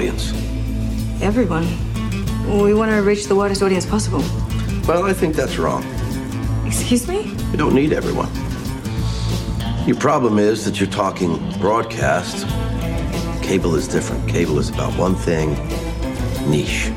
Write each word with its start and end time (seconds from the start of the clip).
audience? 0.00 0.32
Everyone. 1.20 1.66
We 2.62 2.72
want 2.72 2.90
to 2.90 3.02
reach 3.02 3.26
the 3.26 3.34
widest 3.34 3.62
audience 3.62 3.84
possible. 3.84 4.20
Well, 4.88 5.04
I 5.04 5.12
think 5.12 5.36
that's 5.36 5.58
wrong. 5.58 5.84
Excuse 6.66 7.06
me? 7.06 7.34
You 7.50 7.58
don't 7.58 7.74
need 7.74 7.92
everyone. 7.92 8.30
Your 9.86 9.96
problem 9.98 10.38
is 10.38 10.64
that 10.64 10.80
you're 10.80 10.88
talking 10.88 11.36
broadcast. 11.58 12.46
Cable 13.42 13.74
is 13.74 13.86
different. 13.86 14.26
Cable 14.26 14.58
is 14.58 14.70
about 14.70 14.96
one 14.98 15.14
thing 15.14 15.50
niche. 16.48 16.92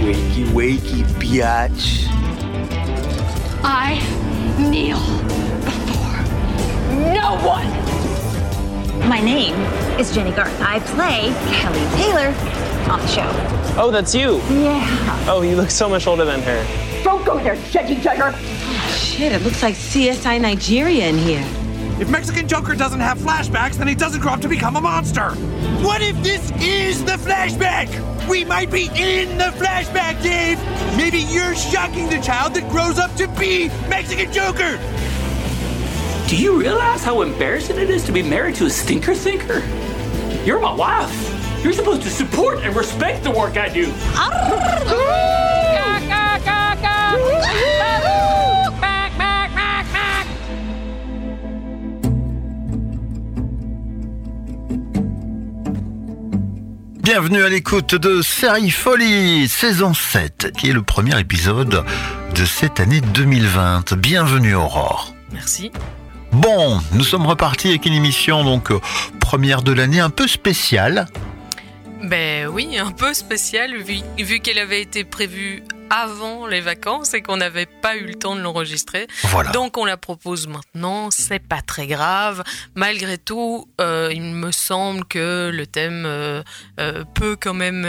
Wakey, 0.00 0.46
wakey, 0.54 1.02
biatch. 1.20 2.06
I 3.62 4.00
kneel 4.58 5.00
before 5.66 7.12
no 7.12 7.36
one. 7.46 7.85
My 9.00 9.20
name 9.20 9.54
is 10.00 10.14
Jenny 10.14 10.32
Garth. 10.32 10.60
I 10.60 10.80
play 10.80 11.32
Kelly 11.54 11.80
Taylor 11.96 12.28
on 12.90 13.00
the 13.00 13.06
show. 13.06 13.28
Oh, 13.78 13.90
that's 13.92 14.14
you. 14.14 14.36
Yeah. 14.50 15.26
Oh, 15.28 15.42
you 15.42 15.54
look 15.56 15.70
so 15.70 15.88
much 15.88 16.06
older 16.06 16.24
than 16.24 16.40
her. 16.42 17.02
Don't 17.04 17.24
go 17.24 17.38
there, 17.38 17.56
Judgy 17.56 17.96
Jugger. 17.96 18.34
Shit, 18.96 19.32
it 19.32 19.42
looks 19.42 19.62
like 19.62 19.74
CSI 19.74 20.40
Nigeria 20.40 21.08
in 21.08 21.18
here. 21.18 21.44
If 22.00 22.10
Mexican 22.10 22.48
Joker 22.48 22.74
doesn't 22.74 23.00
have 23.00 23.18
flashbacks, 23.18 23.74
then 23.74 23.88
he 23.88 23.94
doesn't 23.94 24.20
grow 24.20 24.32
up 24.32 24.40
to 24.40 24.48
become 24.48 24.76
a 24.76 24.80
monster. 24.80 25.30
What 25.82 26.02
if 26.02 26.20
this 26.22 26.50
is 26.60 27.04
the 27.04 27.12
flashback? 27.12 27.88
We 28.28 28.44
might 28.44 28.70
be 28.70 28.86
in 28.96 29.38
the 29.38 29.52
flashback, 29.56 30.22
Dave. 30.22 30.58
Maybe 30.96 31.20
you're 31.20 31.54
shocking 31.54 32.08
the 32.08 32.20
child 32.20 32.54
that 32.54 32.68
grows 32.70 32.98
up 32.98 33.14
to 33.16 33.28
be 33.28 33.68
Mexican 33.88 34.32
Joker. 34.32 34.78
Do 36.28 36.36
you 36.36 36.58
realize 36.58 37.04
how 37.04 37.22
embarrassing 37.22 37.78
it 37.78 37.88
is 37.88 38.02
to 38.06 38.10
be 38.10 38.20
married 38.20 38.56
to 38.56 38.66
a 38.66 38.70
stinker 38.70 39.14
thinker? 39.14 39.62
You're 40.44 40.58
my 40.58 40.74
wife. 40.74 41.14
You're 41.62 41.72
supposed 41.72 42.02
to 42.02 42.10
support 42.10 42.64
and 42.64 42.74
respect 42.74 43.22
the 43.22 43.30
work 43.30 43.56
I 43.56 43.68
do. 43.68 43.92
Bienvenue 57.04 57.44
à 57.44 57.48
l'écoute 57.48 57.94
de 57.94 58.20
Série 58.22 58.72
Folie, 58.72 59.46
saison 59.46 59.94
7, 59.94 60.50
qui 60.58 60.70
est 60.70 60.72
le 60.72 60.82
premier 60.82 61.20
épisode 61.20 61.84
de 62.34 62.44
cette 62.44 62.80
année 62.80 63.00
2020. 63.00 63.94
Bienvenue 63.94 64.56
Aurore. 64.56 65.14
Merci. 65.30 65.70
Bon, 66.32 66.80
nous 66.92 67.04
sommes 67.04 67.26
repartis 67.26 67.68
avec 67.68 67.86
une 67.86 67.94
émission 67.94 68.44
donc 68.44 68.70
euh, 68.70 68.80
première 69.20 69.62
de 69.62 69.72
l'année 69.72 70.00
un 70.00 70.10
peu 70.10 70.26
spéciale. 70.26 71.06
Ben 72.02 72.46
oui, 72.46 72.78
un 72.78 72.92
peu 72.92 73.14
spécial 73.14 73.76
vu, 73.76 74.00
vu 74.18 74.40
qu'elle 74.40 74.58
avait 74.58 74.82
été 74.82 75.02
prévue 75.04 75.62
avant 75.90 76.46
les 76.46 76.60
vacances 76.60 77.14
et 77.14 77.22
qu'on 77.22 77.36
n'avait 77.36 77.66
pas 77.66 77.96
eu 77.96 78.06
le 78.06 78.14
temps 78.14 78.36
de 78.36 78.40
l'enregistrer. 78.40 79.06
Voilà. 79.24 79.50
Donc 79.50 79.78
on 79.78 79.84
la 79.84 79.96
propose 79.96 80.46
maintenant, 80.46 81.10
c'est 81.10 81.40
pas 81.40 81.62
très 81.62 81.86
grave. 81.86 82.44
Malgré 82.74 83.18
tout, 83.18 83.68
euh, 83.80 84.10
il 84.12 84.22
me 84.22 84.52
semble 84.52 85.04
que 85.04 85.50
le 85.52 85.66
thème 85.66 86.04
euh, 86.06 86.42
euh, 86.80 87.04
peut 87.14 87.36
quand 87.40 87.54
même 87.54 87.86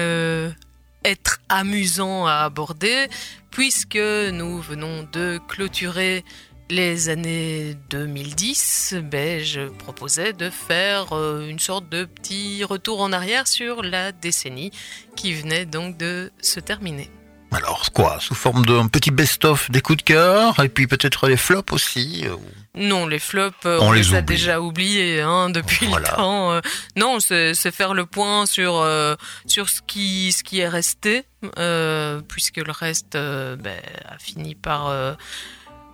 être 1.04 1.40
amusant 1.50 2.26
à 2.26 2.44
aborder 2.44 3.08
puisque 3.52 3.96
nous 3.96 4.62
venons 4.62 5.08
de 5.12 5.40
clôturer 5.48 6.24
les 6.70 7.10
années 7.10 7.76
2010, 7.90 8.96
ben, 9.04 9.42
je 9.44 9.70
proposais 9.70 10.34
de 10.34 10.50
faire 10.50 11.14
euh, 11.14 11.48
une 11.48 11.60
sorte 11.60 11.88
de 11.90 12.04
petit 12.06 12.64
retour 12.64 13.00
en 13.02 13.14
arrière 13.14 13.48
sur 13.48 13.82
la 13.84 14.12
décennie 14.12 14.72
qui 15.16 15.34
venait 15.34 15.66
donc 15.66 15.98
de 15.98 16.32
se 16.42 16.60
terminer. 16.60 17.10
Alors 17.54 17.92
quoi, 17.94 18.18
sous 18.20 18.36
forme 18.36 18.66
d'un 18.66 18.88
petit 18.88 19.10
best-of 19.12 19.72
des 19.72 19.80
coups 19.82 20.00
de 20.00 20.04
cœur 20.04 20.60
et 20.62 20.68
puis 20.68 20.86
peut-être 20.88 21.28
les 21.30 21.38
flops 21.38 21.72
aussi. 21.72 22.26
euh, 22.28 22.36
Non, 22.76 23.08
les 23.08 23.20
flops, 23.20 23.56
euh, 23.66 23.78
On 23.80 23.88
on, 23.88 23.92
les 23.94 24.14
a 24.14 24.18
oublie. 24.20 24.26
déjà 24.36 24.60
oubliés 24.60 25.22
hein, 25.22 25.50
depuis 25.50 25.86
Voilà. 25.88 26.10
le 26.12 26.16
temps. 26.18 26.62
non, 26.98 27.22
c'est 27.22 27.54
faire 27.72 27.94
le 27.94 28.06
point 28.06 28.46
sur 28.46 28.76
euh, 28.76 29.16
sur 29.46 29.70
ce 29.70 29.82
qui 29.82 30.34
ce 30.34 30.44
qui 30.44 30.60
est 30.60 30.68
resté, 30.68 31.24
euh, 31.58 32.20
puisque 32.28 32.58
le 32.58 32.74
reste 32.74 33.16
euh, 33.16 33.56
ben, 33.56 33.80
a 34.06 34.18
fini 34.20 34.54
par 34.54 34.92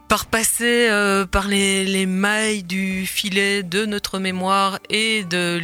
par 0.08 0.26
passer 0.26 0.90
euh, 0.90 1.26
par 1.26 1.48
les, 1.48 1.86
les 1.86 2.06
mailles 2.06 2.64
du 2.64 3.06
filet 3.06 3.64
de 3.64 3.86
notre 3.86 4.20
mémoire 4.20 4.80
et 4.90 5.24
de 5.24 5.60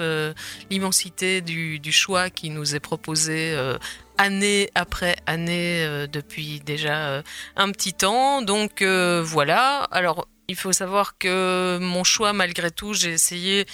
euh, 0.00 0.34
l'immensité 0.70 1.40
du, 1.40 1.92
choix 1.92 2.30
qui 2.30 2.50
nous 2.50 2.74
est 2.74 2.80
proposé 2.80 3.52
euh, 3.52 3.78
année 4.18 4.70
après 4.74 5.16
année 5.26 6.06
depuis 6.12 6.60
déjà 6.60 7.22
un 7.56 7.70
petit 7.70 7.94
temps. 7.94 8.42
Donc 8.42 8.82
voilà. 8.82 9.84
Alors 9.90 10.26
il 10.48 10.56
faut 10.56 10.72
savoir 10.72 11.18
que 11.18 11.78
mon 11.80 12.04
choix, 12.04 12.32
malgré 12.32 12.70
tout, 12.70 12.94
j'ai 12.94 13.12
essayé 13.12 13.66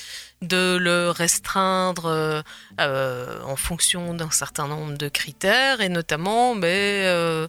de 0.43 0.76
le 0.76 1.10
restreindre 1.10 2.43
en 2.78 3.56
fonction 3.56 4.12
d'un 4.12 4.31
certain 4.31 4.69
nombre 4.69 4.98
de 4.98 5.09
critères 5.09 5.81
et 5.81 5.88
notamment, 5.88 6.54
ben, 6.56 6.66
euh, 6.69 7.48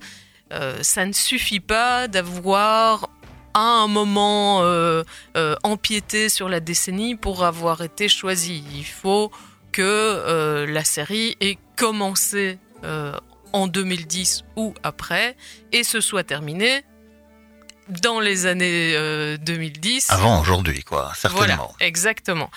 euh, 0.56 0.78
ça 0.82 1.06
ne 1.06 1.14
suffit 1.14 1.60
pas 1.60 2.08
d'avoir 2.08 3.10
à 3.54 3.60
un 3.62 3.88
moment 3.88 4.62
euh, 4.64 5.04
euh, 5.38 5.56
empiété 5.64 6.30
sur 6.30 6.50
la 6.50 6.60
décennie 6.60 7.16
pour 7.16 7.44
avoir 7.44 7.82
été 7.82 8.10
choisi. 8.10 8.64
Il 8.74 8.86
faut 8.86 9.32
que 9.72 10.66
la 10.68 10.84
série 10.84 11.36
ait 11.42 11.58
commencé 11.76 12.58
en 13.54 13.68
2010 13.68 14.44
ou 14.56 14.74
après 14.84 15.36
et 15.72 15.84
se 15.84 16.00
soit 16.02 16.24
terminée 16.24 16.84
dans 17.88 18.20
les 18.20 18.46
années 18.48 18.94
euh, 18.96 19.38
2010. 19.38 20.10
Avant 20.10 20.42
aujourd'hui, 20.42 20.84
quoi, 20.84 21.12
Voilà, 21.24 21.48
certainement. 21.56 21.76
exactement. 21.80 22.50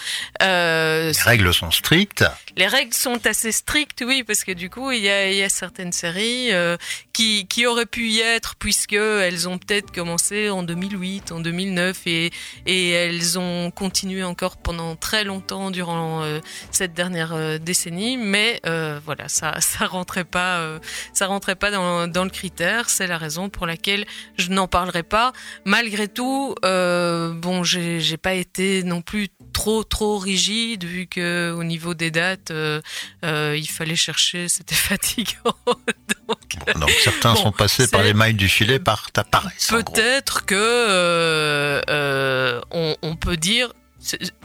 Euh, 0.43 1.13
Les 1.13 1.21
règles 1.23 1.53
sont 1.53 1.71
strictes. 1.71 2.25
Les 2.59 2.67
règles 2.67 2.93
sont 2.93 3.25
assez 3.25 3.53
strictes, 3.53 4.03
oui, 4.05 4.25
parce 4.25 4.43
que 4.43 4.51
du 4.51 4.69
coup, 4.69 4.91
il 4.91 5.01
y 5.01 5.09
a, 5.09 5.49
certaines 5.49 5.93
séries 5.93 6.53
euh, 6.53 6.77
qui, 7.13 7.47
qui 7.47 7.67
auraient 7.67 7.87
pu 7.87 8.09
y 8.09 8.19
être, 8.19 8.57
puisque 8.57 8.95
elles 8.95 9.49
ont 9.49 9.59
peut-être 9.59 9.93
commencé 9.93 10.51
en 10.51 10.65
2008, 10.65 11.31
en 11.31 11.39
2009, 11.39 12.03
et, 12.07 12.33
et 12.67 12.91
elles 12.91 13.39
ont 13.39 13.71
continué 13.71 14.25
encore 14.25 14.57
pendant 14.57 14.97
très 14.97 15.23
longtemps 15.23 15.71
durant 15.71 16.25
euh, 16.25 16.41
cette 16.73 16.95
dernière 16.95 17.33
euh, 17.33 17.59
décennie. 17.59 18.17
Mais 18.17 18.61
voilà, 19.05 19.29
ça, 19.29 19.61
ça 19.61 19.87
rentrait 19.87 20.25
pas, 20.25 20.81
ça 21.13 21.27
rentrait 21.27 21.55
pas 21.55 21.71
dans, 21.71 22.09
dans 22.09 22.25
le 22.25 22.31
critère. 22.31 22.91
C'est 22.91 23.07
la 23.07 23.19
raison 23.19 23.49
pour 23.51 23.67
laquelle 23.67 24.05
je 24.37 24.51
n'en 24.51 24.67
parlerai 24.67 25.05
pas. 25.05 25.33
Malgré 25.65 26.09
tout, 26.09 26.57
bon, 26.63 27.63
j'ai 27.63 28.17
pas 28.17 28.35
été 28.35 28.83
non 28.83 29.01
plus 29.01 29.29
trop 29.59 29.83
trop 29.83 30.19
rigide 30.19 30.85
vu 30.85 31.07
que 31.09 31.53
au 31.57 31.65
niveau 31.65 31.95
des 31.95 32.13
dates, 32.13 32.53
euh, 32.53 32.81
euh, 33.25 33.57
il 33.59 33.69
fallait 33.69 33.97
chercher, 33.97 34.49
c'était 34.49 34.75
fatigant. 34.91 35.57
Donc, 35.67 36.77
Donc 36.79 36.91
certains 37.03 37.35
Bon, 37.35 37.43
sont 37.43 37.53
passés 37.53 37.89
par 37.89 38.03
les 38.03 38.15
mailles 38.15 38.35
du 38.35 38.49
filet 38.49 38.79
par 38.79 39.11
ta 39.11 39.25
paresse. 39.25 39.67
Peut-être 39.69 40.47
que 40.47 40.55
euh, 40.55 42.61
on, 42.71 42.95
on 43.03 43.17
peut 43.17 43.37
dire, 43.37 43.73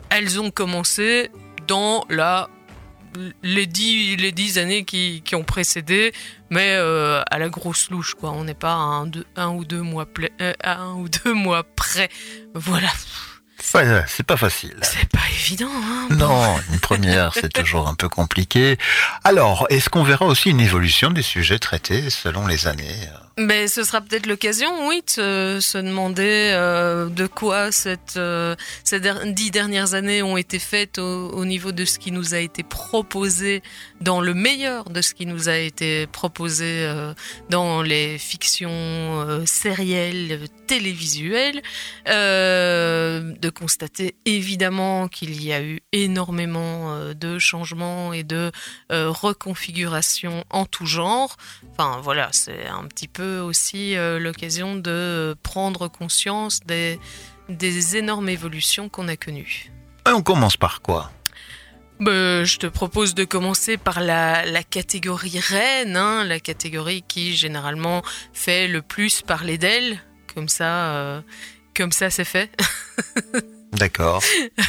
elles 0.10 0.40
ont 0.40 0.50
commencé 0.50 1.30
dans 1.68 2.06
la 2.10 2.50
les 3.44 3.68
dix, 3.68 4.16
les 4.16 4.32
dix 4.32 4.58
années 4.58 4.84
qui, 4.86 5.22
qui 5.24 5.36
ont 5.36 5.44
précédé, 5.44 6.12
mais 6.50 6.72
à 6.74 7.38
la 7.38 7.50
grosse 7.50 7.92
louche, 7.92 8.16
quoi. 8.16 8.32
On 8.32 8.46
n'est 8.46 8.56
pas 8.56 8.72
à 8.74 8.78
un, 8.78 9.06
deux- 9.06 9.28
un 9.36 9.50
ou 9.50 9.64
deux 9.64 9.84
mois 9.84 10.08
à 10.64 10.78
un 10.82 10.96
ou 10.96 11.08
deux 11.08 11.34
mois 11.34 11.64
près. 11.64 12.10
Voilà, 12.56 12.90
c'est 14.08 14.26
pas 14.26 14.38
facile. 14.38 14.76
c'est 14.82 15.10
pas 15.10 15.20
évident. 15.32 15.70
Hein 15.72 16.08
Non, 16.12 16.60
une 16.72 16.80
première, 16.80 17.34
c'est 17.34 17.52
toujours 17.52 17.88
un 17.88 17.96
peu 17.96 18.10
compliqué. 18.10 18.78
Alors, 19.24 19.66
est-ce 19.70 19.90
qu'on 19.90 20.04
verra 20.04 20.26
aussi 20.26 20.50
une 20.50 20.60
évolution 20.60 21.10
des 21.12 21.22
sujets 21.22 21.60
traités 21.60 22.10
selon 22.10 22.46
les 22.46 22.68
années 22.68 23.10
Mais 23.40 23.68
ce 23.68 23.84
sera 23.84 24.00
peut-être 24.00 24.28
l'occasion, 24.28 24.88
oui, 24.88 25.02
de 25.18 25.58
se, 25.60 25.78
demander 25.80 26.52
euh, 26.54 27.10
de 27.10 27.26
quoi 27.26 27.72
cette, 27.72 28.16
euh, 28.16 28.56
ces 28.84 29.00
dix 29.26 29.50
dernières 29.50 29.96
années 29.96 30.22
ont 30.22 30.38
été 30.38 30.60
faites 30.60 31.00
au, 31.00 31.30
au 31.30 31.44
niveau 31.44 31.72
de 31.72 31.84
ce 31.84 31.98
qui 31.98 32.12
nous 32.12 32.36
a 32.36 32.38
été 32.38 32.62
proposé 32.62 33.64
dans 34.02 34.22
le 34.22 34.36
meilleur 34.36 34.92
de 34.92 35.02
ce 35.02 35.16
qui 35.16 35.26
nous 35.26 35.50
a 35.50 35.58
été 35.58 36.06
proposé 36.06 36.86
euh, 36.86 37.16
dans 37.50 37.82
les 37.82 38.20
fictions 38.20 39.44
sérielles, 39.48 40.48
télévisuelles, 40.68 41.62
de 42.06 43.50
constater 43.50 44.16
évidemment 44.26 45.08
qu'il 45.08 45.42
y 45.44 45.54
a 45.54 45.62
eu 45.64 45.80
énormément 45.92 47.14
de 47.14 47.40
changements 47.40 48.14
et 48.14 48.24
de 48.24 48.52
reconfigurations 48.92 50.44
en 50.52 50.66
tout 50.66 50.86
genre. 50.86 51.36
Enfin 51.72 52.00
voilà, 52.04 52.30
c'est 52.32 52.68
un 52.68 52.86
petit 52.86 53.08
peu 53.08 53.23
aussi 53.24 53.96
euh, 53.96 54.20
l'occasion 54.20 54.76
de 54.76 55.36
prendre 55.44 55.88
conscience 55.88 56.62
des, 56.66 57.00
des 57.50 57.98
énormes 57.98 58.30
évolutions 58.30 58.90
qu'on 58.90 59.08
a 59.08 59.18
connues. 59.18 59.72
Et 60.08 60.12
on 60.12 60.22
commence 60.22 60.58
par 60.58 60.82
quoi? 60.82 61.12
Bah, 62.00 62.44
je 62.44 62.58
te 62.58 62.68
propose 62.68 63.14
de 63.14 63.24
commencer 63.24 63.78
par 63.78 64.02
la, 64.02 64.46
la 64.46 64.64
catégorie 64.64 65.40
reine, 65.40 65.96
hein, 65.96 66.24
la 66.24 66.40
catégorie 66.40 67.04
qui 67.08 67.36
généralement 67.36 68.02
fait 68.34 68.68
le 68.68 68.82
plus 68.82 69.22
parler 69.22 69.58
d'elle. 69.58 70.00
Comme 70.34 70.50
ça, 70.50 70.96
euh, 70.96 71.22
comme 71.76 71.92
ça 71.92 72.10
c'est 72.10 72.26
fait. 72.26 72.50
D'accord. 73.74 74.22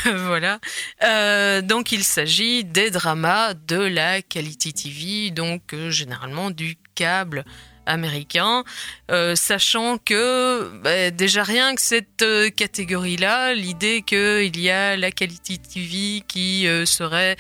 voilà. 0.05 0.59
Euh, 1.03 1.61
donc 1.61 1.93
il 1.93 2.05
s'agit 2.05 2.65
des 2.65 2.91
dramas 2.91 3.55
de 3.55 3.77
la 3.77 4.23
Quality 4.23 4.73
TV, 4.73 5.31
donc 5.31 5.75
euh, 5.75 5.91
généralement 5.91 6.51
du 6.51 6.77
câble 6.95 7.45
américain, 7.87 8.65
euh, 9.11 9.37
sachant 9.37 9.99
que 9.99 10.71
bah, 10.83 11.11
déjà 11.11 11.43
rien 11.43 11.75
que 11.75 11.83
cette 11.83 12.23
euh, 12.23 12.51
catégorie-là, 12.51 13.55
l'idée 13.55 14.03
qu'il 14.03 14.59
y 14.61 14.71
a 14.71 14.97
la 14.97 15.11
Quality 15.11 15.59
TV 15.59 16.23
qui 16.27 16.67
euh, 16.67 16.87
serait 16.87 17.37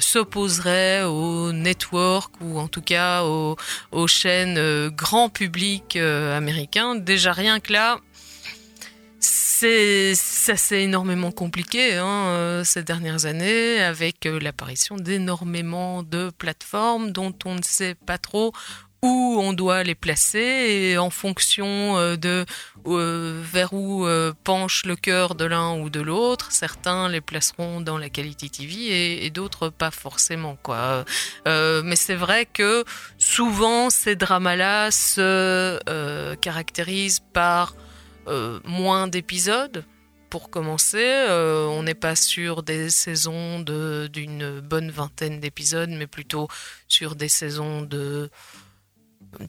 s'opposerait 0.00 1.04
au 1.04 1.52
network 1.52 2.34
ou 2.40 2.58
en 2.58 2.68
tout 2.68 2.82
cas 2.82 3.22
aux, 3.22 3.56
chaînes 4.06 4.88
grand 4.90 5.28
public 5.28 5.96
américain, 5.96 6.94
déjà 6.94 7.32
rien 7.32 7.60
que 7.60 7.72
là, 7.72 7.98
c'est 9.20 10.14
ça 10.14 10.56
s'est 10.56 10.82
énormément 10.82 11.30
compliqué 11.30 11.96
hein, 11.96 12.62
ces 12.64 12.82
dernières 12.82 13.26
années 13.26 13.80
avec 13.80 14.24
l'apparition 14.24 14.96
d'énormément 14.96 16.02
de 16.02 16.30
plateformes 16.36 17.12
dont 17.12 17.34
on 17.44 17.54
ne 17.54 17.62
sait 17.62 17.94
pas 17.94 18.18
trop 18.18 18.52
où 19.02 19.36
on 19.40 19.52
doit 19.52 19.84
les 19.84 19.94
placer 19.94 20.38
et 20.38 20.98
en 20.98 21.10
fonction 21.10 21.96
euh, 21.96 22.16
de 22.16 22.44
euh, 22.86 23.40
vers 23.44 23.72
où 23.72 24.06
euh, 24.06 24.32
penche 24.44 24.84
le 24.86 24.96
cœur 24.96 25.34
de 25.34 25.44
l'un 25.44 25.78
ou 25.78 25.88
de 25.88 26.00
l'autre, 26.00 26.50
certains 26.50 27.08
les 27.08 27.20
placeront 27.20 27.80
dans 27.80 27.96
la 27.96 28.08
qualité 28.08 28.48
TV 28.48 28.74
et, 28.74 29.26
et 29.26 29.30
d'autres 29.30 29.68
pas 29.68 29.90
forcément 29.90 30.56
quoi. 30.62 31.04
Mais 31.46 31.96
c'est 31.96 32.14
vrai 32.16 32.46
que 32.46 32.84
souvent 33.18 33.90
ces 33.90 34.16
dramas-là 34.16 34.90
se 34.90 36.34
caractérisent 36.36 37.22
par 37.32 37.74
moins 38.64 39.06
d'épisodes. 39.06 39.84
Pour 40.30 40.50
commencer, 40.50 41.26
on 41.30 41.82
n'est 41.82 41.94
pas 41.94 42.14
sur 42.14 42.62
des 42.62 42.90
saisons 42.90 43.60
d'une 43.60 44.60
bonne 44.60 44.90
vingtaine 44.90 45.40
d'épisodes, 45.40 45.90
mais 45.90 46.06
plutôt 46.06 46.48
sur 46.88 47.16
des 47.16 47.30
saisons 47.30 47.82
de 47.82 48.30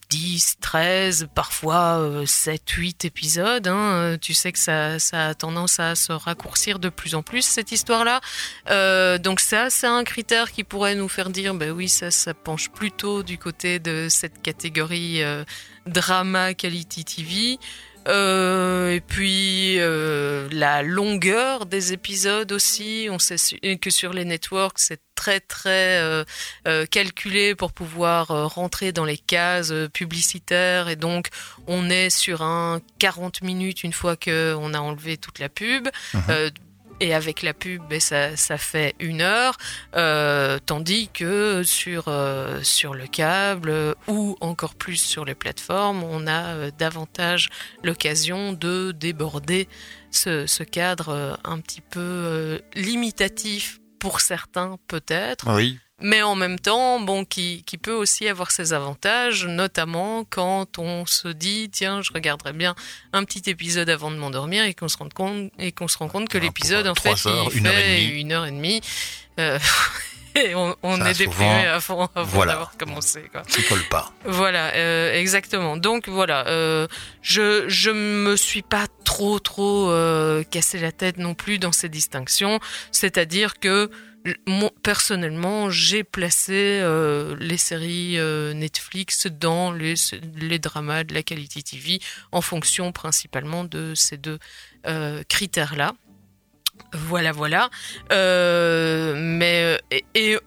10, 0.09 0.57
13, 0.61 1.29
parfois 1.33 1.99
euh, 1.99 2.25
7, 2.25 2.69
8 2.69 3.05
épisodes. 3.05 3.67
hein. 3.67 3.93
Euh, 3.93 4.17
Tu 4.17 4.33
sais 4.33 4.51
que 4.51 4.59
ça, 4.59 4.99
ça 4.99 5.27
a 5.27 5.33
tendance 5.33 5.79
à 5.79 5.95
se 5.95 6.11
raccourcir 6.11 6.79
de 6.79 6.89
plus 6.89 7.15
en 7.15 7.23
plus, 7.23 7.41
cette 7.43 7.71
histoire-là. 7.71 8.21
Euh, 8.69 9.17
donc 9.17 9.39
ça, 9.39 9.69
c'est 9.69 9.87
un 9.87 10.03
critère 10.03 10.51
qui 10.51 10.63
pourrait 10.63 10.95
nous 10.95 11.07
faire 11.09 11.29
dire, 11.29 11.53
ben 11.55 11.71
oui, 11.71 11.89
ça, 11.89 12.11
ça 12.11 12.33
penche 12.33 12.69
plutôt 12.69 13.23
du 13.23 13.37
côté 13.37 13.79
de 13.79 14.07
cette 14.09 14.41
catégorie 14.41 15.23
euh, 15.23 15.43
drama 15.85 16.53
quality 16.53 17.05
TV. 17.05 17.59
Euh, 18.07 18.91
et 18.91 19.01
puis 19.01 19.75
euh, 19.79 20.47
la 20.51 20.83
longueur 20.83 21.65
des 21.65 21.93
épisodes 21.93 22.51
aussi. 22.51 23.07
On 23.11 23.19
sait 23.19 23.37
que 23.77 23.89
sur 23.89 24.13
les 24.13 24.25
networks, 24.25 24.79
c'est 24.79 25.01
très 25.15 25.39
très 25.39 25.99
euh, 25.99 26.85
calculé 26.89 27.53
pour 27.55 27.73
pouvoir 27.73 28.27
rentrer 28.27 28.91
dans 28.91 29.05
les 29.05 29.17
cases 29.17 29.73
publicitaires 29.93 30.87
et 30.87 30.95
donc 30.95 31.27
on 31.67 31.89
est 31.89 32.09
sur 32.09 32.41
un 32.41 32.79
40 32.99 33.41
minutes 33.41 33.83
une 33.83 33.91
fois 33.91 34.15
que 34.15 34.55
on 34.57 34.73
a 34.73 34.79
enlevé 34.79 35.17
toute 35.17 35.39
la 35.39 35.49
pub. 35.49 35.89
Euh, 36.29 36.49
et 36.99 37.13
avec 37.13 37.41
la 37.41 37.53
pub, 37.53 37.81
ben, 37.89 37.99
ça, 37.99 38.35
ça 38.35 38.57
fait 38.57 38.95
une 38.99 39.21
heure, 39.21 39.57
euh, 39.95 40.59
tandis 40.65 41.09
que 41.13 41.63
sur, 41.63 42.05
euh, 42.07 42.61
sur 42.63 42.93
le 42.93 43.07
câble 43.07 43.69
euh, 43.69 43.93
ou 44.07 44.37
encore 44.41 44.75
plus 44.75 44.97
sur 44.97 45.25
les 45.25 45.35
plateformes, 45.35 46.03
on 46.03 46.27
a 46.27 46.71
davantage 46.71 47.49
l'occasion 47.83 48.53
de 48.53 48.91
déborder 48.91 49.67
ce, 50.11 50.47
ce 50.47 50.63
cadre 50.63 51.39
un 51.43 51.59
petit 51.59 51.81
peu 51.81 52.61
limitatif 52.75 53.79
pour 53.99 54.21
certains 54.21 54.77
peut-être, 54.87 55.53
Oui. 55.53 55.79
Mais 56.01 56.21
en 56.21 56.35
même 56.35 56.59
temps, 56.59 56.99
bon, 56.99 57.25
qui, 57.25 57.63
qui 57.65 57.77
peut 57.77 57.93
aussi 57.93 58.27
avoir 58.27 58.51
ses 58.51 58.73
avantages, 58.73 59.45
notamment 59.45 60.25
quand 60.29 60.77
on 60.79 61.05
se 61.05 61.27
dit, 61.27 61.69
tiens, 61.71 62.01
je 62.01 62.11
regarderais 62.13 62.53
bien 62.53 62.75
un 63.13 63.23
petit 63.23 63.49
épisode 63.49 63.89
avant 63.89 64.11
de 64.11 64.15
m'endormir 64.17 64.63
et 64.63 64.73
qu'on 64.73 64.87
se 64.87 64.97
rend 64.97 65.09
compte, 65.09 65.51
et 65.59 65.71
qu'on 65.71 65.87
se 65.87 65.97
rend 65.97 66.07
compte 66.07 66.29
que 66.29 66.37
Ah, 66.37 66.41
l'épisode, 66.41 66.87
en 66.87 66.95
fait, 66.95 67.25
heures, 67.27 67.49
il 67.53 67.57
une 67.59 67.67
heure 67.67 67.73
et 67.77 67.81
fait 67.83 67.97
demie. 68.07 68.21
une 68.21 68.31
heure 68.31 68.45
et 68.45 68.51
demie. 68.51 68.81
Euh, 69.39 69.59
et 70.35 70.55
on, 70.55 70.75
on 70.83 70.97
Ça, 70.97 71.11
est 71.11 71.17
déprimé 71.17 71.65
avant, 71.67 72.09
avant 72.15 72.27
voilà. 72.29 72.53
d'avoir 72.53 72.77
commencé, 72.77 73.23
quoi. 73.31 73.43
Ça 73.47 73.61
colle 73.67 73.83
pas. 73.89 74.11
Voilà, 74.25 74.73
euh, 74.75 75.13
exactement. 75.13 75.75
Donc 75.77 76.07
voilà, 76.07 76.47
euh, 76.47 76.87
je 77.21 77.65
je 77.67 77.89
me 77.91 78.35
suis 78.35 78.61
pas 78.61 78.85
trop 79.03 79.39
trop 79.39 79.89
euh, 79.89 80.43
cassé 80.43 80.79
la 80.79 80.91
tête 80.91 81.17
non 81.17 81.33
plus 81.33 81.57
dans 81.59 81.71
ces 81.71 81.89
distinctions. 81.89 82.59
C'est-à-dire 82.91 83.59
que 83.59 83.89
mon- 84.47 84.71
personnellement, 84.83 85.69
j'ai 85.69 86.03
placé 86.03 86.79
euh, 86.81 87.35
les 87.39 87.57
séries 87.57 88.17
euh, 88.17 88.53
Netflix 88.53 89.27
dans 89.27 89.71
les 89.71 89.93
les 90.35 90.59
dramas 90.59 91.03
de 91.03 91.13
la 91.13 91.23
qualité 91.23 91.61
TV 91.63 91.99
en 92.31 92.41
fonction 92.41 92.91
principalement 92.91 93.63
de 93.63 93.93
ces 93.95 94.17
deux 94.17 94.39
euh, 94.87 95.23
critères-là. 95.27 95.93
Voilà, 96.93 97.31
voilà. 97.31 97.69
Mais 98.09 99.79
et, 99.91 100.05
et 100.15 100.37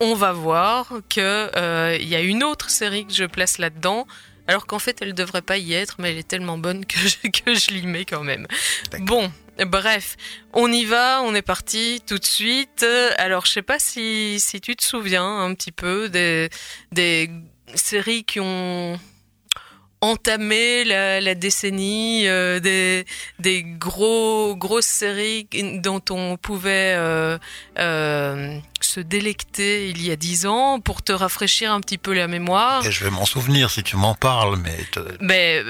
on 0.00 0.14
va 0.14 0.32
voir 0.32 0.92
que 1.08 1.96
il 1.98 2.08
y 2.08 2.14
a 2.14 2.20
une 2.20 2.42
autre 2.42 2.70
série 2.70 3.06
que 3.06 3.14
je 3.14 3.24
place 3.24 3.58
là-dedans. 3.58 4.06
Alors 4.48 4.66
qu'en 4.66 4.78
fait, 4.78 5.02
elle 5.02 5.12
devrait 5.12 5.42
pas 5.42 5.58
y 5.58 5.72
être, 5.72 5.96
mais 5.98 6.12
elle 6.12 6.18
est 6.18 6.28
tellement 6.28 6.56
bonne 6.56 6.86
que 6.86 6.98
je, 6.98 7.16
que 7.28 7.54
je 7.54 7.70
l'y 7.72 7.86
mets 7.86 8.04
quand 8.04 8.22
même. 8.22 8.46
Bon, 9.00 9.30
bref, 9.64 10.16
on 10.52 10.70
y 10.70 10.84
va, 10.84 11.22
on 11.22 11.34
est 11.34 11.42
parti 11.42 12.02
tout 12.06 12.18
de 12.18 12.24
suite. 12.24 12.84
Alors, 13.18 13.46
je 13.46 13.52
sais 13.52 13.62
pas 13.62 13.78
si, 13.78 14.38
si 14.40 14.60
tu 14.60 14.76
te 14.76 14.84
souviens 14.84 15.26
un 15.26 15.54
petit 15.54 15.72
peu 15.72 16.08
des, 16.08 16.50
des 16.92 17.30
séries 17.74 18.24
qui 18.24 18.40
ont 18.40 18.98
entamé 20.00 20.84
la, 20.84 21.20
la 21.20 21.34
décennie, 21.34 22.28
euh, 22.28 22.60
des, 22.60 23.04
des 23.38 23.62
gros, 23.64 24.54
grosses 24.56 24.84
séries 24.86 25.48
dont 25.82 26.02
on 26.10 26.36
pouvait 26.36 26.94
euh, 26.96 27.38
euh, 27.78 28.58
se 28.80 29.00
délecter 29.00 29.88
il 29.88 30.04
y 30.06 30.10
a 30.10 30.16
dix 30.16 30.46
ans 30.46 30.80
pour 30.80 31.02
te 31.02 31.12
rafraîchir 31.12 31.72
un 31.72 31.80
petit 31.80 31.98
peu 31.98 32.12
la 32.12 32.28
mémoire. 32.28 32.86
Et 32.86 32.92
je 32.92 33.04
vais 33.04 33.10
m'en 33.10 33.24
souvenir 33.24 33.70
si 33.70 33.82
tu 33.82 33.96
m'en 33.96 34.14
parles, 34.14 34.58
mais 34.62 34.76
te- 34.92 35.00
Mais 35.20 35.62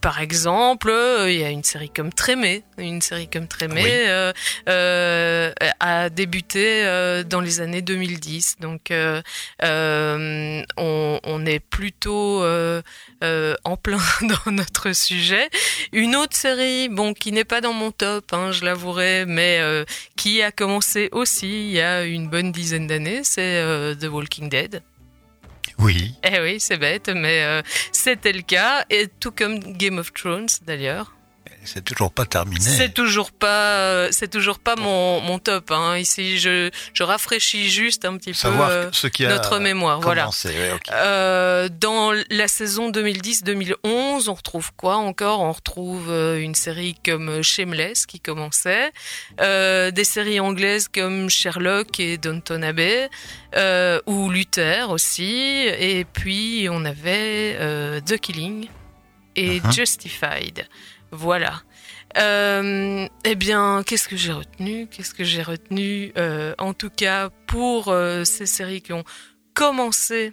par 0.00 0.20
exemple, 0.20 0.90
il 1.28 1.34
y 1.38 1.44
a 1.44 1.50
une 1.50 1.62
série 1.64 1.90
comme 1.90 2.12
Trémé, 2.12 2.64
une 2.78 3.02
série 3.02 3.28
comme 3.28 3.46
Trémé 3.46 3.82
Oui. 3.82 3.90
a 5.80 6.10
débuté 6.10 6.82
dans 7.28 7.40
les 7.40 7.60
années 7.60 7.82
2010. 7.82 8.56
Donc 8.60 8.90
on, 9.60 10.64
on 11.24 11.46
est 11.46 11.60
plutôt 11.60 12.42
en 13.66 13.76
plein 13.76 13.98
dans 14.22 14.52
notre 14.52 14.92
sujet. 14.94 15.50
Une 15.92 16.16
autre 16.16 16.36
série, 16.36 16.88
bon, 16.88 17.12
qui 17.12 17.32
n'est 17.32 17.44
pas 17.44 17.60
dans 17.60 17.72
mon 17.72 17.90
top, 17.90 18.32
hein, 18.32 18.52
je 18.52 18.64
l'avouerai, 18.64 19.24
mais 19.26 19.58
euh, 19.60 19.84
qui 20.16 20.40
a 20.42 20.52
commencé 20.52 21.08
aussi 21.12 21.48
il 21.48 21.72
y 21.72 21.80
a 21.80 22.04
une 22.04 22.28
bonne 22.28 22.52
dizaine 22.52 22.86
d'années, 22.86 23.22
c'est 23.24 23.56
euh, 23.56 23.94
The 23.94 24.04
Walking 24.04 24.48
Dead. 24.48 24.82
oui. 25.78 26.14
Eh 26.22 26.40
oui, 26.40 26.60
c'est 26.60 26.78
bête, 26.78 27.08
mais 27.08 27.42
euh, 27.42 27.62
c'était 27.92 28.32
le 28.32 28.42
cas, 28.42 28.84
et 28.88 29.08
tout 29.20 29.32
comme 29.32 29.58
Game 29.58 29.98
of 29.98 30.12
Thrones 30.12 30.48
d'ailleurs. 30.64 31.15
C'est 31.64 31.84
toujours 31.84 32.12
pas 32.12 32.24
terminé. 32.26 32.60
C'est 32.60 32.94
toujours 32.94 33.32
pas, 33.32 33.76
euh, 33.78 34.08
c'est 34.12 34.28
toujours 34.28 34.58
pas 34.58 34.76
mon, 34.76 35.20
mon 35.20 35.38
top. 35.38 35.70
Hein. 35.72 35.96
Ici, 35.98 36.38
je, 36.38 36.70
je 36.94 37.02
rafraîchis 37.02 37.68
juste 37.70 38.04
un 38.04 38.16
petit 38.16 38.34
Savoir 38.34 38.68
peu 38.68 38.74
euh, 38.74 38.88
ce 38.92 39.06
qui 39.08 39.24
a 39.26 39.28
notre 39.30 39.58
mémoire. 39.58 40.00
Voilà. 40.00 40.28
Euh, 40.92 41.68
dans 41.68 42.12
la 42.30 42.48
saison 42.48 42.90
2010-2011, 42.90 44.28
on 44.28 44.34
retrouve 44.34 44.72
quoi 44.76 44.96
encore? 44.96 45.40
On 45.40 45.52
retrouve 45.52 46.10
une 46.10 46.54
série 46.54 46.94
comme 47.04 47.42
Shameless 47.42 48.06
qui 48.06 48.20
commençait, 48.20 48.92
euh, 49.40 49.90
des 49.90 50.04
séries 50.04 50.40
anglaises 50.40 50.88
comme 50.88 51.28
Sherlock 51.28 51.98
et 52.00 52.16
Downton 52.18 52.62
Abbey, 52.62 53.08
ou 54.06 54.30
Luther 54.30 54.90
aussi, 54.90 55.66
et 55.66 56.04
puis 56.12 56.68
on 56.70 56.84
avait 56.84 57.56
The 58.06 58.18
Killing 58.18 58.68
et 59.34 59.60
Mhm. 59.60 59.72
Justified. 59.72 60.66
Voilà. 61.10 61.62
Euh, 62.18 63.08
eh 63.24 63.34
bien, 63.34 63.82
qu'est-ce 63.86 64.08
que 64.08 64.16
j'ai 64.16 64.32
retenu? 64.32 64.86
Qu'est-ce 64.88 65.14
que 65.14 65.24
j'ai 65.24 65.42
retenu? 65.42 66.12
Euh, 66.16 66.54
En 66.58 66.74
tout 66.74 66.90
cas, 66.90 67.30
pour 67.46 67.88
euh, 67.88 68.24
ces 68.24 68.46
séries 68.46 68.82
qui 68.82 68.92
ont 68.92 69.04
commencé 69.54 70.32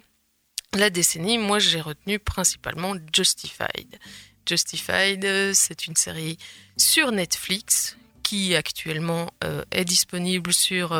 la 0.74 0.90
décennie, 0.90 1.38
moi 1.38 1.58
j'ai 1.58 1.80
retenu 1.80 2.18
principalement 2.18 2.94
Justified. 3.12 3.98
Justified, 4.46 5.54
c'est 5.54 5.86
une 5.86 5.96
série 5.96 6.38
sur 6.76 7.12
Netflix 7.12 7.96
qui 8.22 8.54
actuellement 8.56 9.30
est 9.70 9.84
disponible 9.84 10.52
sur 10.52 10.98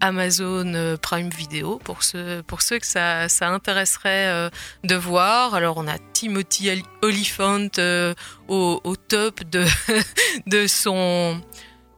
Amazon 0.00 0.96
Prime 1.00 1.30
Video 1.30 1.80
pour 1.84 2.02
ceux, 2.02 2.42
que 2.42 2.86
ça, 2.86 3.26
intéresserait 3.40 4.50
de 4.84 4.94
voir. 4.94 5.54
Alors 5.54 5.76
on 5.78 5.86
a 5.86 5.98
Timothy 6.12 6.82
Oliphant 7.02 7.68
au, 8.48 8.80
au, 8.84 8.96
top 8.96 9.42
de 9.50 10.66
son 10.66 11.40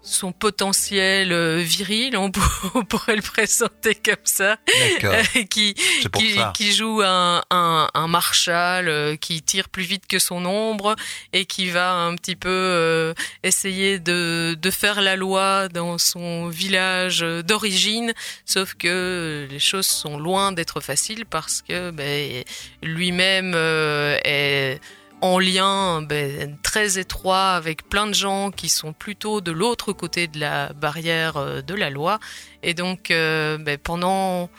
son 0.02 0.32
potentiel 0.32 1.32
euh, 1.32 1.62
viril, 1.62 2.16
on, 2.16 2.30
pourrait 2.30 3.16
le 3.16 3.22
présenter 3.22 3.94
comme 3.94 4.16
ça, 4.24 4.58
euh, 5.04 5.22
qui, 5.48 5.74
qui, 5.74 6.38
qui, 6.54 6.72
joue 6.72 7.02
un, 7.02 7.42
un, 7.50 7.88
un 7.94 8.08
Marshall 8.08 8.88
euh, 8.88 9.16
qui 9.16 9.42
tire 9.42 9.68
plus 9.68 9.84
vite 9.84 10.06
que 10.06 10.18
son 10.18 10.44
ombre 10.44 10.96
et 11.32 11.46
qui 11.46 11.70
va 11.70 11.92
un 11.92 12.16
petit 12.16 12.36
peu 12.36 13.14
essayer 13.42 13.98
de, 13.98 14.56
de 14.60 14.70
faire 14.70 15.00
la 15.00 15.16
loi 15.16 15.68
dans 15.68 15.98
son 15.98 16.48
village 16.48 17.20
d'origine, 17.20 18.12
sauf 18.44 18.74
que 18.74 19.46
les 19.50 19.58
choses 19.58 19.86
sont 19.86 20.18
loin 20.18 20.52
d'être 20.52 20.80
faciles 20.80 21.24
parce 21.26 21.62
que 21.62 21.90
ben, 21.90 22.42
lui-même 22.82 23.54
est 23.54 24.80
en 25.22 25.38
lien 25.38 26.02
ben, 26.02 26.58
très 26.62 26.98
étroit 26.98 27.52
avec 27.52 27.88
plein 27.88 28.08
de 28.08 28.14
gens 28.14 28.50
qui 28.50 28.68
sont 28.68 28.92
plutôt 28.92 29.40
de 29.40 29.52
l'autre 29.52 29.92
côté 29.92 30.26
de 30.26 30.40
la 30.40 30.72
barrière 30.72 31.36
euh, 31.36 31.62
de 31.62 31.74
la 31.74 31.90
loi. 31.90 32.18
Et 32.64 32.74
donc, 32.74 33.10
euh, 33.12 33.56
ben, 33.56 33.78
pendant, 33.78 34.50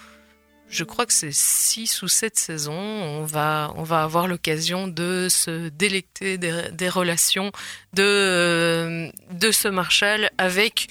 je 0.69 0.85
crois 0.85 1.05
que 1.05 1.11
c'est 1.11 1.33
six 1.33 2.01
ou 2.01 2.07
sept 2.07 2.37
saisons, 2.39 2.71
on 2.73 3.25
va, 3.25 3.73
avoir 3.75 4.27
l'occasion 4.27 4.87
de 4.87 5.27
se 5.29 5.67
délecter 5.67 6.37
des, 6.37 6.89
relations 6.89 7.51
de, 7.91 8.01
euh, 8.01 9.09
de 9.31 9.51
ce 9.51 9.67
Marshall 9.67 10.29
avec 10.37 10.87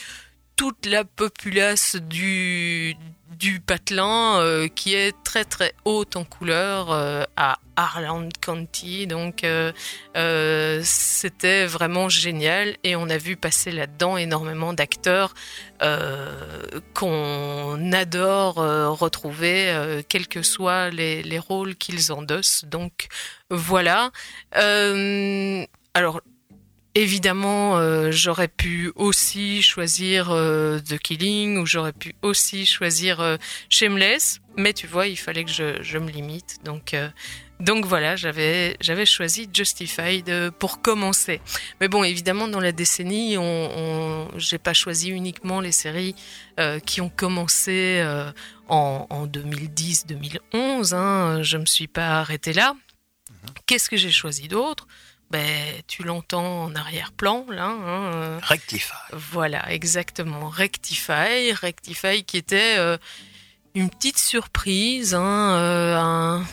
toute 0.62 0.86
la 0.86 1.02
populace 1.02 1.96
du, 1.96 2.94
du 3.32 3.58
patelin 3.58 4.38
euh, 4.38 4.68
qui 4.68 4.94
est 4.94 5.12
très 5.24 5.44
très 5.44 5.74
haute 5.84 6.14
en 6.14 6.22
couleur 6.22 6.92
euh, 6.92 7.24
à 7.36 7.58
Harlan 7.74 8.28
County. 8.40 9.08
Donc 9.08 9.42
euh, 9.42 9.72
c'était 10.84 11.66
vraiment 11.66 12.08
génial 12.08 12.76
et 12.84 12.94
on 12.94 13.10
a 13.10 13.18
vu 13.18 13.34
passer 13.34 13.72
là-dedans 13.72 14.16
énormément 14.16 14.72
d'acteurs 14.72 15.34
qu'on 16.94 17.92
adore 17.92 18.54
retrouver, 19.00 20.04
quels 20.08 20.28
que 20.28 20.42
soient 20.42 20.90
les, 20.90 21.24
les 21.24 21.40
rôles 21.40 21.74
qu'ils 21.74 22.12
endossent. 22.12 22.64
Donc 22.66 23.08
voilà. 23.50 24.12
alors 24.52 26.20
Évidemment, 26.94 27.78
euh, 27.78 28.10
j'aurais 28.10 28.48
pu 28.48 28.92
aussi 28.96 29.62
choisir 29.62 30.30
euh, 30.30 30.78
The 30.78 30.98
Killing 30.98 31.56
ou 31.56 31.64
j'aurais 31.64 31.94
pu 31.94 32.14
aussi 32.20 32.66
choisir 32.66 33.20
euh, 33.20 33.38
Shameless, 33.70 34.40
mais 34.58 34.74
tu 34.74 34.86
vois, 34.86 35.06
il 35.06 35.16
fallait 35.16 35.44
que 35.44 35.50
je, 35.50 35.82
je 35.82 35.96
me 35.96 36.10
limite. 36.10 36.58
Donc, 36.64 36.94
donc 37.60 37.86
voilà, 37.86 38.14
j'avais 38.14 38.76
j'avais 38.80 39.06
choisi 39.06 39.48
Justified 39.50 40.50
pour 40.58 40.82
commencer. 40.82 41.40
Mais 41.80 41.88
bon, 41.88 42.04
évidemment, 42.04 42.46
dans 42.46 42.60
la 42.60 42.72
décennie, 42.72 43.38
on, 43.38 43.42
on 43.42 44.28
j'ai 44.38 44.58
pas 44.58 44.74
choisi 44.74 45.08
uniquement 45.08 45.62
les 45.62 45.72
séries 45.72 46.14
qui 46.84 47.00
ont 47.00 47.08
commencé 47.08 48.04
en, 48.68 49.06
en 49.08 49.26
2010-2011. 49.26 50.94
Hein, 50.94 51.42
je 51.42 51.56
me 51.56 51.64
suis 51.64 51.88
pas 51.88 52.20
arrêtée 52.20 52.52
là. 52.52 52.74
Mhm. 52.74 53.54
Qu'est-ce 53.64 53.88
que 53.88 53.96
j'ai 53.96 54.10
choisi 54.10 54.46
d'autre? 54.46 54.86
Ben, 55.32 55.82
tu 55.86 56.02
l'entends 56.02 56.64
en 56.64 56.74
arrière-plan, 56.74 57.46
là. 57.48 57.64
Hein, 57.64 58.12
euh. 58.14 58.38
Rectify. 58.42 58.92
Voilà, 59.12 59.72
exactement. 59.72 60.50
Rectify. 60.50 61.52
Rectify 61.52 62.22
qui 62.22 62.36
était 62.36 62.76
euh, 62.76 62.98
une 63.74 63.88
petite 63.88 64.18
surprise, 64.18 65.14
hein, 65.14 65.56
euh, 65.56 65.96
un, 65.96 66.44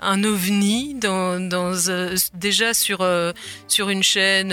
un, 0.00 0.24
ovni 0.24 0.94
dans, 0.94 1.38
dans 1.40 1.72
déjà 2.34 2.74
sur, 2.74 3.06
sur 3.68 3.90
une 3.90 4.02
chaîne 4.02 4.52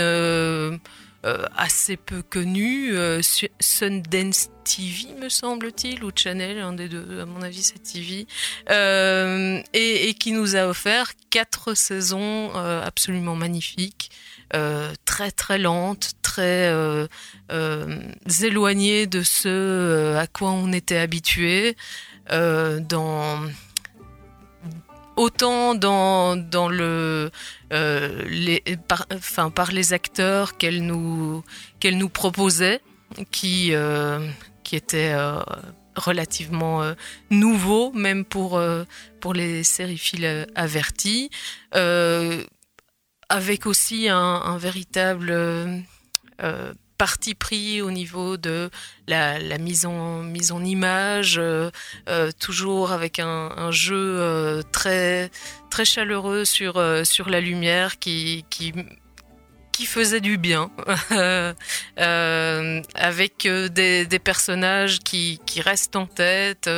assez 1.56 1.98
peu 1.98 2.22
connu, 2.22 2.92
euh, 2.94 3.22
Sundance 3.60 4.50
TV 4.64 5.14
me 5.20 5.30
semble-t-il, 5.30 6.04
ou 6.04 6.12
Channel, 6.14 6.60
un 6.60 6.74
des 6.74 6.90
deux, 6.90 7.22
à 7.22 7.26
mon 7.26 7.42
avis 7.42 7.64
c'est 7.64 7.82
TV, 7.82 8.28
euh, 8.70 9.62
et, 9.74 10.14
qui 10.16 10.32
nous 10.32 10.56
a 10.56 10.68
offert 10.68 11.12
quatre 11.30 11.76
saisons 11.76 12.52
euh, 12.56 12.84
absolument 12.84 13.36
magnifiques, 13.36 14.12
très 15.06 15.32
très 15.32 15.58
lentes, 15.58 16.12
très 16.22 16.72
éloignées 18.44 19.08
de 19.08 19.24
ce 19.24 20.16
à 20.16 20.28
quoi 20.28 20.52
on 20.52 20.72
était 20.72 20.98
habitué, 20.98 21.76
dans 22.30 23.42
autant 25.16 25.76
dans, 25.76 26.36
dans 26.36 26.70
le 26.70 27.32
euh, 27.72 28.24
les, 28.28 28.64
par, 28.88 29.06
par 29.54 29.72
les 29.72 29.94
acteurs 29.94 30.58
qu'elle 30.58 30.86
nous 30.86 31.44
qu'elle 31.80 31.98
nous 31.98 32.10
proposait, 32.10 32.82
qui 33.32 33.70
euh, 33.74 34.28
qui 34.64 34.76
étaient 34.76 35.14
euh, 35.14 35.40
relativement 35.96 36.82
nouveaux, 37.30 37.92
même 37.94 38.26
pour 38.26 38.62
pour 39.20 39.34
les 39.34 39.64
sériphiles 39.64 40.48
avertis, 40.56 41.30
avec 43.30 43.66
aussi 43.66 44.10
un 44.10 44.58
véritable 44.58 45.84
parti 46.98 47.36
pris 47.36 47.82
au 47.82 47.92
niveau 47.92 48.38
de 48.38 48.70
la, 49.08 49.40
mise 49.58 49.86
en 49.86 50.24
mise 50.24 50.52
en 50.52 50.64
image, 50.64 51.38
euh, 51.38 51.70
euh, 52.10 52.32
toujours 52.40 52.92
avec 52.92 53.20
un, 53.20 53.72
jeu 53.72 53.96
euh, 54.20 54.62
très 54.72 55.30
très 55.70 55.86
chaleureux 55.86 56.46
sur 56.46 56.80
la 56.80 57.42
lumière 57.42 58.00
qui 58.00 58.46
qui 58.50 58.74
qui 59.72 59.88
faisait 59.88 60.22
du 60.22 60.38
bien, 60.38 60.70
avec 61.98 63.48
des, 63.48 64.06
des, 64.06 64.20
personnages 64.20 65.00
qui, 65.00 65.40
qui 65.48 65.62
restent 65.62 65.96
en 65.96 66.06
tête, 66.06 66.70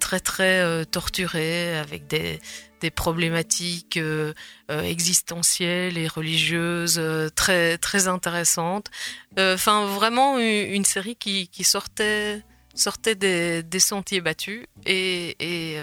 très 0.00 0.20
très 0.20 0.84
torturés, 0.84 1.78
avec 1.78 2.06
des, 2.06 2.40
des 2.84 2.90
problématiques 2.90 3.96
euh, 3.96 4.34
euh, 4.70 4.82
existentielles 4.82 5.96
et 5.96 6.06
religieuses 6.06 6.98
euh, 6.98 7.30
très 7.30 7.78
très 7.78 8.08
intéressantes. 8.08 8.90
Enfin, 9.38 9.86
vraiment 9.86 10.38
une, 10.38 10.84
série 10.84 11.16
qui, 11.16 11.48
qui, 11.48 11.64
sortait 11.64 12.42
sortait 12.74 13.14
des, 13.14 13.62
des 13.62 13.80
sentiers 13.80 14.20
battus 14.20 14.66
et, 14.84 15.34
et 15.40 15.78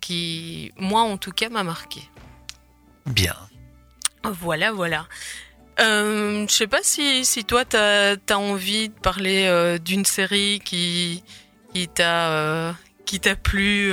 qui, 0.00 0.72
moi 0.76 1.02
en 1.02 1.18
tout 1.18 1.32
cas, 1.32 1.48
m'a 1.48 1.64
marqué. 1.64 2.00
Bien. 3.06 3.36
Voilà, 4.22 4.70
voilà. 4.70 5.08
Euh, 5.80 6.46
je 6.48 6.54
sais 6.54 6.68
pas 6.68 6.82
si, 6.82 7.24
si 7.24 7.44
toi, 7.44 7.64
tu 7.64 7.76
as, 7.76 8.16
as, 8.28 8.38
envie 8.38 8.88
de 8.88 8.94
parler 8.94 9.78
d'une 9.84 10.04
série 10.04 10.60
qui, 10.64 11.24
qui 11.74 11.88
t'a 11.88 12.76
qui 13.10 13.18
t'a 13.18 13.34
plu. 13.34 13.90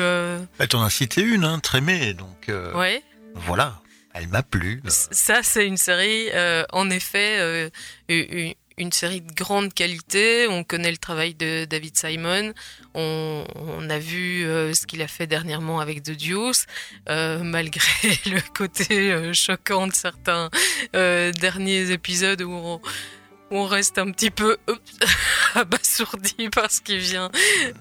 Bah, 0.60 0.68
T'en 0.68 0.84
as 0.84 0.92
cité 0.92 1.22
une, 1.22 1.44
hein, 1.44 1.58
Trémé, 1.58 2.14
donc. 2.14 2.50
Euh, 2.50 2.72
ouais. 2.76 3.02
Voilà, 3.34 3.82
elle 4.14 4.28
m'a 4.28 4.44
plu. 4.44 4.84
Ça, 4.88 5.42
c'est 5.42 5.66
une 5.66 5.78
série, 5.78 6.30
euh, 6.36 6.64
en 6.72 6.92
effet, 6.92 7.72
une, 8.10 8.54
une, 8.78 8.92
série 8.92 9.22
de 9.22 9.34
grande 9.34 9.74
qualité. 9.74 10.48
On 10.48 10.64
connaît 10.64 10.92
le 10.92 10.98
travail 10.98 11.34
de 11.34 11.66
David 11.66 11.98
Simon. 11.98 12.54
On, 12.94 13.44
on 13.56 13.90
a 13.90 13.98
vu 13.98 14.46
euh, 14.46 14.76
ce 14.76 14.86
qu'il 14.86 15.02
a 15.02 15.08
fait 15.08 15.26
dernièrement 15.26 15.80
avec 15.80 16.04
The 16.04 16.12
Deuce, 16.12 16.68
malgré 17.08 17.90
le 18.28 18.42
côté 18.54 19.34
choquant 19.34 19.88
de 19.88 19.94
certains 19.94 20.52
derniers 20.94 21.90
épisodes 21.90 22.44
où 22.44 22.52
on 22.52 22.82
on 23.52 23.66
reste 23.66 23.98
un 23.98 24.12
petit 24.12 24.32
peu 24.32 24.58
abasourdi 25.56 26.50
par 26.50 26.72
ce 26.72 26.82
qui 26.82 26.98
vient 26.98 27.32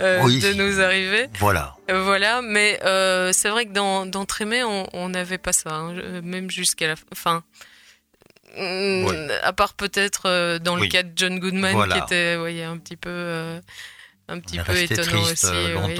euh, 0.00 0.22
de 0.22 0.52
nous 0.54 0.80
arriver. 0.80 1.28
Voilà. 1.38 1.76
Euh, 1.90 2.02
voilà, 2.02 2.42
mais 2.42 2.80
euh, 2.84 3.32
c'est 3.32 3.48
vrai 3.48 3.66
que 3.66 3.72
dans, 3.72 4.06
dans 4.06 4.24
Trémé, 4.24 4.62
on 4.64 5.08
n'avait 5.08 5.38
pas 5.38 5.52
ça, 5.52 5.74
hein, 5.74 5.94
même 6.22 6.50
jusqu'à 6.50 6.88
la 6.88 6.94
fin. 7.14 7.42
À 9.42 9.52
part 9.52 9.74
peut-être 9.74 10.58
dans 10.58 10.76
le 10.76 10.86
cas 10.86 11.02
de 11.02 11.12
John 11.14 11.38
Goodman, 11.38 11.88
qui 11.90 11.98
était 11.98 12.36
voyez, 12.36 12.64
un 12.64 12.78
petit 12.78 12.96
peu 12.96 13.60
un 14.28 14.40
petit 14.40 14.58
peu 14.58 14.76
étonnant 14.76 15.22
aussi. 15.22 15.46
Oui, 15.46 15.94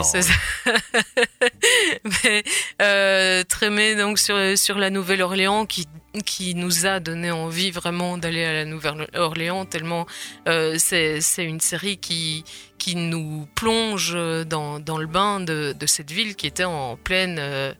Mais 2.25 2.45
euh, 2.83 3.45
Trémé 3.45 3.95
donc 3.95 4.19
sur 4.19 4.37
sur 4.59 4.79
la 4.79 4.91
Nouvelle-Orléans 4.91 5.67
qui 5.67 5.87
qui 6.25 6.55
nous 6.55 6.87
a 6.87 6.99
donné 6.99 7.31
envie 7.31 7.71
vraiment 7.71 8.19
d'aller 8.19 8.45
à 8.45 8.53
la 8.53 8.65
Nouvelle-Orléans 8.65 9.65
tellement 9.65 10.07
euh, 10.49 10.77
c'est 10.79 11.21
une 11.39 11.61
série 11.61 11.99
qui 11.99 12.45
qui 12.79 12.97
nous 12.97 13.47
plonge 13.55 14.17
dans 14.47 14.81
dans 14.81 14.99
le 14.99 15.07
bain 15.07 15.41
de 15.41 15.75
de 15.79 15.87
cette 15.87 16.11
ville 16.11 16.35
qui 16.35 16.47
était 16.47 16.65
en 16.65 16.97
pleine 16.97 17.37
euh, 17.39 17.73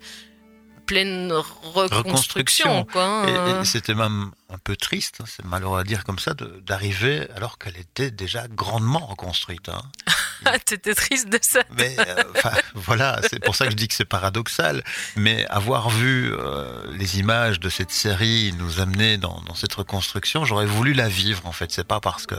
pleine 0.87 1.33
reconstruction. 1.33 2.87
Hein. 2.95 3.65
C'était 3.65 3.95
même 3.95 4.31
un 4.49 4.59
peu 4.59 4.77
triste, 4.77 5.17
hein, 5.21 5.25
c'est 5.27 5.45
malheureux 5.45 5.81
à 5.81 5.85
dire 5.85 6.05
comme 6.05 6.19
ça, 6.19 6.35
d'arriver 6.35 7.27
alors 7.35 7.59
qu'elle 7.59 7.77
était 7.77 8.11
déjà 8.11 8.47
grandement 8.49 9.05
reconstruite. 9.07 9.69
hein. 9.69 9.83
Ah, 10.45 10.59
T'étais 10.59 10.95
triste 10.95 11.31
de 11.31 11.39
ça. 11.41 11.61
Mais 11.79 11.97
euh, 11.99 12.23
voilà, 12.75 13.21
c'est 13.31 13.43
pour 13.43 13.57
ça 13.57 13.65
que 13.65 13.71
je 13.71 13.77
dis 13.77 13.89
que 13.89 13.95
c'est 13.95 14.05
paradoxal. 14.05 14.85
Mais 15.17 15.47
avoir 15.47 15.89
vu 15.89 16.31
euh, 16.31 16.85
les 16.93 17.19
images 17.19 17.59
de 17.59 17.71
cette 17.71 17.91
série 17.91 18.53
nous 18.59 18.79
amener 18.79 19.17
dans, 19.17 19.41
dans 19.47 19.55
cette 19.55 19.73
reconstruction, 19.73 20.45
j'aurais 20.45 20.67
voulu 20.67 20.93
la 20.93 21.09
vivre 21.09 21.47
en 21.47 21.53
fait. 21.53 21.73
C'est 21.73 21.87
pas 21.89 22.01
parce 22.01 22.27
que 22.27 22.35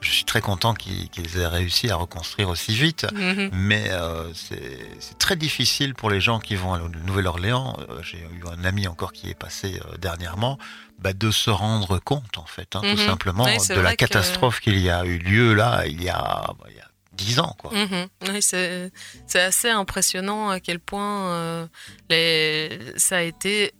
je 0.00 0.10
suis 0.10 0.24
très 0.24 0.40
content 0.40 0.74
qu'ils 0.74 1.38
aient 1.38 1.46
réussi 1.46 1.88
à 1.88 1.94
reconstruire 1.94 2.48
aussi 2.48 2.74
vite, 2.74 3.06
Mhm. 3.14 3.50
mais 3.52 3.90
euh, 3.92 4.24
c'est 4.34 5.16
très 5.18 5.36
difficile 5.36 5.94
pour 5.94 6.10
les 6.10 6.20
gens 6.20 6.40
qui 6.40 6.56
vont 6.56 6.74
à 6.74 6.78
la 6.80 6.88
Nouvelle-Orléans. 6.88 7.78
J'ai 8.02 8.18
eu 8.18 8.42
un 8.52 8.64
ami 8.64 8.88
encore 8.88 9.12
qui 9.12 9.30
est 9.30 9.38
passé 9.38 9.80
dernièrement. 10.00 10.58
Bah, 10.98 11.12
de 11.12 11.30
se 11.30 11.50
rendre 11.50 11.98
compte 11.98 12.38
en 12.38 12.46
fait, 12.46 12.74
hein, 12.74 12.80
tout 12.80 12.86
Mhm. 12.88 12.96
simplement, 13.06 13.44
Oui, 13.44 13.58
de 13.68 13.80
la 13.80 13.94
catastrophe 13.94 14.60
qu'il 14.60 14.78
y 14.78 14.88
a 14.90 15.04
eu 15.04 15.18
lieu 15.18 15.52
là 15.54 15.84
il 15.86 16.02
y 16.02 16.08
a, 16.08 16.46
bah, 16.58 16.66
il 16.70 16.76
y 16.76 16.80
a 16.80 16.88
dix 17.12 17.38
ans. 17.38 17.54
Quoi. 17.58 17.70
Mhm. 17.74 18.06
Oui, 18.28 18.40
c'est 18.42 18.90
c'est 19.26 19.40
assez 19.42 19.68
impressionnant 19.70 20.48
à 20.48 20.58
quel 20.58 20.80
point 20.80 21.28
euh, 21.32 21.66
les, 22.08 22.78
ça 22.96 23.18
a 23.18 23.20
été 23.22 23.72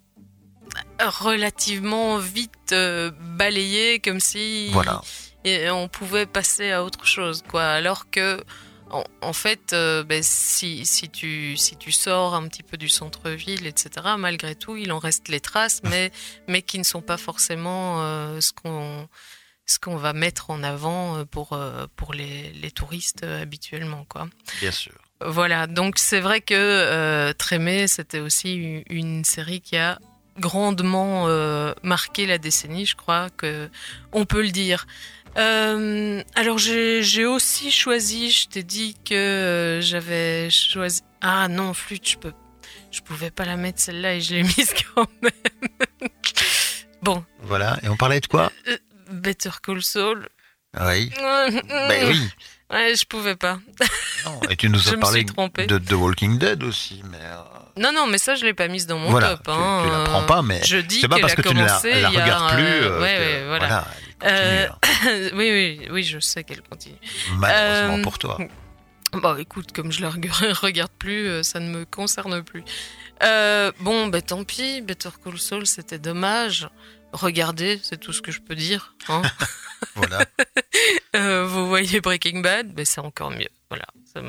relativement 1.01 2.19
vite 2.19 2.73
euh, 2.73 3.11
balayé, 3.37 3.99
comme 4.01 4.21
si 4.21 4.69
Voilà. 4.73 5.01
et 5.45 5.71
on 5.71 5.89
pouvait 5.89 6.27
passer 6.27 6.71
à 6.73 6.85
autre 6.85 7.07
chose, 7.07 7.43
quoi. 7.49 7.65
Alors 7.65 8.11
que, 8.11 8.43
en, 8.91 9.05
en 9.21 9.33
fait, 9.33 9.73
euh, 9.73 10.03
ben, 10.05 10.23
si, 10.23 10.87
si, 10.87 11.09
tu, 11.09 11.57
si 11.57 11.77
tu 11.77 11.93
sors 11.93 12.35
un 12.35 12.47
petit 12.49 12.63
peu 12.63 12.77
du 12.77 12.89
centre-ville, 12.89 13.67
etc., 13.67 13.91
malgré 14.19 14.55
tout, 14.55 14.77
il 14.77 14.93
en 14.93 14.99
reste 14.99 15.29
les 15.29 15.41
traces, 15.41 15.81
mais, 15.91 16.11
mais 16.49 16.63
qui 16.63 16.79
ne 16.79 16.85
sont 16.85 17.03
pas 17.03 17.17
forcément 17.17 18.03
euh, 18.03 18.41
ce 18.41 18.53
qu'on 18.53 19.09
ce 19.69 19.81
qu'on 19.81 19.97
va 19.97 20.13
mettre 20.13 20.51
en 20.51 20.63
avant 20.63 21.17
euh, 21.17 21.25
pour, 21.25 21.59
pour 21.97 22.15
les, 22.15 22.53
les 22.53 22.71
touristes 22.71 23.25
habituellement, 23.25 24.07
quoi. 24.09 24.29
Bien 24.61 24.71
sûr. 24.71 24.93
Voilà, 25.25 25.67
donc 25.67 25.99
c'est 25.99 26.21
vrai 26.21 26.41
que 26.41 26.55
euh, 26.55 27.33
Trémé, 27.33 27.89
c'était 27.89 28.21
aussi 28.21 28.55
une, 28.55 28.83
une 28.91 29.25
série 29.25 29.61
qui 29.63 29.77
a 29.77 29.99
grandement 30.39 31.29
euh, 31.29 31.73
marqué 31.83 32.27
la 32.27 32.37
décennie, 32.37 32.85
je 32.85 32.97
crois 32.97 33.31
que 33.31 33.71
on 34.13 34.27
peut 34.27 34.43
le 34.43 34.51
dire. 34.51 34.87
Euh, 35.37 36.23
alors 36.35 36.59
j'ai 36.59 37.27
aussi 37.27 37.71
choisi, 37.71 38.31
je 38.31 38.49
t'ai 38.49 38.63
dit 38.63 38.97
que 39.05 39.15
euh, 39.15 39.81
j'avais 39.81 40.49
choisi. 40.51 41.03
Ah 41.21 41.49
non, 41.49 41.75
flûte, 41.75 42.09
je 42.09 42.17
peux, 42.17 42.33
je 42.91 43.01
pouvais 43.01 43.31
pas 43.31 43.45
la 43.45 43.57
mettre 43.57 43.79
celle-là 43.81 44.15
et 44.15 44.21
je 44.21 44.35
l'ai 44.35 44.43
mise 44.57 44.73
quand 44.95 45.07
même. 45.23 46.11
bon, 47.03 47.25
Voilà. 47.43 47.77
Et 47.83 47.89
on 47.89 47.97
parlait 47.97 48.21
de 48.21 48.27
quoi? 48.27 48.51
Euh, 48.69 48.77
Better 49.11 49.51
Call 49.63 49.83
Saul. 49.83 50.29
Oui. 50.81 51.11
ben 51.21 52.09
oui. 52.09 52.29
Ouais, 52.71 52.95
je 52.97 53.05
pouvais 53.07 53.37
pas. 53.37 53.59
Non, 54.25 54.41
et 54.51 54.57
tu 54.57 54.69
nous 54.69 54.89
as 54.93 54.97
parlé 54.97 55.25
de 55.25 55.79
The 55.79 55.93
Walking 55.93 56.39
Dead 56.39 56.65
aussi, 56.65 57.03
mais 57.11 57.19
euh, 57.23 57.37
Non, 57.81 57.93
non, 57.93 58.07
mais 58.09 58.19
ça, 58.19 58.35
je 58.35 58.45
l'ai 58.45 58.55
pas 58.55 58.67
mise 58.69 58.87
dans 58.87 58.99
mon 58.99 59.11
voilà, 59.11 59.37
top. 59.37 59.45
tu, 59.45 59.51
hein. 59.53 59.83
tu 59.85 59.91
la 59.91 60.05
prends 60.05 60.25
pas, 60.25 60.43
mais 60.43 60.61
je 60.65 60.79
dis 60.79 61.01
c'est 61.01 61.09
pas 61.09 61.19
parce 61.21 61.35
que 61.35 61.43
tu 61.43 61.55
ne 61.55 61.65
la, 61.65 62.01
la 62.01 62.09
regardes 62.09 62.55
plus. 62.55 62.65
ouais, 62.65 63.01
ouais, 63.01 63.45
voilà. 63.47 63.87
Continue, 64.21 64.33
Euh, 65.09 65.31
oui, 65.35 65.79
oui, 65.81 65.89
oui, 65.91 66.03
je 66.05 66.19
sais 66.19 66.45
qu'elle 66.45 66.63
continue. 66.63 66.97
Malheureusement 67.39 67.99
euh, 67.99 68.03
pour 68.03 68.19
toi. 68.19 68.39
Bon, 69.13 69.37
écoute, 69.37 69.73
comme 69.73 69.93
je 69.93 70.03
la 70.03 70.11
reg- 70.11 70.31
regarde 70.61 70.91
plus, 70.99 71.29
euh, 71.29 71.43
ça 71.43 71.61
ne 71.61 71.69
me 71.71 71.85
concerne 71.85 72.43
plus. 72.43 72.65
Euh, 73.23 73.73
bon, 73.81 74.09
ben 74.09 74.21
tant 74.21 74.45
pis, 74.45 74.83
Better 74.83 75.11
Call 75.25 75.39
Saul, 75.39 75.67
c'était 75.67 75.99
dommage. 75.99 76.69
Regardez, 77.13 77.81
c'est 77.83 77.99
tout 77.99 78.13
ce 78.13 78.21
que 78.21 78.33
je 78.33 78.41
peux 78.41 78.55
dire. 78.57 78.95
hein. 79.09 79.23
Voilà. 79.95 80.25
Euh, 81.15 81.47
vous 81.47 81.67
voyez 81.69 82.01
Breaking 82.03 82.41
Bad, 82.41 82.75
ben 82.75 82.85
c'est 82.85 83.01
encore 83.01 83.31
mieux. 83.31 83.49
Voilà. 83.71 83.87
Ça, 84.13 84.21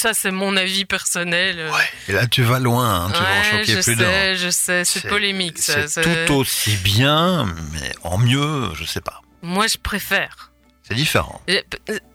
ça, 0.00 0.14
c'est 0.14 0.30
mon 0.30 0.56
avis 0.56 0.84
personnel. 0.84 1.58
euh. 1.58 1.70
Et 2.08 2.12
là, 2.12 2.26
tu 2.26 2.42
vas 2.42 2.58
loin, 2.58 3.06
hein, 3.06 3.10
tu 3.12 3.20
vas 3.20 3.28
en 3.28 3.40
Ouais, 3.40 3.44
choquer 3.50 3.64
je 3.72 3.82
plus 3.82 3.96
sais, 3.96 4.34
je 4.36 4.50
sais, 4.50 4.84
c'est 4.84 5.08
polémique. 5.08 5.58
C'est 5.58 6.26
tout 6.26 6.34
aussi 6.34 6.76
bien, 6.76 7.46
mais 7.72 7.92
en 8.02 8.18
mieux, 8.18 8.70
je 8.74 8.84
sais 8.84 9.00
pas. 9.00 9.20
Moi, 9.42 9.66
je 9.66 9.78
préfère. 9.78 10.52
C'est 10.82 10.94
différent. 10.94 11.40
Euh, 11.50 11.60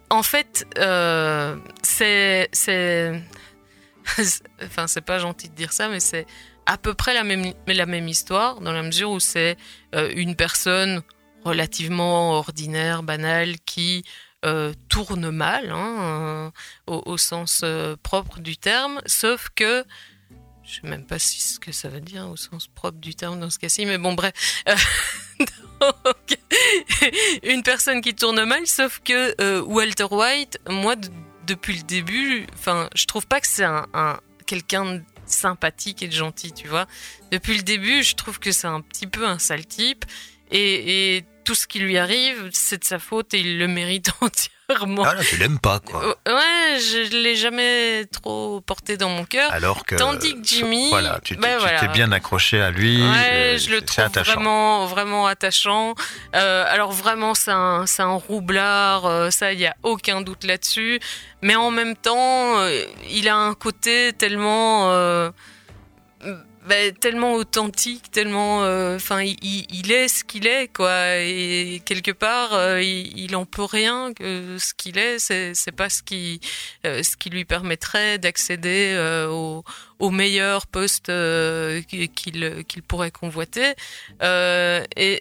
En 0.09 0.23
fait, 0.23 0.65
euh, 0.77 1.55
c'est, 1.81 2.49
c'est, 2.51 3.21
enfin, 4.63 4.87
c'est 4.87 5.01
pas 5.01 5.19
gentil 5.19 5.49
de 5.49 5.55
dire 5.55 5.71
ça, 5.73 5.89
mais 5.89 5.99
c'est 5.99 6.25
à 6.65 6.77
peu 6.77 6.93
près 6.93 7.13
la 7.13 7.23
même, 7.23 7.53
la 7.67 7.85
même 7.85 8.07
histoire 8.07 8.61
dans 8.61 8.71
la 8.71 8.83
mesure 8.83 9.11
où 9.11 9.19
c'est 9.19 9.57
euh, 9.95 10.11
une 10.15 10.35
personne 10.35 11.01
relativement 11.43 12.31
ordinaire, 12.33 13.03
banale, 13.03 13.55
qui 13.65 14.03
euh, 14.43 14.73
tourne 14.89 15.29
mal, 15.31 15.71
hein, 15.71 16.51
euh, 16.89 17.01
au, 17.05 17.17
sens 17.17 17.61
euh, 17.63 17.95
propre 18.01 18.39
du 18.39 18.57
terme, 18.57 19.01
sauf 19.05 19.49
que 19.55 19.83
je 20.63 20.75
sais 20.75 20.87
même 20.87 21.05
pas 21.05 21.19
si 21.19 21.41
ce 21.41 21.59
que 21.59 21.71
ça 21.71 21.89
veut 21.89 22.01
dire 22.01 22.29
au 22.29 22.37
sens 22.37 22.67
propre 22.67 22.99
du 22.99 23.15
terme 23.15 23.39
dans 23.39 23.49
ce 23.49 23.59
cas-ci, 23.59 23.85
mais 23.85 23.97
bon, 23.97 24.13
bref. 24.13 24.33
Une 27.43 27.63
personne 27.63 28.01
qui 28.01 28.15
tourne 28.15 28.43
mal, 28.45 28.65
sauf 28.67 29.01
que 29.03 29.59
Walter 29.61 30.05
White, 30.09 30.59
moi, 30.69 30.95
depuis 31.45 31.77
le 31.77 31.83
début, 31.83 32.47
enfin, 32.53 32.89
je 32.95 33.05
trouve 33.05 33.27
pas 33.27 33.41
que 33.41 33.47
c'est 33.47 33.65
un, 33.65 33.85
un- 33.93 34.19
quelqu'un 34.45 34.95
de 34.95 35.01
sympathique 35.25 36.03
et 36.03 36.07
de 36.07 36.13
gentil, 36.13 36.53
tu 36.53 36.67
vois. 36.67 36.87
Depuis 37.31 37.57
le 37.57 37.63
début, 37.63 38.03
je 38.03 38.15
trouve 38.15 38.39
que 38.39 38.51
c'est 38.51 38.67
un 38.67 38.81
petit 38.81 39.07
peu 39.07 39.25
un 39.27 39.39
sale 39.39 39.65
type, 39.65 40.05
et, 40.51 41.17
et 41.17 41.25
tout 41.43 41.55
ce 41.55 41.67
qui 41.67 41.79
lui 41.79 41.97
arrive, 41.97 42.49
c'est 42.51 42.79
de 42.79 42.83
sa 42.83 42.99
faute 42.99 43.33
et 43.33 43.39
il 43.39 43.57
le 43.59 43.67
mérite 43.67 44.11
entièrement. 44.21 45.03
Ah 45.05 45.13
là, 45.13 45.21
tu 45.23 45.35
l'aimes 45.37 45.59
pas, 45.59 45.79
quoi. 45.79 46.03
Euh, 46.03 46.33
Ouais, 46.33 46.79
je 46.79 47.11
l'ai 47.21 47.35
jamais 47.35 48.05
trop 48.11 48.61
porté 48.61 48.97
dans 48.97 49.09
mon 49.09 49.25
cœur. 49.25 49.51
Alors 49.51 49.85
que. 49.85 49.95
Tandis 49.95 50.33
que 50.33 50.43
Jimmy, 50.47 50.89
Voilà, 50.89 51.19
tu 51.23 51.35
t'es 51.37 51.57
voilà. 51.57 51.79
t'es 51.81 51.87
bien 51.89 52.11
accroché 52.11 52.61
à 52.61 52.71
lui. 52.71 53.01
Ouais, 53.01 53.07
euh, 53.31 53.57
je 53.57 53.69
le 53.69 53.81
trouve 53.81 54.05
attachant. 54.05 54.33
vraiment, 54.33 54.85
vraiment 54.87 55.27
attachant. 55.27 55.95
Euh, 56.35 56.65
alors 56.67 56.91
vraiment, 56.91 57.35
c'est 57.35 57.51
un, 57.51 57.85
c'est 57.85 58.01
un 58.03 58.13
roublard, 58.13 59.05
euh, 59.05 59.29
ça, 59.29 59.51
il 59.53 59.59
y 59.59 59.65
a 59.67 59.75
aucun 59.83 60.21
doute 60.21 60.43
là-dessus. 60.45 60.99
Mais 61.41 61.55
en 61.55 61.69
même 61.69 61.95
temps, 61.95 62.59
euh, 62.59 62.83
il 63.11 63.27
a 63.27 63.35
un 63.35 63.53
côté 63.53 64.13
tellement, 64.13 64.89
ben, 66.67 66.93
tellement 66.93 67.33
authentique, 67.33 68.09
tellement, 68.11 68.63
euh, 68.63 68.95
enfin, 68.95 69.21
il, 69.21 69.91
est 69.91 70.07
ce 70.07 70.23
qu'il 70.23 70.47
est, 70.47 70.71
quoi. 70.73 71.17
Et 71.17 71.81
quelque 71.85 72.11
part, 72.11 72.53
euh, 72.53 72.81
il, 72.81 73.17
il 73.19 73.35
en 73.35 73.45
peut 73.45 73.65
rien 73.65 74.11
ce 74.17 74.73
qu'il 74.73 74.97
est, 74.97 75.19
c'est, 75.19 75.53
c'est 75.55 75.71
pas 75.71 75.89
ce 75.89 76.01
qui, 76.01 76.39
euh, 76.85 77.03
ce 77.03 77.17
qui 77.17 77.29
lui 77.29 77.43
permettrait 77.43 78.17
d'accéder 78.17 78.97
au, 79.29 79.63
au 79.99 80.09
meilleur 80.09 80.67
poste 80.67 81.11
qu'il, 81.87 82.09
qu'il 82.09 82.83
pourrait 82.87 83.11
convoiter. 83.11 83.73
Et 84.21 85.19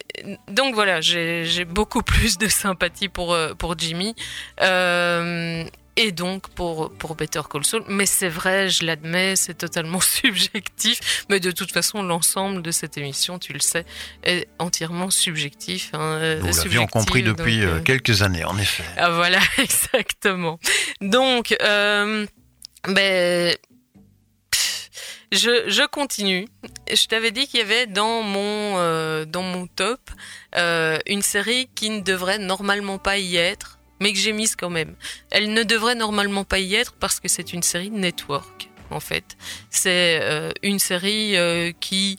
donc 0.49 0.75
voilà, 0.75 1.01
j'ai, 1.01 1.45
j'ai 1.45 1.65
beaucoup 1.65 2.03
plus 2.13 2.39
de 2.39 2.49
sympathie 2.49 3.09
pour, 3.09 3.37
pour 3.59 3.77
Jimmy. 3.79 4.15
Euh, 5.99 6.03
et 6.03 6.13
donc 6.13 6.49
pour, 6.51 6.91
pour 6.93 7.15
Better 7.15 7.43
Call 7.51 7.65
Saul. 7.65 7.85
Mais 7.89 8.07
c'est 8.07 8.29
vrai, 8.29 8.69
je 8.69 8.85
l'admets, 8.85 9.37
c'est 9.37 9.55
totalement 9.55 10.01
subjectif. 10.01 11.25
Mais 11.29 11.41
de 11.41 11.51
toute 11.51 11.73
façon, 11.73 12.03
l'ensemble 12.03 12.63
de 12.63 12.71
cette 12.71 12.97
émission, 12.99 13.39
tu 13.39 13.53
le 13.53 13.61
sais, 13.61 13.85
est 14.25 14.49
entièrement 14.59 15.11
subjectif. 15.11 15.91
Hein, 15.95 16.39
Nous 16.41 16.47
l'avions 16.47 16.87
compris 16.87 17.23
depuis 17.23 17.61
donc, 17.61 17.69
euh, 17.69 17.77
euh, 17.77 17.81
quelques 17.81 18.23
années, 18.23 18.45
en 18.45 18.57
effet. 18.59 18.85
ah, 18.97 19.11
voilà, 19.11 19.39
exactement. 19.59 20.59
Donc, 21.01 21.55
euh, 21.63 22.27
ben, 22.89 23.55
pff, 24.51 24.91
je, 25.31 25.65
je 25.69 25.87
continue. 25.87 26.49
Je 26.93 27.07
t'avais 27.07 27.31
dit 27.31 27.47
qu'il 27.47 27.61
y 27.61 27.63
avait 27.63 27.87
dans 27.87 28.23
mon, 28.23 28.79
euh, 28.79 29.25
dans 29.25 29.43
mon 29.43 29.67
top 29.67 30.01
euh, 30.57 30.99
une 31.07 31.23
série 31.23 31.69
qui 31.75 31.91
ne 31.91 32.01
devrait 32.01 32.39
normalement 32.39 32.99
pas 32.99 33.19
y 33.19 33.37
être, 33.37 33.79
mais 34.03 34.13
que 34.13 34.19
j'ai 34.19 34.33
mise 34.33 34.57
quand 34.57 34.71
même. 34.71 34.95
Elle 35.31 35.53
ne 35.53 35.63
devrait 35.63 35.95
normalement 35.95 36.45
pas 36.45 36.59
y 36.59 36.75
être 36.75 36.93
parce 36.95 37.21
que 37.21 37.29
c'est 37.29 37.53
une 37.53 37.63
série 37.63 37.91
network, 37.91 38.69
en 38.91 39.01
fait. 39.01 39.37
C'est 39.71 40.19
euh, 40.21 40.51
une 40.63 40.81
série 40.81 41.37
euh, 41.37 41.73
qui 41.81 42.19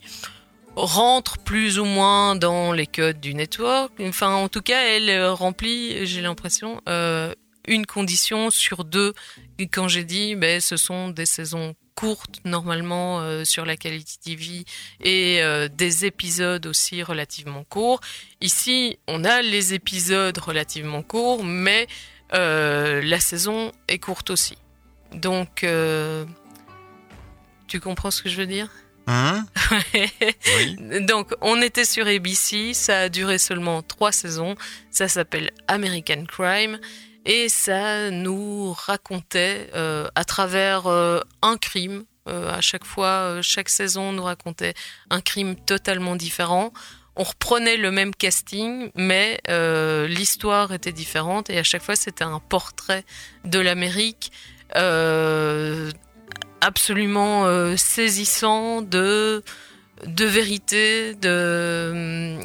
rentre 0.76 1.38
plus 1.39 1.78
ou 1.78 1.86
moins 1.86 2.36
dans 2.36 2.72
les 2.72 2.88
codes 2.88 3.19
du 3.19 3.36
network. 3.36 3.91
Enfin, 4.00 4.34
en 4.34 4.48
tout 4.48 4.62
cas, 4.62 4.82
elle 4.88 5.10
euh, 5.10 5.34
remplit, 5.34 6.06
j'ai 6.06 6.22
l'impression, 6.22 6.82
une 7.67 7.86
condition 7.86 8.50
sur 8.50 8.86
deux. 8.86 9.13
Et 9.60 9.67
quand 9.67 9.88
j'ai 9.88 10.06
dit, 10.06 10.36
ben, 10.36 10.62
ce 10.62 10.78
sont 10.78 11.10
des 11.10 11.26
saisons 11.26 11.76
courtes 11.95 12.39
normalement 12.45 13.21
euh, 13.21 13.43
sur 13.45 13.65
la 13.65 13.77
qualité 13.77 14.13
TV 14.21 14.65
et 15.01 15.41
euh, 15.41 15.67
des 15.67 16.06
épisodes 16.06 16.65
aussi 16.65 17.03
relativement 17.03 17.63
courts. 17.63 17.99
Ici, 18.41 18.99
on 19.08 19.23
a 19.23 19.41
les 19.41 19.73
épisodes 19.73 20.38
relativement 20.38 21.01
courts, 21.01 21.43
mais 21.43 21.88
euh, 22.34 23.01
la 23.01 23.19
saison 23.19 23.71
est 23.88 23.99
courte 23.99 24.29
aussi. 24.29 24.58
Donc, 25.13 25.65
tu 27.67 27.79
comprends 27.79 28.12
ce 28.12 28.23
que 28.23 28.29
je 28.29 28.38
veux 28.38 28.47
dire? 28.47 28.69
Hein? 29.06 29.45
Donc, 31.01 31.34
on 31.41 31.62
était 31.62 31.86
sur 31.86 32.08
ABC, 32.08 32.73
ça 32.73 33.01
a 33.01 33.10
duré 33.10 33.38
seulement 33.38 33.84
trois 33.84 34.12
saisons. 34.12 34.56
Ça 34.89 35.08
s'appelle 35.08 35.51
American 35.67 36.23
Crime 36.25 36.79
et 37.25 37.49
ça 37.49 38.12
nous 38.12 38.73
racontait 38.73 39.69
euh, 39.75 40.07
à 40.15 40.25
travers 40.25 40.88
euh, 40.88 41.21
un 41.41 41.57
crime. 41.57 42.03
Euh, 42.27 42.53
à 42.53 42.62
chaque 42.62 42.86
fois, 42.86 43.41
chaque 43.41 43.69
saison 43.69 44.12
nous 44.13 44.23
racontait 44.23 44.73
un 45.09 45.21
crime 45.21 45.55
totalement 45.55 46.15
différent. 46.15 46.71
On 47.15 47.23
reprenait 47.23 47.77
le 47.77 47.91
même 47.91 48.15
casting, 48.15 48.89
mais 48.95 49.39
l'histoire 50.07 50.73
était 50.73 50.91
différente 50.91 51.49
et 51.51 51.59
à 51.59 51.63
chaque 51.63 51.83
fois 51.83 51.95
c'était 51.95 52.23
un 52.23 52.39
portrait 52.39 53.05
de 53.45 53.59
l'Amérique 53.59 54.31
absolument 56.62 57.77
saisissant 57.77 58.81
de 58.81 59.43
de 60.07 60.25
vérité, 60.25 61.13
de 61.13 62.39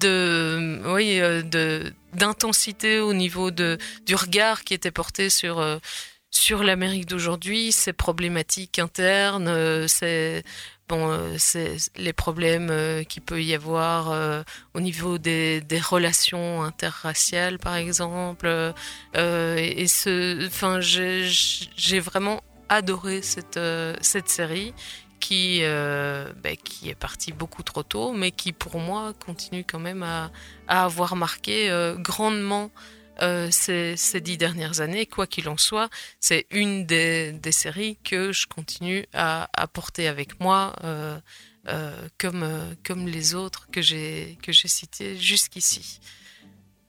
de 0.00 0.80
oui 0.86 1.20
de 1.20 1.92
d'intensité 2.14 3.00
au 3.00 3.14
niveau 3.14 3.50
de 3.50 3.78
du 4.06 4.14
regard 4.14 4.64
qui 4.64 4.74
était 4.74 4.90
porté 4.90 5.30
sur 5.30 5.58
euh, 5.58 5.78
sur 6.30 6.64
l'Amérique 6.64 7.06
d'aujourd'hui, 7.06 7.70
ses 7.70 7.92
problématiques 7.92 8.80
internes, 8.80 9.86
c'est 9.86 10.42
bon, 10.88 11.16
c'est 11.38 11.76
les 11.96 12.12
problèmes 12.12 13.04
qu'il 13.08 13.22
peut 13.22 13.40
y 13.40 13.54
avoir 13.54 14.44
au 14.74 14.80
niveau 14.80 15.16
des, 15.18 15.60
des, 15.60 15.78
relations 15.78 16.64
interraciales, 16.64 17.60
par 17.60 17.76
exemple. 17.76 18.48
et, 19.14 19.86
ce, 19.86 20.50
j'ai 21.76 22.00
vraiment 22.00 22.42
adoré 22.68 23.22
cette, 23.22 23.56
euh, 23.56 23.94
cette 24.00 24.28
série 24.28 24.74
qui, 25.24 25.60
euh, 25.62 26.30
ben, 26.42 26.54
qui 26.54 26.90
est 26.90 26.94
partie 26.94 27.32
beaucoup 27.32 27.62
trop 27.62 27.82
tôt, 27.82 28.12
mais 28.12 28.30
qui 28.30 28.52
pour 28.52 28.78
moi 28.78 29.14
continue 29.24 29.64
quand 29.64 29.78
même 29.78 30.02
à, 30.02 30.30
à 30.68 30.84
avoir 30.84 31.16
marqué 31.16 31.70
euh, 31.70 31.96
grandement 31.96 32.70
ces, 33.50 33.96
ces, 33.96 34.20
dix 34.20 34.36
dernières 34.36 34.80
années. 34.82 35.06
Quoi 35.06 35.26
qu'il 35.26 35.48
en 35.48 35.56
soit, 35.56 35.88
c'est 36.20 36.46
une 36.50 36.84
des, 36.84 37.32
des, 37.32 37.52
séries 37.52 37.96
que 38.04 38.32
je 38.32 38.46
continue 38.46 39.06
à, 39.14 39.48
à 39.54 39.66
porter 39.66 40.08
avec 40.08 40.40
moi. 40.40 40.74
comme, 42.18 42.44
comme 42.84 43.06
les 43.06 43.34
autres 43.34 43.68
que 43.72 43.80
j'ai 43.80 44.36
que 44.42 44.52
j'ai 44.52 44.68
citées 44.68 45.16
jusqu'ici. 45.16 46.00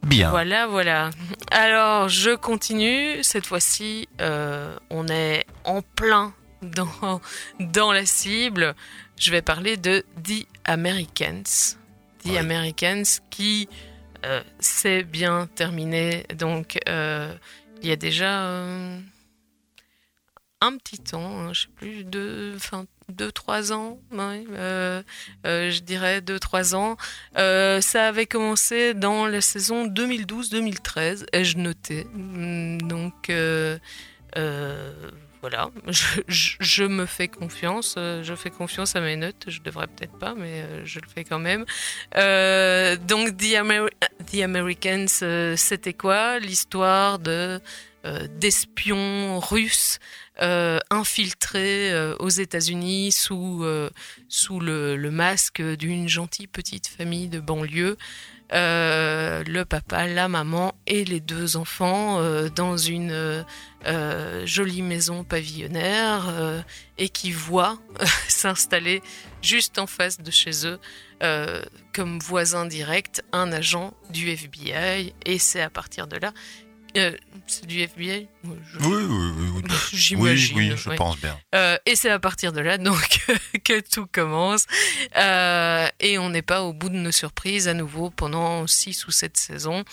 Bien. 0.05 0.29
Voilà, 0.29 0.67
voilà. 0.67 1.09
Alors, 1.51 2.09
je 2.09 2.35
continue. 2.35 3.23
Cette 3.23 3.45
fois-ci, 3.45 4.07
euh, 4.21 4.77
on 4.89 5.07
est 5.07 5.45
en 5.63 5.81
plein 5.81 6.33
dans, 6.65 7.21
dans 7.59 7.91
la 7.91 8.05
cible. 8.05 8.75
Je 9.17 9.31
vais 9.31 9.41
parler 9.41 9.77
de 9.77 10.03
The 10.23 10.45
Americans. 10.65 11.77
The 12.23 12.37
Americans 12.37 13.03
qui 13.29 13.69
euh, 14.25 14.41
s'est 14.59 15.03
bien 15.03 15.47
terminé. 15.55 16.25
Donc, 16.35 16.79
euh, 16.89 17.33
il 17.81 17.89
y 17.89 17.91
a 17.91 17.95
déjà 17.95 18.49
un 20.61 20.77
petit 20.77 20.99
temps, 20.99 21.39
hein, 21.39 21.53
je 21.53 21.63
sais 21.63 21.67
plus, 21.75 22.03
deux, 22.03 22.53
enfin, 22.55 22.85
deux, 23.09 23.31
trois 23.31 23.71
ans, 23.71 23.99
euh, 24.13 25.03
euh, 25.45 25.71
je 25.71 25.79
dirais 25.81 26.21
deux, 26.21 26.39
trois 26.39 26.75
ans. 26.75 26.97
Euh, 27.37 27.81
ça 27.81 28.07
avait 28.07 28.25
commencé 28.25 28.93
dans 28.93 29.27
la 29.27 29.41
saison 29.41 29.87
2012-2013, 29.87 31.25
ai-je 31.33 31.57
noté. 31.57 32.07
Mm, 32.13 32.79
donc, 32.81 33.31
voilà, 35.45 35.69
je, 35.87 36.55
je, 36.59 36.83
me 36.83 37.05
fais 37.05 37.27
confiance, 37.27 37.95
je 37.97 38.33
fais 38.35 38.49
confiance 38.49 38.95
à 38.95 39.01
mes 39.01 39.15
notes, 39.15 39.45
je 39.47 39.61
devrais 39.61 39.87
peut-être 39.87 40.17
pas, 40.17 40.33
mais 40.33 40.85
je 40.85 40.99
le 40.99 41.07
fais 41.07 41.23
quand 41.23 41.39
même. 41.39 41.65
donc, 43.07 43.37
The, 43.37 43.91
The 44.31 44.41
Americans, 44.41 45.55
c'était 45.55 45.93
quoi? 45.93 46.39
L'histoire 46.39 47.19
de 47.19 47.61
d'espions 48.39 49.39
russes 49.39 49.99
euh, 50.41 50.79
infiltré 50.89 51.93
euh, 51.93 52.15
aux 52.19 52.29
États-Unis 52.29 53.13
sous, 53.13 53.63
euh, 53.63 53.89
sous 54.27 54.59
le, 54.59 54.97
masque 55.09 55.61
d'une 55.61 56.09
gentille 56.09 56.47
petite 56.47 56.87
famille 56.87 57.29
de 57.29 57.39
banlieue. 57.39 57.97
Euh, 58.53 59.43
le 59.47 59.65
papa, 59.65 60.07
la 60.07 60.27
maman 60.27 60.75
et 60.85 61.03
les 61.03 61.19
deux 61.19 61.57
enfants 61.57 62.19
euh, 62.19 62.49
dans 62.49 62.77
une 62.77 63.45
euh, 63.85 64.45
jolie 64.45 64.81
maison 64.81 65.23
pavillonnaire 65.23 66.63
et 66.97 67.09
qui 67.09 67.31
voient 67.31 67.79
s'installer 68.27 69.01
juste 69.41 69.77
en 69.79 69.87
face 69.87 70.19
de 70.19 70.31
chez 70.31 70.65
eux 70.65 70.79
comme 71.93 72.19
voisin 72.19 72.65
direct 72.65 73.23
un 73.31 73.51
agent 73.51 73.93
du 74.09 74.29
FBI 74.29 75.13
et 75.25 75.39
c'est 75.39 75.61
à 75.61 75.69
partir 75.69 76.07
de 76.07 76.17
là 76.17 76.33
euh, 76.97 77.11
c'est 77.47 77.65
du 77.65 77.81
FBI 77.81 78.27
Oui, 78.43 78.57
oui, 78.81 79.05
oui. 79.09 79.63
J'imagine. 79.93 80.57
Oui, 80.57 80.73
je 80.75 80.89
pense 80.91 81.19
bien. 81.19 81.37
Euh, 81.53 81.77
et 81.85 81.95
c'est 81.95 82.09
à 82.09 82.19
partir 82.19 82.53
de 82.53 82.61
là 82.61 82.77
donc 82.77 83.25
que 83.63 83.81
tout 83.81 84.07
commence. 84.11 84.65
Euh, 85.15 85.87
et 85.99 86.17
on 86.17 86.29
n'est 86.29 86.41
pas 86.41 86.63
au 86.63 86.73
bout 86.73 86.89
de 86.89 86.95
nos 86.95 87.11
surprises 87.11 87.67
à 87.67 87.73
nouveau 87.73 88.09
pendant 88.09 88.65
6 88.65 89.07
ou 89.07 89.11
7 89.11 89.37
saisons. 89.37 89.83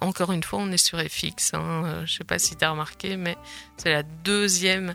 encore 0.00 0.32
une 0.32 0.42
fois, 0.42 0.58
on 0.60 0.70
est 0.72 0.84
sur 0.84 0.98
FX. 0.98 1.54
Hein. 1.54 2.02
je 2.06 2.18
sais 2.18 2.24
pas 2.24 2.38
si 2.38 2.56
tu 2.56 2.64
as 2.64 2.70
remarqué, 2.70 3.16
mais 3.16 3.36
c'est 3.76 3.92
la 3.92 4.02
deuxième 4.02 4.94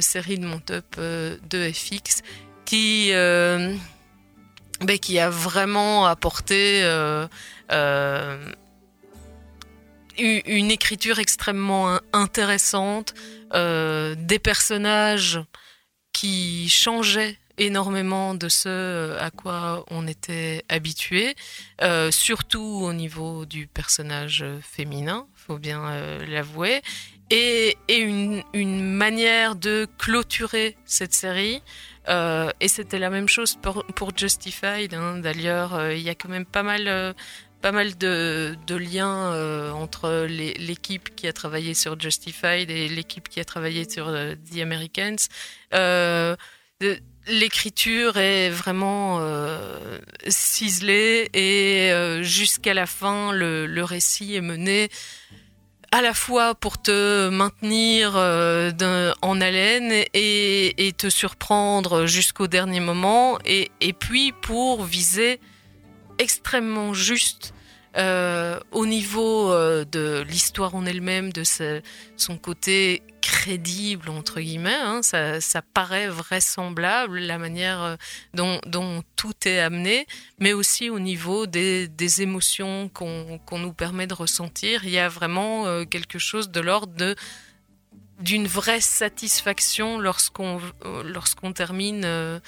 série 0.00 0.38
de 0.38 0.46
mon 0.46 0.58
top 0.58 0.98
de 0.98 1.72
FX 1.72 2.22
qui, 2.64 3.10
ben, 3.12 3.78
qui 5.00 5.18
a 5.18 5.30
vraiment 5.30 6.06
apporté 6.06 6.82
une 10.18 10.70
écriture 10.70 11.18
extrêmement 11.18 11.98
intéressante, 12.12 13.14
euh, 13.54 14.14
des 14.16 14.38
personnages 14.38 15.40
qui 16.12 16.68
changeaient 16.68 17.38
énormément 17.58 18.34
de 18.34 18.48
ce 18.48 19.16
à 19.18 19.30
quoi 19.30 19.84
on 19.90 20.06
était 20.06 20.64
habitué, 20.68 21.34
euh, 21.82 22.10
surtout 22.10 22.80
au 22.82 22.92
niveau 22.92 23.44
du 23.44 23.66
personnage 23.66 24.44
féminin, 24.62 25.26
faut 25.34 25.58
bien 25.58 25.86
euh, 25.88 26.26
l'avouer, 26.26 26.82
et, 27.30 27.76
une, 27.88 28.42
manière 28.82 29.56
de 29.56 29.86
clôturer 29.98 30.76
cette 30.84 31.14
série. 31.14 31.62
Euh, 32.08 32.50
et 32.60 32.68
c'était 32.68 32.98
la 32.98 33.10
même 33.10 33.28
chose 33.28 33.56
pour, 33.62 34.10
Justified. 34.16 34.92
Hein. 34.92 35.18
D'ailleurs, 35.18 35.74
euh, 35.74 35.94
il 35.94 36.02
y 36.02 36.10
a 36.10 36.14
quand 36.14 36.28
même 36.28 36.44
pas 36.44 36.62
mal 36.62 37.14
pas 37.62 37.72
mal 37.72 37.96
de, 37.96 38.56
liens 38.68 39.32
euh, 39.32 39.70
entre 39.70 40.26
l'équipe 40.26 41.14
qui 41.14 41.28
a 41.28 41.32
travaillé 41.32 41.74
sur 41.74 41.98
Justified 41.98 42.68
et 42.70 42.88
l'équipe 42.88 43.28
qui 43.28 43.38
a 43.38 43.44
travaillé 43.44 43.88
sur 43.88 44.08
euh, 44.08 44.34
The 44.52 44.58
Americans. 44.58 45.28
Euh, 45.72 46.34
l'écriture 47.28 48.16
est 48.16 48.50
vraiment 48.50 49.20
ciselée 50.26 51.30
et 51.32 52.24
jusqu'à 52.24 52.74
la 52.74 52.86
fin, 52.86 53.30
le, 53.32 53.84
récit 53.84 54.34
est 54.34 54.40
mené 54.40 54.88
à 55.92 56.02
la 56.02 56.14
fois 56.14 56.56
pour 56.56 56.82
te 56.82 57.28
maintenir 57.28 58.16
en 58.16 59.40
haleine 59.40 59.92
et, 60.12 60.92
te 60.98 61.08
surprendre 61.08 62.06
jusqu'au 62.06 62.48
dernier 62.48 62.80
moment, 62.80 63.38
et, 63.44 63.70
et 63.80 63.92
puis 63.92 64.32
pour 64.42 64.82
viser 64.82 65.38
extrêmement 66.18 66.94
juste 66.94 67.54
euh, 67.98 68.58
au 68.70 68.86
niveau 68.86 69.52
euh, 69.52 69.84
de 69.84 70.24
l'histoire 70.26 70.74
en 70.74 70.86
elle-même, 70.86 71.30
de 71.30 71.42
son 72.16 72.38
côté 72.38 73.02
crédible 73.20 74.08
entre 74.08 74.40
guillemets, 74.40 74.72
hein, 74.72 75.02
ça, 75.02 75.62
paraît 75.74 76.08
vraisemblable 76.08 77.18
la 77.18 77.36
manière 77.36 77.82
euh, 77.82 77.96
dont, 78.32 79.02
tout 79.16 79.34
est 79.44 79.60
amené, 79.60 80.06
mais 80.38 80.54
aussi 80.54 80.88
au 80.88 81.00
niveau 81.00 81.46
des, 81.46 81.90
émotions 82.22 82.88
qu'on 82.88 83.58
nous 83.58 83.72
permet 83.74 84.06
de 84.06 84.14
ressentir, 84.14 84.84
il 84.84 84.90
y 84.90 84.98
a 84.98 85.08
vraiment 85.08 85.84
quelque 85.84 86.18
chose 86.18 86.50
de 86.50 86.60
l'ordre 86.60 87.14
d'une 88.20 88.46
vraie 88.46 88.80
satisfaction 88.80 89.98
lorsqu'on 89.98 90.60
lorsqu'on 91.04 91.52
termine 91.52 92.40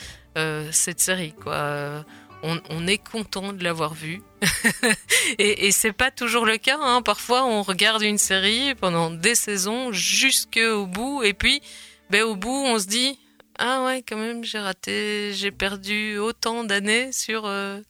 cette 0.71 1.01
série 1.01 1.33
quoi 1.33 2.05
on, 2.45 2.87
est 2.87 2.99
content 2.99 3.53
de 3.53 3.65
l'avoir 3.65 3.95
vu. 3.95 4.23
et, 5.39 5.67
et 5.67 5.73
c'est 5.73 5.93
pas 5.93 6.11
toujours 6.11 6.47
le 6.47 6.59
cas. 6.59 6.79
Hein. 6.81 7.03
Parfois, 7.03 7.45
on 7.45 7.63
regarde 7.63 8.03
une 8.03 8.19
série 8.19 8.75
pendant 8.75 9.11
des 9.11 9.35
saisons 9.35 9.93
jusqu'au 9.93 10.87
bout, 10.87 11.23
et 11.23 11.33
puis, 11.33 11.63
ben, 12.11 12.23
au 12.23 12.37
bout, 12.37 12.51
on 12.51 12.79
se 12.79 12.87
dit 12.87 13.19
ah 13.59 13.85
ouais, 13.85 14.03
quand 14.03 14.17
même, 14.17 14.45
j'ai 14.45 14.59
raté, 14.59 15.33
j'ai 15.33 15.53
perdu 15.53 16.19
autant 16.19 16.65
d'années 16.65 17.13
sur 17.13 17.47
euh, 17.47 17.81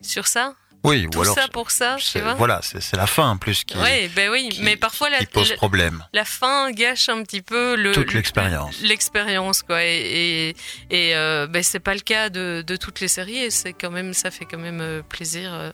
sur 0.00 0.26
ça 0.26 0.56
Oui, 0.84 1.06
tout 1.10 1.18
ou 1.18 1.22
alors 1.22 1.34
ça 1.36 1.46
pour 1.48 1.70
ça, 1.70 1.96
voilà, 2.36 2.60
c'est 2.62 2.96
la 2.96 3.06
fin 3.06 3.28
en 3.30 3.36
plus 3.36 3.62
qui, 3.64 3.76
Oui, 3.78 4.08
ben 4.16 4.30
oui, 4.30 4.48
mais 4.62 4.76
parfois 4.76 5.10
la, 5.10 5.18
pose 5.26 5.52
problème. 5.54 6.04
la 6.12 6.24
fin 6.24 6.72
gâche 6.72 7.08
un 7.08 7.22
petit 7.22 7.40
peu 7.42 7.76
le 7.76 7.92
Toute 7.92 8.08
le- 8.12 8.14
l'expérience. 8.18 8.80
L'expérience, 8.82 9.62
quoi. 9.62 9.84
Et, 9.84 10.50
et, 10.50 11.08
et, 11.10 11.16
euh, 11.16 11.46
ben, 11.46 11.62
c'est 11.62 11.78
pas 11.78 11.94
le 11.94 12.00
cas 12.00 12.30
de, 12.30 12.64
de 12.66 12.76
toutes 12.76 12.98
les 13.00 13.06
séries, 13.08 13.38
et 13.38 13.50
c'est 13.50 13.72
quand 13.74 13.90
même, 13.92 14.12
ça 14.12 14.30
fait 14.32 14.44
quand 14.44 14.58
même 14.58 14.80
euh, 14.80 15.02
plaisir 15.02 15.52
euh, 15.54 15.70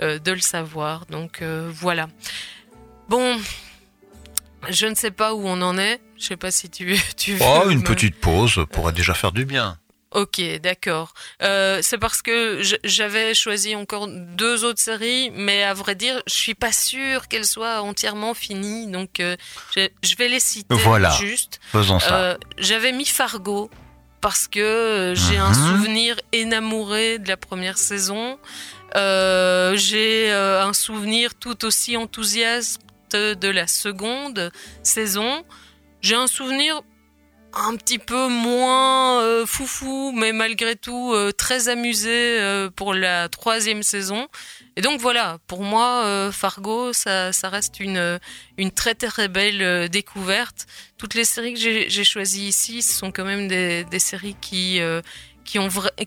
euh, 0.00 0.18
de 0.20 0.30
le 0.32 0.40
savoir. 0.40 1.06
Donc 1.06 1.42
euh, 1.42 1.68
voilà. 1.74 2.08
Bon, 3.08 3.36
je 4.68 4.86
ne 4.86 4.94
sais 4.94 5.10
pas 5.10 5.34
où 5.34 5.46
on 5.46 5.60
en 5.60 5.76
est. 5.76 6.00
Je 6.18 6.24
sais 6.28 6.36
pas 6.36 6.52
si 6.52 6.70
tu, 6.70 6.96
tu 7.16 7.32
veux. 7.34 7.44
Oh, 7.44 7.68
une 7.68 7.80
me- 7.80 7.84
petite 7.84 8.14
pause 8.20 8.64
pourrait 8.70 8.92
déjà 8.92 9.12
faire 9.14 9.32
du 9.32 9.44
bien. 9.44 9.76
Ok, 10.14 10.40
d'accord. 10.62 11.14
Euh, 11.42 11.78
c'est 11.82 11.96
parce 11.98 12.20
que 12.20 12.60
j'avais 12.84 13.32
choisi 13.34 13.74
encore 13.74 14.06
deux 14.08 14.62
autres 14.64 14.80
séries, 14.80 15.30
mais 15.34 15.62
à 15.62 15.72
vrai 15.74 15.94
dire, 15.94 16.22
je 16.26 16.34
suis 16.34 16.54
pas 16.54 16.70
sûre 16.72 17.28
qu'elles 17.28 17.46
soient 17.46 17.80
entièrement 17.80 18.34
finies, 18.34 18.86
donc 18.88 19.20
euh, 19.20 19.36
je, 19.74 20.16
vais 20.16 20.28
les 20.28 20.40
citer 20.40 20.74
Voilà. 20.74 21.10
juste. 21.12 21.60
Faisons 21.72 21.98
ça. 21.98 22.14
Euh, 22.14 22.36
j'avais 22.58 22.92
mis 22.92 23.06
Fargo 23.06 23.70
parce 24.20 24.46
que 24.48 25.14
j'ai 25.16 25.38
un 25.38 25.48
Mhm. 25.48 25.54
souvenir 25.78 26.16
énamouré 26.32 27.18
de 27.18 27.26
la 27.28 27.36
première 27.38 27.78
saison. 27.78 28.38
J'ai 28.94 30.30
un 30.30 30.72
souvenir 30.72 31.34
tout 31.34 31.64
aussi 31.64 31.96
enthousiaste 31.96 32.80
de 33.12 33.48
la 33.48 33.66
seconde 33.66 34.52
saison. 34.82 35.44
J'ai 36.02 36.14
un 36.14 36.26
souvenir 36.26 36.82
un 37.54 37.76
petit 37.76 37.98
peu 37.98 38.28
moins 38.28 39.20
euh, 39.22 39.46
foufou, 39.46 40.12
mais 40.12 40.32
malgré 40.32 40.76
tout 40.76 41.12
euh, 41.12 41.32
très 41.32 41.68
amusé 41.68 42.40
euh, 42.40 42.70
pour 42.70 42.94
la 42.94 43.28
troisième 43.28 43.82
saison. 43.82 44.28
Et 44.76 44.80
donc 44.80 45.00
voilà, 45.00 45.38
pour 45.46 45.62
moi, 45.62 46.30
Fargo, 46.32 46.94
ça, 46.94 47.32
ça 47.32 47.50
reste 47.50 47.78
une, 47.78 48.18
une 48.56 48.70
très 48.70 48.94
très 48.94 49.28
belle 49.28 49.90
découverte. 49.90 50.66
Toutes 50.96 51.12
les 51.12 51.26
séries 51.26 51.52
que 51.52 51.60
j'ai 51.60 52.04
choisies 52.04 52.48
ici, 52.48 52.80
ce 52.80 52.94
sont 52.94 53.12
quand 53.12 53.26
même 53.26 53.48
des, 53.48 53.98
séries 53.98 54.36
qui, 54.40 54.80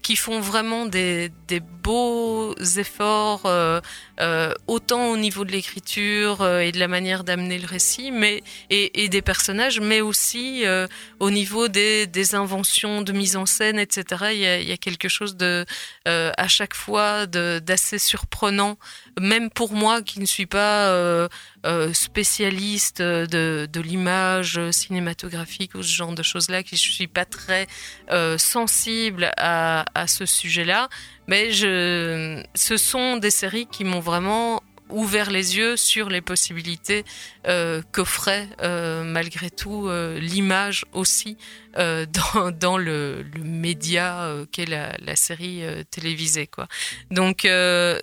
qui, 0.01 0.15
font 0.15 0.39
vraiment 0.39 0.85
des, 0.85 1.31
beaux 1.83 2.55
efforts, 2.77 3.45
euh, 3.45 3.79
euh, 4.19 4.53
autant 4.65 5.11
au 5.11 5.17
niveau 5.17 5.45
de 5.45 5.51
l'écriture 5.51 6.41
euh, 6.41 6.61
et 6.61 6.71
de 6.71 6.79
la 6.79 6.87
manière 6.87 7.23
d'amener 7.23 7.59
le 7.59 7.67
récit, 7.67 8.11
et, 8.71 9.09
des 9.09 9.21
personnages, 9.21 9.79
mais 9.79 10.01
aussi 10.01 10.63
au 11.19 11.29
niveau 11.29 11.67
des, 11.67 12.35
inventions 12.35 13.01
de 13.01 13.11
mise 13.11 13.35
en 13.35 13.45
scène, 13.45 13.77
etc. 13.77 14.25
Il 14.33 14.39
y 14.39 14.71
a, 14.71 14.77
quelque 14.77 15.09
chose 15.09 15.37
à 16.05 16.47
chaque 16.47 16.73
fois 16.73 17.27
d'assez 17.27 17.99
surprenant, 17.99 18.77
même 19.19 19.49
pour 19.49 19.73
moi 19.73 20.01
qui 20.01 20.19
ne 20.19 20.25
suis 20.25 20.45
pas 20.45 20.89
euh, 20.89 21.27
euh, 21.65 21.93
spécialiste 21.93 23.01
de, 23.01 23.67
de 23.71 23.81
l'image 23.81 24.59
cinématographique 24.71 25.75
ou 25.75 25.83
ce 25.83 25.93
genre 25.93 26.13
de 26.13 26.23
choses-là, 26.23 26.63
qui 26.63 26.75
je 26.75 26.91
suis 26.91 27.07
pas 27.07 27.25
très 27.25 27.67
euh, 28.11 28.37
sensible 28.37 29.31
à, 29.37 29.85
ce 30.07 30.25
sujet-là. 30.25 30.89
Mais 31.27 31.51
ce 31.51 32.77
sont 32.77 33.17
des 33.17 33.31
séries 33.31 33.67
qui 33.71 33.83
m'ont 33.83 33.99
vraiment 33.99 34.61
ouvert 34.89 35.31
les 35.31 35.57
yeux 35.57 35.77
sur 35.77 36.09
les 36.09 36.21
possibilités 36.21 37.03
euh, 37.47 37.81
qu'offrait 37.91 38.47
euh, 38.61 39.03
malgré 39.03 39.49
tout 39.49 39.87
euh, 39.87 40.19
l'image 40.19 40.85
aussi 40.93 41.37
euh, 41.77 42.05
dans, 42.05 42.51
dans 42.51 42.77
le, 42.77 43.23
le 43.35 43.43
média 43.43 44.23
euh, 44.23 44.45
qu'est 44.51 44.65
la, 44.65 44.95
la 44.99 45.15
série 45.15 45.63
euh, 45.63 45.83
télévisée 45.89 46.47
quoi. 46.47 46.67
Donc 47.11 47.47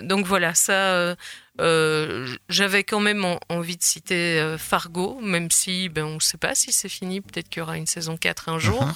donc 0.03 0.27
voilà 0.27 0.55
ça 0.55 1.16
euh, 1.61 2.27
j'avais 2.49 2.83
quand 2.83 3.01
même 3.01 3.25
en- 3.25 3.38
envie 3.51 3.77
de 3.77 3.83
citer 3.83 4.38
euh, 4.41 4.57
Fargo, 4.57 5.19
même 5.21 5.51
si 5.51 5.88
ben, 5.91 6.05
on 6.05 6.15
ne 6.15 6.21
sait 6.21 6.38
pas 6.38 6.55
si 6.55 6.73
c'est 6.73 6.88
fini, 6.88 7.21
peut-être 7.21 7.49
qu'il 7.51 7.61
y 7.61 7.62
aura 7.62 7.77
une 7.77 7.87
saison 7.87 8.17
4 8.17 8.49
un 8.49 8.59
jour, 8.59 8.83
Mhm. 8.83 8.93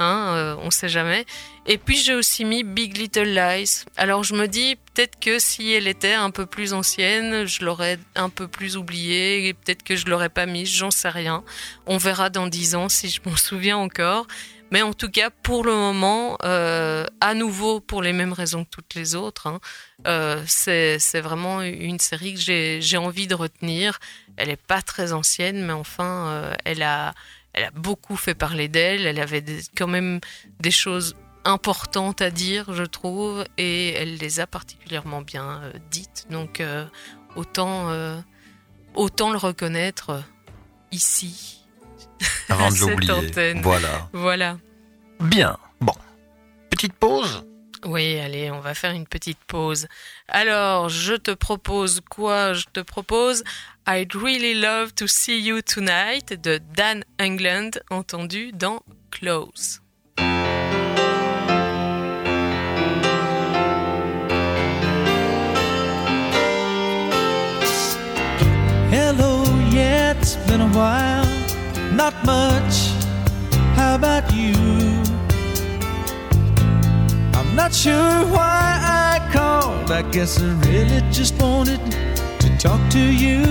hein, 0.00 0.32
euh, 0.34 0.56
on 0.60 0.66
ne 0.66 0.70
sait 0.70 0.88
jamais. 0.88 1.24
Et 1.66 1.78
puis 1.78 1.96
j'ai 1.96 2.14
aussi 2.14 2.44
mis 2.44 2.64
Big 2.64 2.96
Little 2.96 3.28
Lies. 3.32 3.84
Alors 3.96 4.24
je 4.24 4.34
me 4.34 4.48
dis 4.48 4.76
peut-être 4.92 5.20
que 5.20 5.38
si 5.38 5.70
elle 5.72 5.86
était 5.86 6.14
un 6.14 6.30
peu 6.32 6.46
plus 6.46 6.72
ancienne, 6.72 7.46
je 7.46 7.64
l'aurais 7.64 7.98
un 8.16 8.28
peu 8.28 8.48
plus 8.48 8.76
oubliée, 8.76 9.46
et 9.46 9.54
peut-être 9.54 9.84
que 9.84 9.94
je 9.94 10.06
l'aurais 10.06 10.30
pas 10.30 10.46
mise, 10.46 10.68
j'en 10.68 10.90
sais 10.90 11.10
rien. 11.10 11.44
On 11.86 11.96
verra 11.96 12.28
dans 12.28 12.48
10 12.48 12.74
ans 12.74 12.88
si 12.88 13.08
je 13.08 13.20
m'en 13.24 13.36
souviens 13.36 13.76
encore. 13.76 14.26
Mais 14.70 14.82
en 14.82 14.92
tout 14.92 15.10
cas, 15.10 15.30
pour 15.30 15.64
le 15.64 15.74
moment, 15.74 16.38
euh, 16.44 17.04
à 17.20 17.34
nouveau, 17.34 17.80
pour 17.80 18.02
les 18.02 18.12
mêmes 18.12 18.32
raisons 18.32 18.64
que 18.64 18.70
toutes 18.70 18.94
les 18.94 19.16
autres, 19.16 19.48
hein, 19.48 19.60
euh, 20.06 20.42
c'est 20.46 21.20
vraiment 21.20 21.60
une 21.62 21.98
série 21.98 22.34
que 22.34 22.78
j'ai 22.80 22.96
envie 22.96 23.26
de 23.26 23.34
retenir. 23.34 23.98
Elle 24.36 24.48
est 24.48 24.56
pas 24.56 24.80
très 24.80 25.12
ancienne, 25.12 25.64
mais 25.64 25.72
enfin, 25.72 26.28
euh, 26.28 26.54
elle 26.64 26.82
a 26.82 27.14
elle 27.52 27.64
a 27.64 27.72
beaucoup 27.72 28.14
fait 28.14 28.36
parler 28.36 28.68
d'elle. 28.68 29.06
Elle 29.06 29.18
avait 29.18 29.44
quand 29.76 29.88
même 29.88 30.20
des 30.60 30.70
choses 30.70 31.16
importantes 31.44 32.20
à 32.20 32.30
dire, 32.30 32.72
je 32.72 32.84
trouve, 32.84 33.44
et 33.58 33.92
elle 33.94 34.18
les 34.18 34.38
a 34.38 34.46
particulièrement 34.46 35.20
bien 35.20 35.60
dites. 35.90 36.26
Donc, 36.30 36.62
autant 37.34 37.90
autant 38.94 39.30
le 39.30 39.38
reconnaître 39.38 40.22
ici. 40.92 41.59
Avant 42.48 42.70
de 42.70 42.78
l'oublier. 42.78 43.60
Voilà. 43.62 44.08
Voilà. 44.12 44.58
Bien. 45.20 45.56
Bon. 45.80 45.94
Petite 46.70 46.94
pause. 46.94 47.44
Oui, 47.86 48.18
allez, 48.18 48.50
on 48.50 48.60
va 48.60 48.74
faire 48.74 48.92
une 48.92 49.06
petite 49.06 49.38
pause. 49.46 49.86
Alors, 50.28 50.90
je 50.90 51.14
te 51.14 51.30
propose 51.30 52.02
quoi 52.10 52.52
Je 52.52 52.64
te 52.70 52.80
propose? 52.80 53.42
I'd 53.88 54.14
Really 54.14 54.54
Love 54.54 54.92
to 54.94 55.06
See 55.06 55.40
You 55.40 55.62
Tonight 55.62 56.34
de 56.42 56.60
Dan 56.76 57.04
England, 57.18 57.80
entendu 57.90 58.52
dans 58.52 58.82
Close. 59.10 59.80
Hello, 68.90 69.44
yeah, 69.70 70.12
it's 70.12 70.36
been 70.46 70.60
a 70.60 70.68
while. 70.68 71.29
Not 72.00 72.24
much. 72.24 72.76
How 73.76 73.94
about 73.96 74.32
you? 74.32 74.54
I'm 77.38 77.54
not 77.54 77.74
sure 77.74 78.24
why 78.34 78.80
I 78.80 79.28
called. 79.34 79.90
I 79.90 80.00
guess 80.10 80.40
I 80.40 80.46
really 80.70 81.02
just 81.12 81.34
wanted 81.42 81.82
to 82.40 82.48
talk 82.56 82.80
to 82.92 83.04
you. 83.24 83.42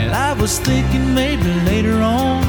And 0.00 0.12
I 0.12 0.34
was 0.38 0.58
thinking 0.58 1.14
maybe 1.14 1.50
later 1.70 1.96
on 2.02 2.42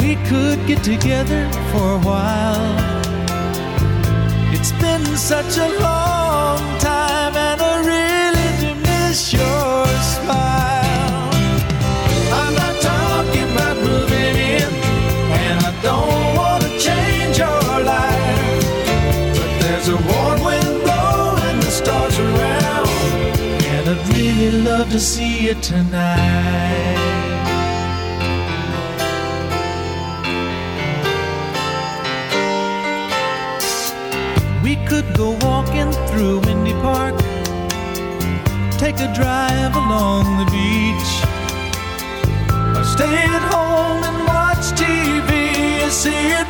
we 0.00 0.16
could 0.28 0.58
get 0.66 0.84
together 0.84 1.48
for 1.70 1.86
a 1.98 2.00
while. 2.10 2.76
It's 4.52 4.72
been 4.72 5.06
such 5.16 5.56
a 5.56 5.68
long 5.80 6.60
time, 6.78 6.93
to 24.94 25.00
see 25.00 25.46
you 25.48 25.54
tonight. 25.54 26.94
We 34.62 34.76
could 34.86 35.12
go 35.16 35.30
walking 35.42 35.90
through 36.06 36.38
Windy 36.46 36.74
Park, 36.74 37.16
take 38.78 39.00
a 39.00 39.12
drive 39.12 39.74
along 39.74 40.26
the 40.38 40.48
beach, 40.54 41.12
or 42.78 42.84
stay 42.84 43.16
at 43.34 43.44
home 43.50 44.00
and 44.08 44.18
watch 44.28 44.64
TV. 44.78 45.82
You 45.82 45.90
see, 45.90 46.43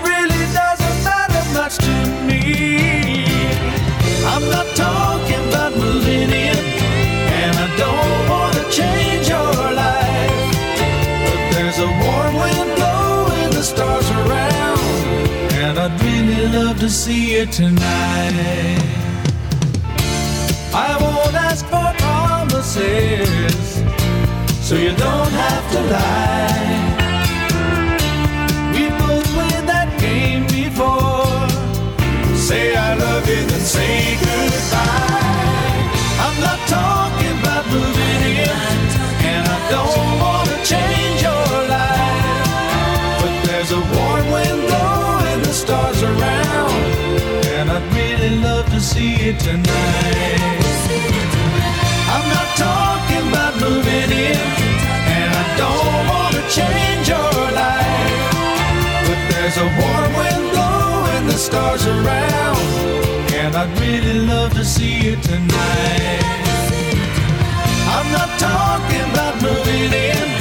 to 16.84 16.90
see 16.90 17.38
you 17.38 17.46
tonight. 17.46 18.78
I 20.74 20.98
won't 21.00 21.34
ask 21.34 21.64
for 21.72 21.88
promises, 22.04 23.56
so 24.60 24.74
you 24.74 24.92
don't 24.94 25.32
have 25.44 25.64
to 25.72 25.80
lie. 25.94 26.84
We 28.74 28.90
both 29.00 29.26
played 29.32 29.66
that 29.72 29.88
game 29.98 30.44
before. 30.60 31.48
Say 32.36 32.76
I 32.76 32.92
love 33.04 33.26
you, 33.32 33.42
then 33.50 33.64
say 33.76 34.18
goodbye. 34.20 35.88
I'm 36.24 36.36
not 36.46 36.60
talking 36.68 37.34
about 37.40 37.64
moving 37.72 38.34
in, 38.44 38.60
and 39.32 39.42
I 39.56 39.58
don't 39.72 40.10
want 40.20 40.46
to 40.52 40.58
change 40.72 41.22
your 41.28 41.48
life. 41.76 43.20
But 43.20 43.34
there's 43.46 43.72
a 43.72 43.80
warm 43.80 44.26
wind 44.34 44.60
blowing, 44.68 45.40
the 45.48 45.54
stars 45.54 46.02
are 46.02 46.12
around 46.20 46.43
tonight. 49.32 50.60
I'm 52.12 52.28
not 52.28 52.48
talking 52.56 53.26
about 53.28 53.54
moving 53.58 54.10
in, 54.12 54.36
and 55.16 55.30
I 55.32 55.46
don't 55.56 56.08
want 56.12 56.34
to 56.36 56.42
change 56.52 57.08
your 57.08 57.32
life. 57.56 58.20
But 59.06 59.20
there's 59.30 59.56
a 59.56 59.68
warm 59.80 60.12
wind 60.20 60.44
blowing 60.52 61.26
the 61.26 61.38
stars 61.38 61.86
around, 61.86 62.58
and 63.32 63.56
I'd 63.56 63.72
really 63.80 64.26
love 64.26 64.52
to 64.54 64.64
see 64.64 64.92
you 65.04 65.16
tonight. 65.16 66.20
I'm 67.96 68.12
not 68.12 68.28
talking 68.38 69.04
about 69.12 69.40
moving 69.40 69.92
in, 69.92 70.33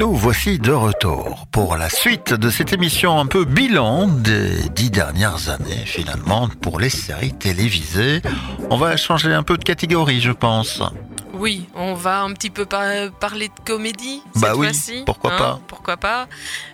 Nous 0.00 0.14
voici 0.14 0.58
de 0.58 0.72
retour 0.72 1.46
pour 1.52 1.76
la 1.76 1.90
suite 1.90 2.32
de 2.32 2.48
cette 2.48 2.72
émission 2.72 3.18
un 3.20 3.26
peu 3.26 3.44
bilan 3.44 4.08
des 4.08 4.48
dix 4.70 4.90
dernières 4.90 5.50
années 5.50 5.84
finalement 5.84 6.48
pour 6.62 6.80
les 6.80 6.88
séries 6.88 7.34
télévisées. 7.34 8.22
On 8.70 8.78
va 8.78 8.96
changer 8.96 9.30
un 9.34 9.42
peu 9.42 9.58
de 9.58 9.62
catégorie 9.64 10.22
je 10.22 10.32
pense. 10.32 10.80
Oui, 11.34 11.68
on 11.74 11.92
va 11.94 12.22
un 12.22 12.32
petit 12.32 12.48
peu 12.48 12.64
par- 12.66 13.10
parler 13.20 13.48
de 13.48 13.64
comédie 13.64 14.22
Bah 14.36 14.48
cette 14.48 14.56
oui, 14.56 14.66
fois-ci. 14.68 15.02
pourquoi 15.04 15.36
pas. 15.36 15.60
Pourquoi 15.68 15.96
pas 15.98 16.28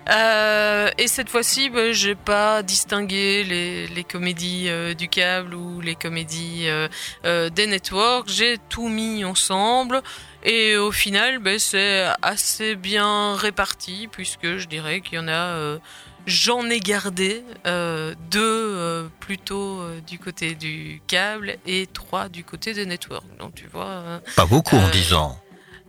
Euh, 0.09 0.89
Et 0.99 1.09
cette 1.09 1.29
fois-ci, 1.29 1.69
bah, 1.69 1.93
j'ai 1.93 2.15
pas 2.15 2.63
distingué 2.63 3.45
les, 3.45 3.87
les 3.89 4.05
comédies 4.05 4.69
euh, 4.69 4.95
du 4.95 5.09
câble 5.09 5.55
ou 5.55 5.81
les 5.81 5.95
comédies 5.95 6.67
euh, 6.69 7.51
des 7.51 7.67
networks. 7.67 8.29
J'ai 8.31 8.57
tout 8.69 8.89
mis 8.89 9.25
ensemble. 9.25 10.01
Et 10.47 10.77
au 10.77 10.93
final, 10.93 11.41
bah, 11.41 11.59
c'est 11.59 12.07
assez 12.23 12.77
bien 12.77 13.35
réparti, 13.35 14.09
puisque 14.11 14.57
je 14.59 14.67
dirais 14.67 15.01
qu'il 15.01 15.15
y 15.15 15.19
en 15.19 15.29
a... 15.29 15.33
euh, 15.33 15.79
J'en 16.27 16.69
ai 16.71 16.81
gardé 16.81 17.45
euh, 17.69 18.13
deux 18.33 18.41
euh, 18.43 19.09
plutôt 19.21 19.81
du 20.09 20.19
côté 20.19 20.57
du 20.57 21.01
câble 21.07 21.57
et 21.67 21.87
trois 21.87 22.29
du 22.29 22.43
côté 22.43 22.75
des 22.75 22.85
networks. 22.85 23.37
Donc 23.39 23.55
tu 23.55 23.69
vois. 23.69 24.21
Pas 24.35 24.45
beaucoup 24.47 24.75
en 24.77 25.15
ans. 25.17 25.39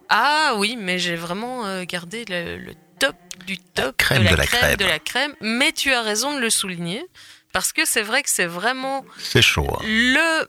ah 0.10 0.54
oui, 0.58 0.76
mais 0.80 1.00
j'ai 1.00 1.16
vraiment 1.16 1.84
gardé 1.86 2.24
le, 2.30 2.58
le 2.58 2.74
top 3.00 3.16
du 3.48 3.58
top 3.58 3.98
crème 3.98 4.26
de 4.26 4.28
la, 4.28 4.32
de 4.34 4.38
la 4.38 4.46
crème, 4.46 4.60
crème. 4.62 4.76
de 4.78 4.86
la 4.86 5.00
crème. 5.00 5.34
Mais 5.42 5.72
tu 5.72 5.92
as 5.92 6.04
raison 6.04 6.36
de 6.36 6.40
le 6.40 6.52
souligner 6.52 7.04
parce 7.52 7.74
que 7.74 7.84
c'est 7.84 8.04
vrai 8.04 8.22
que 8.22 8.30
c'est 8.30 8.46
vraiment 8.46 9.04
C'est 9.18 9.42
chaud. 9.42 9.66
hein. 9.72 9.82
le 9.86 10.48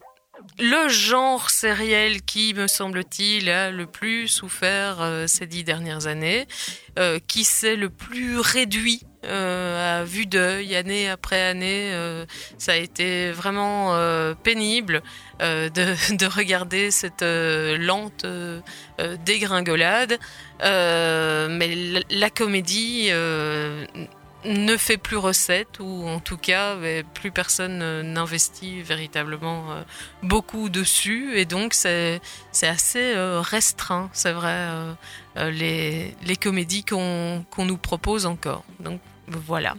le 0.59 0.88
genre 0.88 1.51
sériel 1.51 2.23
qui, 2.23 2.53
me 2.55 2.66
semble-t-il, 2.66 3.49
a 3.49 3.71
le 3.71 3.87
plus 3.87 4.27
souffert 4.29 5.01
euh, 5.01 5.27
ces 5.27 5.47
dix 5.47 5.62
dernières 5.62 6.07
années, 6.07 6.47
euh, 6.99 7.18
qui 7.27 7.44
s'est 7.44 7.77
le 7.77 7.90
plus 7.90 8.40
réduit 8.40 9.03
euh, 9.25 10.01
à 10.01 10.05
vue 10.05 10.27
d'œil, 10.27 10.75
année 10.75 11.09
après 11.09 11.40
année. 11.42 11.92
ça 12.57 12.73
a 12.73 12.77
été 12.77 13.31
vraiment 13.31 13.94
pénible 14.42 15.03
de, 15.40 15.68
de 16.16 16.27
regarder 16.27 16.90
cette 16.90 17.23
lente 17.23 18.27
dégringolade. 19.25 20.18
Mais 20.61 22.03
la, 22.11 22.31
comédie 22.31 23.11
ne 24.44 24.77
fait 24.77 24.96
plus 24.96 25.16
recette 25.16 25.81
ou 25.81 26.07
en 26.07 26.20
tout 26.20 26.37
cas 26.37 26.77
euh, 26.77 27.03
plus 27.14 27.31
personne 27.31 27.81
euh, 27.83 28.03
n'investit 28.03 28.83
véritablement 28.83 29.72
euh, 29.72 29.83
beaucoup 30.22 30.68
dessus. 30.68 31.37
Et 31.37 31.44
donc 31.44 31.74
c'est 31.74 32.20
assez 32.62 33.14
euh, 33.16 33.40
restreint 33.40 34.11
c'est 34.12 34.33
vrai 34.33 34.68
les 35.37 36.14
les 36.24 36.37
comédies 36.37 36.85
qu'on 36.85 37.44
nous 37.59 37.77
propose 37.77 38.27
encore. 38.27 38.64
Donc 38.81 39.01
voilà. 39.27 39.74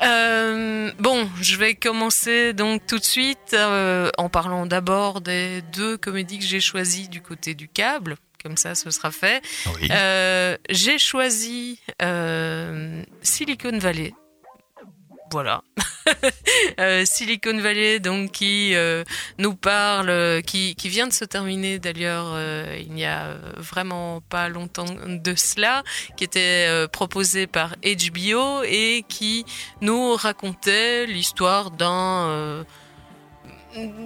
Bon, 0.00 1.28
je 1.40 1.56
vais 1.56 1.74
commencer 1.74 2.52
donc 2.52 2.86
tout 2.86 2.98
de 2.98 3.04
suite 3.04 3.56
en 4.18 4.28
parlant 4.28 4.66
d'abord 4.66 5.20
des 5.20 5.62
deux 5.72 5.96
comédies 5.96 6.38
que 6.38 6.44
j'ai 6.44 6.60
choisies 6.60 7.08
du 7.08 7.20
côté 7.20 7.54
du 7.54 7.68
câble. 7.68 8.16
Comme 8.44 8.58
ça, 8.58 8.74
ce 8.74 8.90
sera 8.90 9.10
fait. 9.10 9.42
Oui. 9.74 9.88
Euh, 9.90 10.58
j'ai 10.68 10.98
choisi 10.98 11.80
euh, 12.02 13.02
Silicon 13.22 13.78
Valley. 13.78 14.12
Voilà. 15.30 15.62
Euh, 16.78 17.04
Silicon 17.06 17.58
Valley, 17.60 17.98
donc 17.98 18.32
qui 18.32 18.74
nous 19.38 19.54
parle, 19.54 20.42
qui, 20.42 20.74
qui 20.74 20.88
vient 20.90 21.06
de 21.06 21.12
se 21.12 21.24
terminer 21.24 21.78
d'ailleurs 21.78 22.38
il 22.78 22.92
n'y 22.92 23.06
a 23.06 23.36
vraiment 23.56 24.20
pas 24.20 24.48
longtemps 24.50 24.84
de 24.84 25.34
cela, 25.34 25.82
qui 26.16 26.24
était 26.24 26.86
proposé 26.92 27.46
par 27.46 27.76
HBO 27.82 28.62
et 28.64 29.04
qui 29.08 29.46
nous 29.80 30.14
racontait 30.14 31.06
l'histoire 31.06 31.70
d'un 31.70 32.66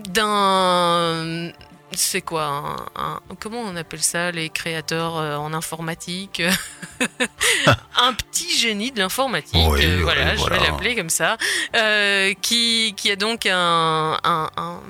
d'un 0.09 1.53
c'est 1.93 2.21
quoi 2.23 2.45
un, 2.45 2.77
un- 3.03 3.21
comment 3.41 3.61
on 3.61 3.75
appelle 3.77 4.03
ça 4.03 4.31
les 4.31 4.49
créateurs 4.51 5.17
euh, 5.17 5.37
en 5.37 5.53
informatique? 5.55 6.43
Un 8.01 8.13
petit 8.15 8.57
génie 8.57 8.93
de 8.93 8.99
l'informatique 8.99 9.55
Oui, 9.69 9.85
euh, 9.85 9.97
oui, 9.97 10.03
voilà 10.03 10.35
je 10.35 10.41
voilà. 10.41 10.59
vais 10.59 10.67
l'appeler 10.67 10.95
comme 10.97 11.11
ça 11.11 11.37
euh, 11.77 12.33
qui 12.43 12.95
qui 12.97 13.11
a 13.11 13.17
donc 13.17 13.47
un, 13.47 14.17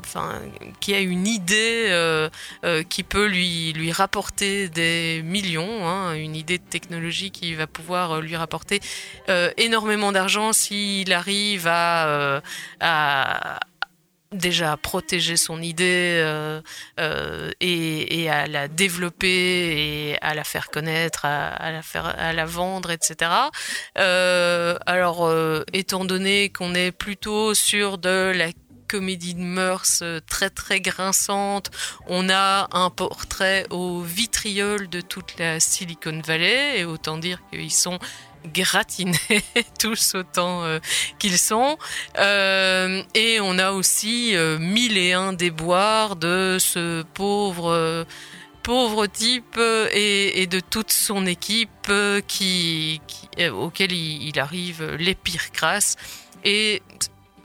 enfin 0.05 0.33
qui 0.81 0.95
a 0.95 1.01
une 1.01 1.27
idée 1.27 2.29
qui 2.89 3.03
peut 3.03 3.27
lui 3.27 3.73
lui 3.73 3.93
rapporter 3.93 4.69
des 4.69 5.23
millions 5.25 5.87
hein, 5.89 6.15
une 6.15 6.37
idée 6.37 6.59
de 6.59 6.65
technologie 6.65 7.31
qui 7.31 7.55
va 7.55 7.67
pouvoir 7.67 8.21
lui 8.21 8.37
rapporter 8.37 8.81
énormément 9.57 10.13
d'argent 10.13 10.53
s'il 10.53 11.13
arrive 11.13 11.67
à, 11.67 12.41
à 12.81 13.61
déjà 14.33 14.73
à 14.73 14.77
protéger 14.77 15.37
son 15.37 15.63
idée 15.63 16.21
euh, 16.23 16.61
euh, 17.01 17.51
et, 17.61 18.29
à 18.31 18.47
la 18.47 18.69
développer 18.69 20.11
et 20.11 20.19
à 20.21 20.35
la 20.35 20.45
faire 20.45 20.69
connaître, 20.69 21.25
à, 21.25 22.33
la 22.33 22.45
vendre, 22.45 22.91
etc. 22.91 23.31
Euh, 23.99 24.77
alors, 24.87 25.31
étant 25.73 26.05
donné 26.05 26.51
qu'on 26.51 26.75
est 26.75 26.93
plutôt 26.93 27.55
sur 27.55 27.99
de 27.99 28.33
la 28.35 28.49
comédie 28.89 29.35
de 29.35 29.41
mœurs 29.41 30.03
très 30.27 30.51
très 30.51 30.81
grinçante. 30.81 31.71
On 32.07 32.31
a 32.31 32.69
un 32.73 32.91
portrait 32.91 33.67
au 33.71 34.01
vitriol 34.01 34.89
de 34.89 35.01
toute 35.03 35.39
la 35.39 35.61
Silicon 35.61 36.21
Valley 36.25 36.81
et 36.81 36.85
autant 36.85 37.19
dire 37.19 37.39
qu'ils 37.51 37.73
sont 37.73 37.99
gratinés 38.47 39.43
tous 39.79 40.15
autant 40.15 40.65
euh, 40.65 40.79
qu'ils 41.19 41.39
sont. 41.39 41.79
Euh, 42.19 43.03
et 43.15 43.41
on 43.41 43.59
a 43.59 43.73
aussi 43.73 44.35
euh, 44.35 44.59
mille 44.59 44.97
et 44.97 45.13
un 45.13 45.33
déboires 45.33 46.17
de 46.17 46.57
ce 46.61 47.03
pauvre 47.15 48.07
pauvre 48.63 49.07
type 49.07 49.59
et, 49.95 50.47
de 50.47 50.61
toute 50.61 50.93
son 50.93 51.25
équipe 51.25 51.91
qui, 52.27 53.01
auquel 53.51 53.93
il, 53.93 54.29
il 54.29 54.39
arrive 54.39 54.97
les 54.99 55.15
pires 55.15 55.53
crasses 55.53 55.97
et 56.45 56.83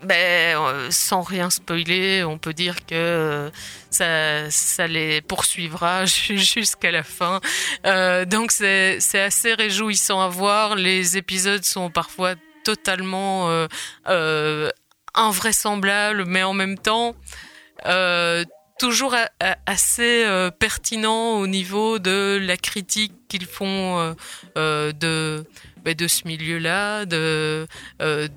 ben, 0.04 0.58
euh, 0.60 0.88
sans 0.92 1.22
rien 1.22 1.50
spoiler, 1.50 2.24
on 2.24 2.38
peut 2.38 2.54
dire 2.54 2.86
que 2.86 2.94
euh, 2.94 3.50
ça, 3.90 4.50
ça 4.52 4.88
les 4.88 5.22
poursuivra 5.22 6.06
ju- 6.08 6.38
jusqu'à 6.38 6.92
la 6.92 7.04
fin. 7.04 7.40
Euh, 7.86 8.26
donc 8.26 8.52
c'est 8.52 9.00
assez 9.16 9.54
réjouissant 9.54 10.22
à 10.22 10.28
voir. 10.28 10.76
Les 10.76 11.18
épisodes 11.18 11.64
sont 11.64 11.90
parfois 11.90 12.36
totalement 12.64 13.50
invraisemblables, 15.16 16.26
mais 16.26 16.44
en 16.44 16.54
même 16.54 16.78
temps 16.78 17.16
toujours 18.80 19.16
assez 19.66 20.26
euh, 20.26 20.50
pertinent 20.50 21.34
au 21.38 21.48
niveau 21.48 22.00
de 22.00 22.40
la 22.42 22.58
critique 22.58 23.14
qu'ils 23.30 23.46
font 23.46 24.16
de 24.56 25.46
de 25.84 26.08
ce 26.08 26.26
milieu-là, 26.26 27.04
euh, 27.12 27.66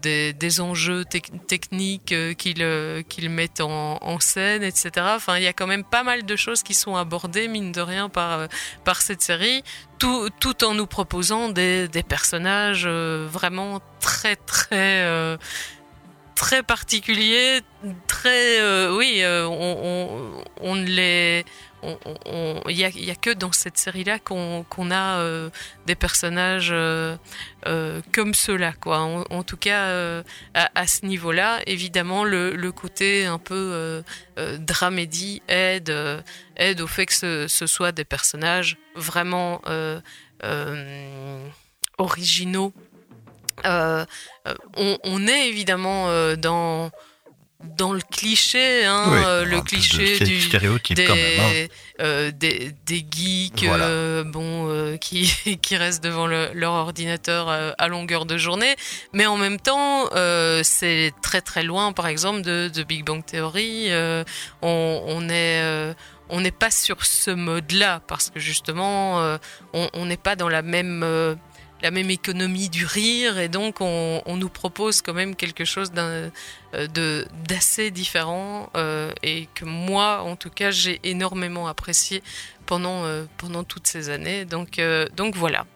des, 0.03 0.33
des 0.33 0.61
enjeux 0.61 1.05
tec- 1.05 1.47
techniques 1.47 2.11
euh, 2.13 2.35
qu'ils 2.35 2.63
euh, 2.63 3.03
qu'ils 3.03 3.31
mettent 3.31 3.61
en, 3.61 4.19
scène, 4.19 4.63
etc. 4.65 4.91
Enfin, 5.15 5.37
il 5.37 5.45
y 5.45 5.47
a 5.47 5.53
quand 5.53 5.69
même 5.69 5.85
pas 5.85 6.03
mal 6.03 6.25
de 6.27 6.37
choses 6.37 6.63
qui 6.65 6.75
sont 6.75 6.97
abordées 6.97 7.47
mine 7.47 7.71
de 7.71 7.81
rien 7.81 8.09
par 8.09 8.49
par 8.85 9.01
cette 9.01 9.23
série, 9.23 9.63
tout 9.99 10.29
tout 10.41 10.65
en 10.65 10.75
nous 10.75 10.87
proposant 10.87 11.49
des 11.49 11.87
des 11.87 12.03
personnages 12.03 12.87
vraiment 12.87 13.81
très 14.01 14.35
très 14.37 15.37
très 16.35 16.63
particuliers, 16.63 17.61
très 18.09 18.89
oui, 18.91 19.23
on, 19.25 19.79
on, 19.85 20.45
on 20.61 20.75
les 20.75 21.45
il 21.83 22.77
n'y 22.77 23.11
a, 23.11 23.15
que 23.15 23.31
dans 23.33 23.53
cette 23.53 23.79
série-là 23.79 24.19
qu'on 24.19 24.91
a 24.91 25.19
euh, 25.19 25.51
des 25.87 25.95
personnages 25.95 26.71
euh, 26.73 27.17
euh, 27.67 28.01
comme 28.13 28.35
ceux-là. 28.35 28.73
Quoi. 28.73 28.99
En, 29.31 29.43
tout 29.43 29.57
cas, 29.57 30.23
à, 30.55 30.87
ce 30.87 31.07
niveau-là, 31.07 31.61
évidemment, 31.67 32.25
le, 32.25 32.71
côté 32.73 33.27
un 33.27 33.39
peu 33.39 34.03
dramédie 34.59 35.43
aide, 35.49 35.95
aide 36.57 36.81
au 36.81 36.87
fait 36.87 37.07
que 37.07 37.47
ce, 37.47 37.67
soit 37.67 37.93
des 37.93 38.05
personnages 38.05 38.77
vraiment 38.95 39.61
originaux. 41.99 42.73
On, 43.65 45.27
est 45.27 45.49
évidemment 45.49 46.35
dans 46.37 46.91
dans 47.65 47.93
le 47.93 48.01
cliché, 48.01 48.85
hein, 48.85 49.05
euh, 49.13 49.45
le 49.45 49.61
cliché 49.63 50.19
du 50.19 50.41
stéréotype 50.41 50.97
des, 50.97 51.05
quand 51.05 51.15
même, 51.15 51.41
hein. 51.41 51.67
euh, 52.01 52.31
des, 52.31 52.73
des, 52.85 53.05
geeks, 53.11 53.65
euh, 53.65 54.25
bon, 54.25 54.97
qui 54.99 55.33
qui 55.63 55.77
restent 55.77 56.05
devant 56.05 56.27
leur 56.27 56.73
ordinateur 56.73 57.49
à 57.49 57.89
longueur 57.89 58.27
de 58.27 58.37
journée, 58.37 58.77
mais 59.13 59.27
en 59.27 59.37
même 59.37 59.59
temps, 59.59 60.09
c'est 60.63 61.13
très 61.23 61.41
très 61.41 61.63
loin, 61.63 61.93
par 61.93 62.07
exemple, 62.07 62.43
de, 62.43 62.69
de 62.69 62.83
Big 62.83 63.05
Bang 63.05 63.25
Theory. 63.25 63.89
On, 64.63 65.03
on, 65.07 65.29
est 65.29 65.95
on 66.29 66.41
n'est 66.41 66.51
pas 66.51 66.71
sur 66.71 67.07
ce 67.07 67.31
mode-là 67.31 68.03
parce 68.07 68.31
que 68.31 68.39
justement, 68.39 69.39
on 69.73 70.07
n'est 70.07 70.17
pas 70.17 70.37
dans 70.37 70.49
la 70.49 70.63
même 70.63 71.37
la 71.83 71.91
même 71.91 72.11
économie 72.11 72.69
du 72.69 72.87
rire 72.87 73.39
et 73.39 73.49
donc 73.49 73.81
on, 73.81 74.23
nous 74.37 74.49
propose 74.49 75.03
quand 75.03 75.15
même 75.15 75.37
quelque 75.37 75.65
chose 75.65 75.93
euh, 75.97 76.31
d'assez 77.49 77.91
différent 77.91 78.71
euh, 78.77 79.13
et 79.23 79.49
que 79.55 79.65
moi 79.65 80.23
en 80.23 80.37
tout 80.37 80.51
cas 80.51 80.71
j'ai 80.71 81.01
énormément 81.05 81.69
apprécié 81.69 82.23
pendant 82.67 83.05
euh, 83.05 83.25
pendant 83.37 83.65
toutes 83.65 83.87
ces 83.87 84.09
années. 84.11 84.45
Donc 84.45 84.81
donc 85.17 85.37
voilà. 85.37 85.67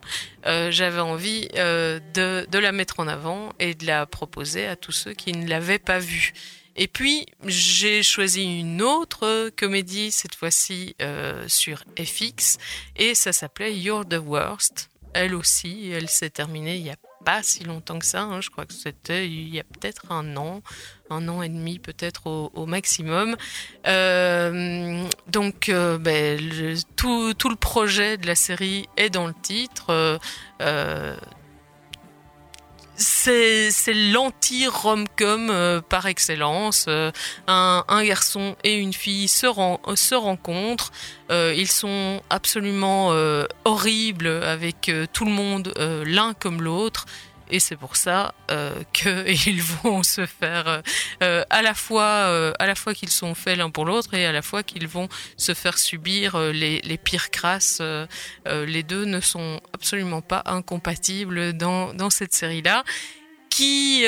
J'avais 0.44 1.00
envie 1.00 1.48
de, 1.48 2.46
de 2.46 2.58
la 2.58 2.72
mettre 2.72 3.00
en 3.00 3.08
avant 3.08 3.52
et 3.58 3.74
de 3.74 3.86
la 3.86 4.06
proposer 4.06 4.66
à 4.66 4.76
tous 4.76 4.92
ceux 4.92 5.12
qui 5.12 5.32
ne 5.32 5.46
l'avaient 5.46 5.78
pas 5.78 5.98
vue. 5.98 6.32
Et 6.76 6.88
puis, 6.88 7.26
j'ai 7.46 8.02
choisi 8.02 8.44
une 8.44 8.80
autre 8.80 9.50
comédie, 9.50 10.10
cette 10.10 10.34
fois-ci 10.34 10.96
sur 11.46 11.84
FX, 11.98 12.56
et 12.96 13.14
ça 13.14 13.32
s'appelait 13.32 13.74
You're 13.76 14.08
the 14.08 14.18
Worst 14.24 14.90
elle 15.14 15.34
aussi, 15.34 15.90
elle 15.90 16.08
s'est 16.08 16.30
terminée 16.30 16.76
il 16.76 16.82
n'y 16.82 16.90
a 16.90 16.96
pas 17.24 17.42
si 17.42 17.64
longtemps 17.64 17.98
que 17.98 18.06
ça. 18.06 18.22
Hein. 18.22 18.40
je 18.40 18.50
crois 18.50 18.66
que 18.66 18.72
c'était 18.72 19.28
il 19.28 19.54
y 19.54 19.60
a 19.60 19.64
peut-être 19.64 20.10
un 20.10 20.36
an, 20.36 20.62
un 21.10 21.28
an 21.28 21.42
et 21.42 21.48
demi 21.48 21.78
peut-être 21.78 22.26
au, 22.26 22.66
maximum. 22.66 23.36
Euh, 23.86 25.04
donc, 25.28 25.68
euh, 25.68 25.98
ben, 25.98 26.40
tout, 26.96 27.34
tout, 27.34 27.48
le 27.48 27.56
projet 27.56 28.16
de 28.16 28.26
la 28.26 28.34
série 28.34 28.88
est 28.96 29.10
dans 29.10 29.26
le 29.26 29.34
titre. 29.42 30.18
Euh, 30.60 31.16
c'est 33.22 33.92
l'anti-rom-com 33.94 35.48
euh, 35.50 35.80
par 35.80 36.06
excellence. 36.06 36.86
Euh, 36.88 37.10
un, 37.46 38.04
garçon 38.04 38.56
et 38.64 38.74
une 38.74 38.92
fille 38.92 39.28
se, 39.28 39.46
se 39.94 40.14
rencontrent. 40.14 40.90
Euh, 41.30 41.54
ils 41.56 41.70
sont 41.70 42.22
absolument 42.30 43.10
horribles 43.64 44.28
avec 44.28 44.90
tout 45.12 45.24
le 45.24 45.30
monde, 45.30 45.72
l'un 46.04 46.34
comme 46.34 46.62
l'autre 46.62 47.06
et 47.50 47.60
c'est 47.60 47.76
pour 47.76 47.96
ça 47.96 48.34
euh, 48.50 48.72
qu'ils 48.92 49.62
vont 49.62 50.02
se 50.02 50.26
faire 50.26 50.68
euh, 50.68 50.80
euh, 51.22 51.44
à 51.50 51.62
la 51.62 51.74
fois 51.74 52.52
à 52.58 52.66
la 52.66 52.74
fois 52.74 52.94
qu'ils 52.94 53.10
sont 53.10 53.34
faits 53.34 53.58
l'un 53.58 53.70
pour 53.70 53.84
l'autre 53.84 54.14
et 54.14 54.26
à 54.26 54.32
la 54.32 54.42
fois 54.42 54.62
qu'ils 54.62 54.88
vont 54.88 55.08
se 55.36 55.54
faire 55.54 55.78
subir 55.78 56.38
les, 56.38 56.80
les 56.80 56.98
pires 56.98 57.30
crasses. 57.30 57.82
les 58.46 58.82
deux 58.82 59.04
ne 59.04 59.20
sont 59.20 59.60
absolument 59.74 60.20
pas 60.20 60.42
incompatibles 60.46 61.52
dans, 61.52 61.94
dans 61.94 62.10
cette 62.10 62.32
série 62.32 62.62
là, 62.62 62.84
qui 63.50 64.04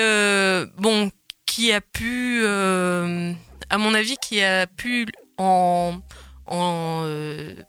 bon 0.77 1.11
qui 1.47 1.73
a 1.73 1.81
pu 1.81 2.45
à 2.47 3.79
mon 3.79 3.95
avis 3.95 4.17
qui 4.17 4.43
a 4.43 4.67
pu 4.67 5.07
en 5.39 6.01
en 6.47 7.07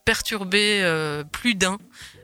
perturber 0.06 1.24
plus 1.32 1.56
d'un 1.56 1.78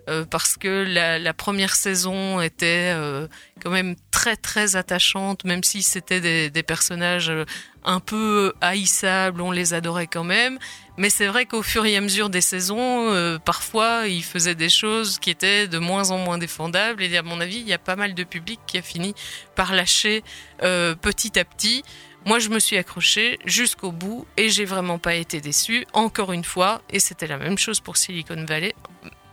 euh, 0.10 0.26
parce 0.26 0.58
que 0.58 0.86
la, 0.88 1.34
première 1.34 1.76
saison 1.76 2.42
était 2.42 2.92
euh, 2.96 3.28
quand 3.62 3.70
même 3.70 3.96
très 4.12 4.36
très 4.36 4.76
attachante, 4.76 5.44
même 5.44 5.64
si 5.64 5.84
c'était 5.84 6.20
des, 6.20 6.50
des, 6.50 6.64
personnages 6.64 7.30
euh, 7.30 7.46
un 7.84 8.00
peu 8.00 8.54
haïssables, 8.60 9.40
on 9.40 9.52
les 9.52 9.74
adorait 9.74 10.08
quand 10.08 10.24
même. 10.24 10.58
Mais 10.98 11.10
c'est 11.10 11.28
vrai 11.28 11.46
qu'au 11.46 11.62
fur 11.62 11.86
et 11.86 11.96
à 11.96 12.02
mesure 12.02 12.30
des 12.30 12.42
saisons, 12.42 13.40
parfois, 13.46 14.08
ils 14.08 14.24
faisaient 14.24 14.54
des 14.54 14.68
choses 14.68 15.18
qui 15.18 15.30
étaient 15.30 15.66
de 15.66 15.78
moins 15.78 16.12
en 16.12 16.18
moins 16.18 16.38
défendables. 16.38 17.02
Et 17.02 17.16
à 17.16 17.24
mon 17.24 17.40
avis, 17.40 17.60
il 17.60 17.68
y 17.68 17.72
a 17.72 17.78
pas 17.78 17.96
mal 17.96 18.14
de 18.16 18.24
public 18.26 18.60
qui 18.68 18.78
a 18.78 18.82
fini 18.82 19.16
par 19.56 19.74
lâcher 19.74 20.24
petit 20.60 21.40
à 21.40 21.46
petit. 21.46 21.84
Moi, 22.26 22.40
je 22.40 22.50
me 22.50 22.60
suis 22.60 22.78
accrochée 22.78 23.40
jusqu'au 23.46 23.94
bout 23.94 24.28
et 24.36 24.50
j'ai 24.50 24.66
vraiment 24.66 25.00
pas 25.00 25.16
été 25.16 25.40
déçue. 25.40 25.86
Encore 25.94 26.34
une 26.34 26.44
fois, 26.44 26.82
et 26.90 27.00
c'était 27.00 27.28
la 27.28 27.38
même 27.38 27.58
chose 27.58 27.80
pour 27.80 27.96
Silicon 27.96 28.44
Valley. 28.46 28.76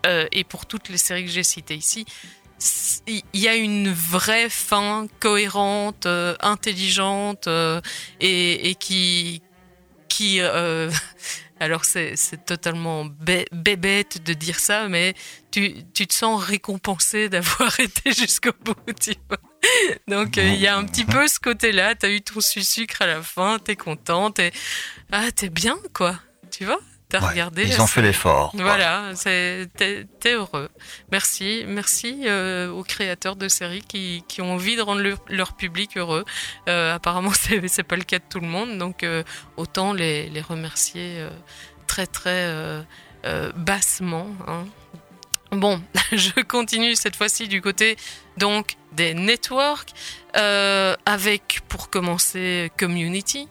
Euh, 0.06 0.26
et 0.32 0.44
pour 0.44 0.66
toutes 0.66 0.88
les 0.88 0.98
séries 0.98 1.24
que 1.24 1.30
j'ai 1.30 1.42
citées 1.42 1.76
ici, 1.76 2.06
il 3.06 3.22
y 3.34 3.48
a 3.48 3.54
une 3.54 3.92
vraie 3.92 4.48
fin 4.48 5.06
cohérente, 5.20 6.06
euh, 6.06 6.34
intelligente 6.40 7.48
euh, 7.48 7.80
et, 8.20 8.70
et, 8.70 8.74
qui 8.74 9.42
alors 11.60 11.84
c'est 11.84 12.16
totalement 12.46 13.04
bébête 13.52 14.24
de 14.24 14.32
dire 14.32 14.58
ça, 14.58 14.88
mais 14.88 15.12
tu, 15.50 15.84
te 15.92 16.14
sens 16.14 16.42
récompensé 16.42 17.28
d'avoir 17.28 17.78
été 17.80 18.12
jusqu'au 18.12 18.52
bout. 18.64 18.74
Tu 18.98 19.12
vois 19.28 19.38
Donc 20.08 20.38
il 20.38 20.56
y 20.56 20.66
a 20.66 20.76
un 20.76 20.84
petit 20.84 21.04
peu 21.04 21.28
ce 21.28 21.38
côté-là. 21.38 21.94
T'as 21.94 22.08
eu 22.08 22.22
ton 22.22 22.40
sucre 22.40 23.02
à 23.02 23.06
la 23.06 23.20
fin, 23.20 23.58
t'es 23.58 23.76
content, 23.76 24.30
t'es 24.30 24.52
ah 25.12 25.30
t'es 25.32 25.50
bien 25.50 25.76
quoi, 25.92 26.18
tu 26.50 26.64
vois 26.64 26.80
ils 27.12 27.80
ont 27.80 27.86
fait 27.86 28.02
l'effort. 28.02 28.52
Voilà, 28.54 29.12
t'es 29.24 30.06
heureux. 30.26 30.68
Merci, 31.12 31.64
merci 31.66 32.22
euh, 32.26 32.70
aux 32.70 32.82
créateurs 32.82 33.36
de 33.36 33.48
séries 33.48 33.82
qui, 33.82 34.24
qui 34.28 34.42
ont 34.42 34.54
envie 34.54 34.76
de 34.76 34.82
rendre 34.82 35.02
leur 35.28 35.54
public 35.54 35.96
heureux. 35.96 36.24
Euh, 36.68 36.94
apparemment, 36.94 37.32
c'est 37.66 37.82
pas 37.82 37.96
le 37.96 38.02
cas 38.02 38.18
de 38.18 38.24
tout 38.28 38.40
le 38.40 38.48
monde, 38.48 38.78
donc 38.78 39.02
euh, 39.02 39.22
autant 39.56 39.92
les, 39.92 40.28
les 40.28 40.40
remercier 40.40 41.18
euh, 41.18 41.30
très 41.86 42.06
très 42.06 42.84
bassement. 43.56 44.28
Hein. 44.46 44.64
Bon, 45.52 45.80
je 46.12 46.40
continue 46.42 46.96
cette 46.96 47.16
fois-ci 47.16 47.48
du 47.48 47.60
côté 47.60 47.96
donc 48.36 48.76
des 48.92 49.14
networks 49.14 49.90
avec 50.34 51.60
pour 51.68 51.88
commencer 51.90 52.70
Community 52.78 53.48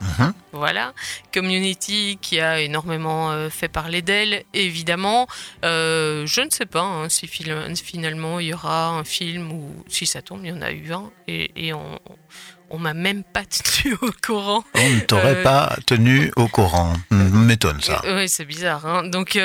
Mhm. 0.00 0.32
Voilà, 0.52 0.92
Community 1.32 2.18
qui 2.20 2.40
a 2.40 2.60
énormément 2.60 3.30
euh, 3.32 3.50
fait 3.50 3.68
parler 3.68 4.02
d'elle, 4.02 4.44
évidemment. 4.54 5.26
Euh, 5.64 6.24
je 6.26 6.40
ne 6.40 6.50
sais 6.50 6.66
pas 6.66 6.82
hein, 6.82 7.08
si 7.08 7.26
finalement 7.26 8.40
il 8.40 8.48
y 8.48 8.54
aura 8.54 8.88
un 8.88 9.04
film 9.04 9.52
ou 9.52 9.84
si 9.88 10.06
ça 10.06 10.22
tombe, 10.22 10.40
il 10.44 10.50
y 10.50 10.52
en 10.52 10.62
a 10.62 10.70
eu 10.70 10.92
un 10.92 11.10
et, 11.26 11.72
on, 11.74 11.98
on 12.70 12.78
m'a 12.78 12.94
même 12.94 13.24
pas 13.24 13.44
tenu 13.44 13.94
au 14.00 14.10
courant. 14.24 14.64
On 14.74 14.90
ne 14.90 15.00
t'aurait 15.00 15.36
euh, 15.36 15.42
pas 15.42 15.76
tenu 15.86 16.32
au 16.36 16.48
courant. 16.48 16.92
M'étonne 17.10 17.80
ça. 17.80 18.00
Oui, 18.04 18.28
c'est 18.28 18.44
bizarre. 18.44 18.86
Hein. 18.86 19.04
Donc 19.04 19.38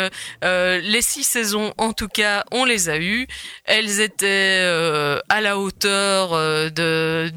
les 0.44 1.02
six 1.02 1.24
saisons, 1.24 1.74
en 1.78 1.94
tout 1.94 2.08
cas, 2.08 2.44
on 2.52 2.66
les 2.66 2.90
a 2.90 2.98
eues. 2.98 3.28
Elles 3.66 4.00
étaient 4.00 4.62
à 5.30 5.42
la 5.42 5.58
hauteur 5.58 6.32
de 6.72 7.32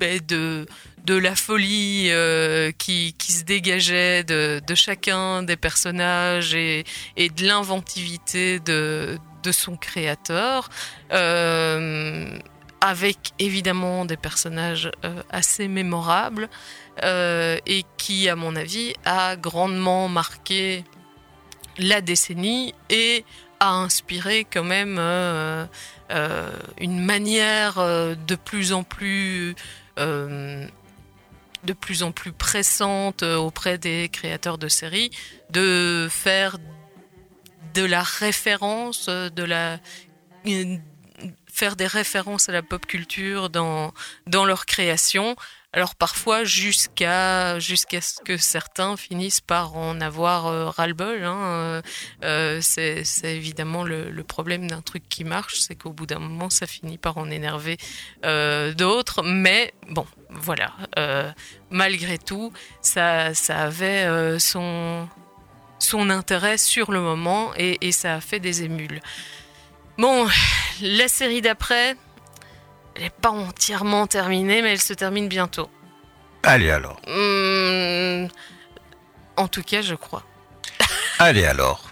ben, 0.00 0.18
de 0.26 0.66
de 1.04 1.14
la 1.14 1.34
folie 1.34 2.08
euh, 2.10 2.72
qui, 2.76 3.14
se 3.18 3.44
dégageait 3.44 4.24
de, 4.24 4.60
chacun 4.74 5.42
des 5.42 5.56
personnages 5.56 6.54
et, 6.54 6.84
de 7.16 7.46
l'inventivité 7.46 8.60
de, 8.60 9.18
son 9.50 9.76
créateur, 9.76 10.68
euh, 11.12 12.38
avec 12.80 13.32
évidemment 13.38 14.04
des 14.04 14.16
personnages 14.16 14.90
euh, 15.04 15.22
assez 15.30 15.68
mémorables 15.68 16.48
et 17.02 17.84
qui, 17.96 18.28
à 18.28 18.36
mon 18.36 18.56
avis, 18.56 18.92
a 19.06 19.36
grandement 19.36 20.08
marqué 20.08 20.84
la 21.78 22.02
décennie 22.02 22.74
et 22.90 23.24
a 23.58 23.72
inspiré 23.72 24.44
quand 24.44 24.64
même 24.64 24.98
une 26.78 27.00
manière 27.02 27.76
de 27.78 28.34
plus 28.34 28.74
en 28.74 28.82
plus 28.82 29.54
de 31.64 31.72
plus 31.72 32.02
en 32.02 32.12
plus 32.12 32.32
pressante 32.32 33.22
euh, 33.22 33.36
auprès 33.36 33.78
des 33.78 34.08
créateurs 34.08 34.58
de 34.58 34.68
séries 34.68 35.10
de 35.50 36.08
faire 36.10 36.58
de 37.74 37.84
la 37.84 38.02
référence, 38.02 39.06
euh, 39.08 39.28
de 39.30 39.42
la 39.44 39.78
faire 41.46 41.76
des 41.76 41.86
références 41.86 42.48
à 42.48 42.52
la 42.52 42.62
pop 42.62 42.86
culture 42.86 43.50
dans 43.50 43.92
dans 44.26 44.44
leur 44.44 44.64
création 44.64 45.36
Alors 45.72 45.94
parfois 45.94 46.42
jusqu'à 46.42 47.60
ce 47.60 48.20
que 48.24 48.36
certains 48.36 48.96
finissent 48.96 49.40
par 49.40 49.76
en 49.76 50.00
avoir 50.00 50.48
euh, 50.48 50.68
ras-le-bol. 50.68 51.22
Hein. 51.22 51.38
Euh, 51.38 51.82
euh, 52.24 52.58
c'est 52.60 53.04
évidemment 53.36 53.84
le, 53.84 54.24
problème 54.24 54.68
d'un 54.68 54.82
truc 54.82 55.08
qui 55.08 55.22
marche, 55.22 55.60
c'est 55.60 55.76
qu'au 55.76 55.92
bout 55.92 56.06
d'un 56.06 56.18
moment 56.18 56.50
ça 56.50 56.66
finit 56.66 56.98
par 56.98 57.18
en 57.18 57.30
énerver 57.30 57.78
d'autres. 58.76 59.22
Mais 59.22 59.72
bon, 59.88 60.06
voilà. 60.28 60.72
Malgré 61.70 62.18
tout, 62.18 62.52
ça 62.82 63.32
avait 63.48 64.38
son 64.40 65.08
son 65.78 66.10
intérêt 66.10 66.58
sur 66.58 66.92
le 66.92 67.00
moment 67.00 67.52
et, 67.56 67.78
et 67.80 67.92
ça 67.92 68.16
a 68.16 68.20
fait 68.20 68.38
des 68.38 68.64
émules. 68.64 69.00
Bon, 69.96 70.28
la 70.82 71.08
série 71.08 71.40
d'après, 71.40 71.96
elle 72.94 73.02
n'est 73.02 73.10
pas 73.10 73.30
entièrement 73.30 74.06
terminée, 74.06 74.62
mais 74.62 74.72
elle 74.72 74.80
se 74.80 74.94
termine 74.94 75.28
bientôt. 75.28 75.70
Allez 76.42 76.70
alors. 76.70 77.00
Hmm, 77.06 78.26
en 79.36 79.48
tout 79.48 79.62
cas, 79.62 79.82
je 79.82 79.94
crois. 79.94 80.24
Allez 81.18 81.44
alors. 81.44 81.88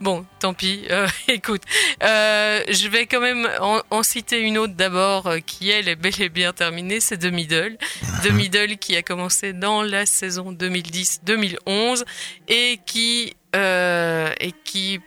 Bon, 0.00 0.26
tant 0.40 0.54
pis. 0.54 0.86
Euh, 0.90 1.08
écoute, 1.28 1.62
euh, 2.02 2.62
je 2.68 2.88
vais 2.88 3.06
quand 3.06 3.20
même 3.20 3.48
en, 3.60 3.80
en 3.90 4.02
citer 4.02 4.40
une 4.40 4.58
autre 4.58 4.74
d'abord 4.74 5.26
euh, 5.26 5.38
qui, 5.38 5.70
elle, 5.70 5.88
est 5.88 5.96
bel 5.96 6.20
et 6.20 6.28
bien 6.28 6.52
terminée. 6.52 7.00
C'est 7.00 7.18
The 7.18 7.32
Middle. 7.32 7.78
The 8.22 8.30
Middle 8.30 8.78
qui 8.78 8.96
a 8.96 9.02
commencé 9.02 9.52
dans 9.52 9.82
la 9.82 10.06
saison 10.06 10.52
2010-2011 10.52 12.04
et 12.48 12.80
qui... 12.86 13.36
et 13.54 14.52
qui... 14.64 15.00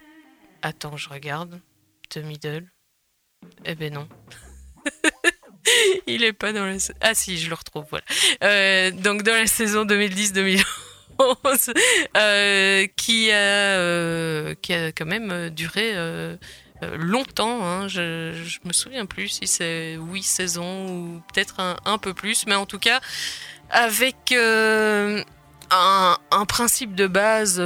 Attends, 0.62 0.98
je 0.98 1.10
regarde. 1.10 1.60
The 2.10 2.18
Middle. 2.18 2.66
Eh 3.66 3.76
ben 3.76 3.94
non. 3.94 4.08
Il 6.08 6.24
est 6.24 6.34
pas 6.34 6.54
dans 6.54 6.66
la... 6.66 6.78
Ah 7.02 7.14
si, 7.14 7.38
je 7.38 7.50
le 7.50 7.56
retrouve, 7.56 7.86
voilà. 7.90 8.06
Euh, 8.44 8.92
donc 8.92 9.24
dans 9.24 9.34
la 9.34 9.48
saison 9.48 9.86
2010-2011, 9.86 10.64
euh, 12.18 12.88
qui, 12.96 13.32
a, 13.32 13.36
euh, 13.36 14.56
qui 14.62 14.74
a 14.74 14.92
quand 14.92 15.06
même 15.06 15.50
duré 15.50 15.94
longtemps. 16.98 17.66
Hein. 17.66 17.88
Je, 17.88 18.34
je 18.46 18.60
me 18.66 18.74
souviens 18.74 19.06
plus 19.06 19.28
si 19.28 19.48
c'est 19.48 19.96
huit 19.96 20.24
saisons 20.24 20.88
ou 20.90 21.22
peut-être 21.34 21.60
un, 21.86 21.98
peu 21.98 22.14
plus, 22.14 22.46
mais 22.48 22.56
en 22.56 22.66
tout 22.66 22.80
cas 22.80 23.02
avec 23.70 24.34
un, 25.72 26.46
principe 26.48 26.96
de 26.96 27.08
base 27.08 27.62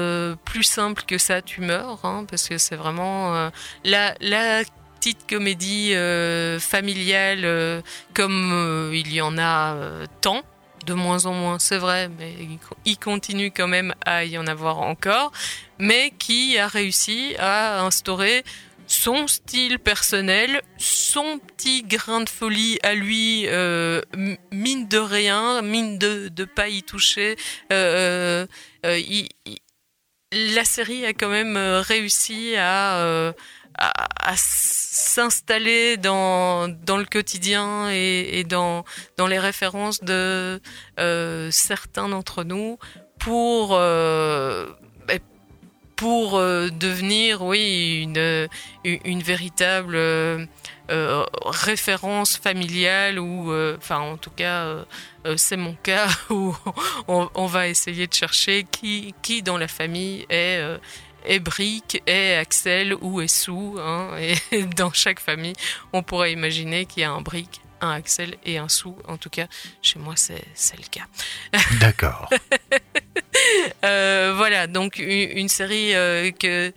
plus 0.45 0.63
simple 0.63 1.03
que 1.07 1.17
ça, 1.17 1.41
tu 1.41 1.61
meurs, 1.61 2.03
hein, 2.03 2.25
parce 2.29 2.49
que 2.49 2.57
c'est 2.57 2.75
vraiment 2.75 3.35
euh, 3.35 3.49
la, 3.83 4.15
la 4.19 4.63
petite 5.03 5.27
comédie 5.29 5.93
euh, 5.95 6.61
familiale 6.61 7.41
euh, 7.43 7.81
comme 8.13 8.51
euh, 8.53 8.95
il 8.95 9.11
y 9.13 9.19
en 9.19 9.37
a 9.37 9.75
tant. 10.21 10.43
De 10.85 10.93
moins 10.93 11.25
en 11.25 11.33
moins, 11.33 11.59
c'est 11.59 11.77
vrai, 11.77 12.09
mais 12.17 12.33
il 12.39 12.57
co- 12.57 12.77
il 12.85 12.97
continue 12.97 13.51
quand 13.51 13.67
même 13.67 13.93
à 14.05 14.23
y 14.23 14.37
en 14.37 14.47
avoir 14.47 14.79
encore, 14.79 15.33
mais 15.77 16.13
qui 16.19 16.57
a 16.57 16.67
réussi 16.67 17.35
à 17.37 17.81
instaurer 17.81 18.45
son 18.87 19.27
style 19.27 19.77
personnel, 19.79 20.61
son 20.77 21.39
petit 21.39 21.83
grain 21.83 22.21
de 22.21 22.29
folie 22.29 22.79
à 22.83 22.93
lui, 22.95 23.45
mine 24.51 24.87
de 24.89 24.97
rien, 24.97 25.61
mine 25.61 25.97
de 25.99 26.27
de 26.29 26.43
pas 26.45 26.67
y 26.69 26.81
toucher. 26.83 27.35
La 27.69 28.47
série 30.65 31.05
a 31.05 31.13
quand 31.13 31.29
même 31.29 31.55
réussi 31.57 32.55
à, 32.57 33.33
à, 33.77 34.33
s'installer 34.35 35.97
dans, 35.97 36.67
dans 36.67 36.97
le 36.97 37.05
quotidien 37.05 37.89
et, 37.91 38.43
dans, 38.43 38.85
dans 39.17 39.27
les 39.27 39.39
références 39.39 40.01
de 40.01 40.61
euh, 40.99 41.51
certains 41.51 42.09
d'entre 42.09 42.43
nous 42.43 42.77
pour, 43.19 43.71
euh, 43.73 44.67
ben, 45.07 45.19
pour 45.95 46.37
euh, 46.37 46.69
devenir, 46.69 47.41
oui, 47.41 48.01
une, 48.03 48.47
une, 48.83 49.21
véritable 49.21 49.97
référence 51.45 52.37
familiale 52.37 53.19
ou, 53.19 53.53
enfin, 53.77 53.99
en 53.99 54.17
tout 54.17 54.31
cas, 54.31 54.85
c'est 55.37 55.57
mon 55.57 55.73
cas 55.73 56.07
où 56.29 56.55
on, 57.07 57.29
on 57.35 57.45
va 57.45 57.67
essayer 57.67 58.07
de 58.07 58.13
chercher 58.13 58.65
qui, 58.69 59.13
qui 59.21 59.41
dans 59.41 59.57
la 59.57 59.67
famille 59.67 60.25
est, 60.29 60.61
est 61.25 61.39
Brick, 61.39 62.01
est 62.07 62.35
Axel 62.35 62.95
ou 63.01 63.21
est 63.21 63.27
Sue. 63.27 63.51
Hein, 63.79 64.11
et 64.51 64.63
dans 64.63 64.91
chaque 64.93 65.19
famille, 65.19 65.53
on 65.91 66.03
pourrait 66.03 66.31
imaginer 66.31 66.85
qu'il 66.85 67.01
y 67.01 67.03
a 67.03 67.11
un 67.11 67.21
Brick, 67.21 67.61
un 67.81 67.91
Axel 67.91 68.35
et 68.45 68.57
un 68.57 68.69
Sue. 68.69 68.89
En 69.07 69.17
tout 69.17 69.29
cas, 69.29 69.47
chez 69.81 69.99
moi, 69.99 70.13
c'est 70.15 70.43
c'est 70.53 70.77
le 70.77 70.85
cas. 70.89 71.07
D'accord. 71.79 72.29
Euh, 73.83 74.33
voilà, 74.35 74.67
donc 74.67 74.99
une, 74.99 75.37
une 75.37 75.49
série 75.49 75.95
euh, 75.95 76.31
que 76.31 76.71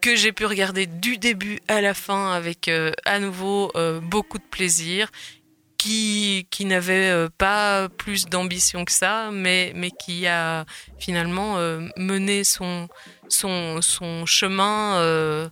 que 0.00 0.16
j'ai 0.16 0.32
pu 0.32 0.46
regarder 0.46 0.86
du 0.86 1.18
début 1.18 1.60
à 1.68 1.80
la 1.80 1.94
fin 1.94 2.32
avec 2.32 2.68
euh, 2.68 2.92
à 3.04 3.18
nouveau 3.18 3.70
euh, 3.74 4.00
beaucoup 4.00 4.38
de 4.38 4.44
plaisir, 4.44 5.10
qui 5.78 6.46
qui 6.50 6.64
n'avait 6.66 7.10
euh, 7.10 7.28
pas 7.38 7.88
plus 7.88 8.26
d'ambition 8.26 8.84
que 8.84 8.92
ça, 8.92 9.30
mais 9.32 9.72
mais 9.74 9.90
qui 9.90 10.26
a 10.26 10.66
finalement 10.98 11.56
euh, 11.58 11.88
mené 11.96 12.44
son 12.44 12.88
son 13.28 13.80
son 13.80 14.26
chemin. 14.26 14.96
euh, 14.98 15.48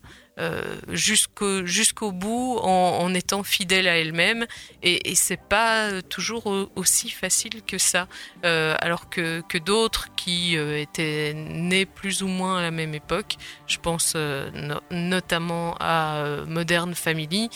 jusqu'au 0.90 1.64
jusqu'au 1.64 2.12
bout 2.12 2.58
en, 2.62 3.14
étant 3.14 3.42
fidèle 3.42 3.88
à 3.88 3.96
elle-même 3.98 4.44
et, 4.82 5.10
et 5.10 5.14
c'est 5.14 5.40
pas 5.40 6.02
toujours 6.02 6.46
au- 6.46 6.70
aussi 6.76 7.08
facile 7.08 7.62
que 7.66 7.78
ça 7.78 8.06
alors 8.42 9.08
que, 9.08 9.40
que 9.48 9.56
d'autres 9.56 10.08
qui 10.14 10.54
étaient 10.56 11.32
nés 11.34 11.86
plus 11.86 12.22
ou 12.22 12.28
moins 12.28 12.58
à 12.58 12.60
la 12.60 12.70
même 12.70 12.94
époque 12.94 13.36
je 13.66 13.78
pense 13.78 14.14
no- 14.14 14.80
notamment 14.90 15.74
à 15.80 16.22
Modern 16.46 16.94
Family 16.94 17.48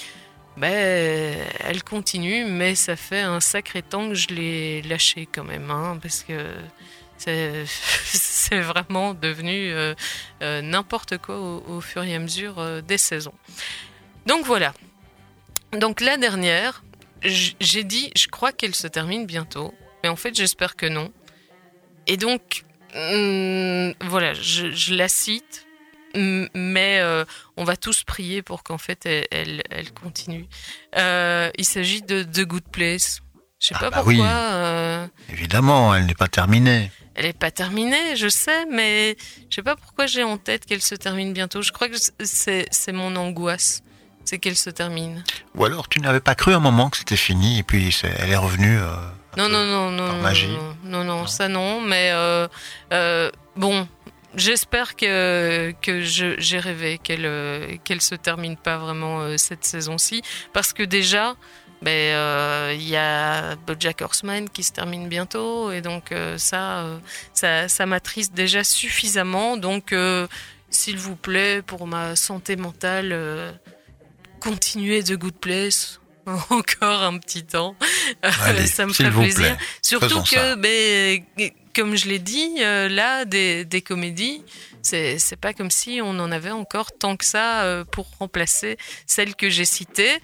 ben, 0.57 1.38
elle 1.61 1.82
continue 1.84 2.44
mais 2.44 2.74
ça 2.74 2.96
fait 2.96 3.20
un 3.20 3.40
sacré 3.40 3.82
temps 3.82 4.09
que 4.09 4.14
je 4.14 4.28
l'ai 4.28 4.82
lâché 4.82 5.26
quand 5.32 5.44
même 5.44 5.70
hein, 5.70 5.98
parce 6.03 6.22
que 6.22 6.34
c'est 8.05 8.61
vraiment 8.61 9.12
devenu 9.12 9.72
euh, 9.72 9.94
euh, 10.42 10.62
n'importe 10.62 11.18
quoi 11.18 11.38
au, 11.38 11.80
fur 11.80 12.03
et 12.03 12.14
à 12.14 12.18
mesure 12.18 12.59
euh, 12.59 12.80
des 12.80 12.96
saisons. 12.96 13.34
Donc 14.26 14.46
voilà. 14.46 14.72
Donc 15.72 16.01
la 16.01 16.16
dernière, 16.16 16.82
j'ai 17.22 17.84
dit, 17.84 18.11
je 18.16 18.26
crois 18.28 18.53
qu'elle 18.53 18.74
se 18.74 18.86
termine 18.86 19.26
bientôt, 19.26 19.74
mais 20.03 20.09
en 20.09 20.16
fait 20.16 20.34
j'espère 20.34 20.76
que 20.76 20.86
non. 20.86 21.12
Et 22.07 22.16
donc 22.16 22.64
hum, 22.94 23.92
voilà, 24.01 24.32
je, 24.32 24.70
je 24.70 24.94
la 24.94 25.09
cite, 25.09 25.66
mais 26.15 26.99
euh, 27.01 27.25
on 27.57 27.65
va 27.65 27.77
tous 27.77 28.03
prier 28.05 28.43
pour 28.43 28.63
qu'en 28.63 28.79
fait 28.79 29.07
elle, 29.07 29.27
elle, 29.31 29.63
elle 29.71 29.93
continue. 29.93 30.47
Euh, 30.97 31.51
il 31.57 31.65
s'agit 31.65 32.03
de 32.03 32.23
The 32.23 32.41
Good 32.47 32.69
Place. 32.73 33.21
Je 33.61 33.69
sais 33.69 33.75
pas 33.75 33.91
bah 33.91 33.97
pourquoi. 33.99 34.13
oui. 34.15 34.21
euh, 34.23 35.07
Évidemment, 35.31 35.95
elle 35.95 36.07
n'est 36.07 36.15
pas 36.15 36.29
terminée. 36.29 36.91
elle 37.15 37.27
est 37.27 37.39
pas 37.39 37.51
terminée, 37.51 38.17
je 38.17 38.29
sais, 38.29 38.65
mais 38.73 39.17
je 39.51 39.57
sais 39.57 39.63
pas 39.63 39.77
pourquoi 39.77 40.07
j'ai 40.07 40.23
en 40.25 40.39
tête 40.39 40.65
qu'elle 40.65 40.81
se 40.81 40.95
termine 40.95 41.33
bientôt. 41.35 41.61
Je 41.63 41.71
crois 41.73 41.89
que 41.89 41.97
c'est 42.25 42.67
c'est 42.71 42.93
mon 42.93 43.15
angoisse, 43.17 43.83
c'est 44.25 44.39
qu'elle 44.39 44.57
se 44.57 44.71
termine. 44.71 45.23
Ou 45.57 45.65
alors 45.67 45.89
tu 45.91 46.01
n'avais 46.01 46.21
pas 46.21 46.35
cru 46.35 46.55
un 46.55 46.61
moment 46.61 46.89
que 46.89 46.97
c'était 46.97 47.17
fini 47.17 47.59
et 47.59 47.63
puis 47.63 47.95
elle 48.03 48.31
est 48.31 48.37
revenue. 48.37 48.79
Non, 49.37 49.49
non, 49.49 49.65
non, 49.65 49.91
non, 49.93 50.15
magie. 50.23 50.49
non, 50.49 50.75
non, 50.83 51.05
non, 51.05 51.27
ça 51.27 51.47
non, 51.49 51.81
mais 51.83 52.13
bon, 53.57 53.87
j'espère 54.35 54.97
que 54.97 55.72
que 55.83 56.01
j'ai 56.03 56.59
rêvé 56.59 56.99
qu'elle 56.99 57.26
euh, 57.26 57.76
qu'elle 57.85 58.01
se 58.01 58.14
termine 58.14 58.57
pas 58.57 58.78
vraiment 58.78 59.20
euh, 59.20 59.37
cette 59.37 59.64
saison-ci, 59.64 60.22
parce 60.53 60.72
que 60.72 60.83
déjà. 60.83 61.37
Ben, 61.83 61.91
euh, 62.14 62.74
il 62.76 62.87
y 62.87 62.95
a 62.95 63.57
BoJack 63.57 64.03
Horseman 64.03 64.51
qui 64.51 64.62
se 64.64 64.70
termine 64.70 65.09
bientôt 65.09 65.72
et 65.72 65.81
donc 65.81 66.12
euh, 66.12 66.37
ça, 66.37 66.81
euh, 66.81 66.99
ça, 67.33 67.68
ça 67.68 67.87
m'attriste 67.87 68.35
déjà 68.35 68.64
suffisamment. 68.64 69.57
Donc, 69.57 69.95
s'il 70.68 70.99
vous 70.99 71.16
plaît, 71.16 71.62
pour 71.62 71.87
ma 71.87 72.16
santé 72.16 72.57
mentale, 72.57 73.59
continuez 74.41 75.03
The 75.03 75.14
Good 75.14 75.37
Place 75.41 76.01
encore 76.51 77.03
un 77.03 77.16
petit 77.16 77.45
temps. 77.45 77.74
Allez, 78.20 78.66
ça 78.66 78.85
me 78.85 78.93
vous 78.93 79.20
plaisir. 79.22 79.57
plaît, 79.57 79.57
Surtout 79.81 80.22
que. 80.22 80.55
Comme 81.75 81.97
je 81.97 82.09
l'ai 82.09 82.18
dit, 82.18 82.57
euh, 82.61 82.89
là, 82.89 83.25
des, 83.25 83.64
des 83.64 83.83
comédies, 83.83 84.43
c'est 84.83 85.18
c'est 85.18 85.37
pas 85.37 85.53
comme 85.53 85.71
si 85.71 86.01
on 86.03 86.18
en 86.18 86.33
avait 86.33 86.51
encore 86.51 86.93
tant 86.93 87.16
que 87.16 87.25
ça 87.25 87.62
euh, 87.62 87.85
pour 87.85 88.09
remplacer 88.18 88.77
celles 89.07 89.35
que 89.35 89.51
j'ai 89.51 89.64
citées. 89.64 90.18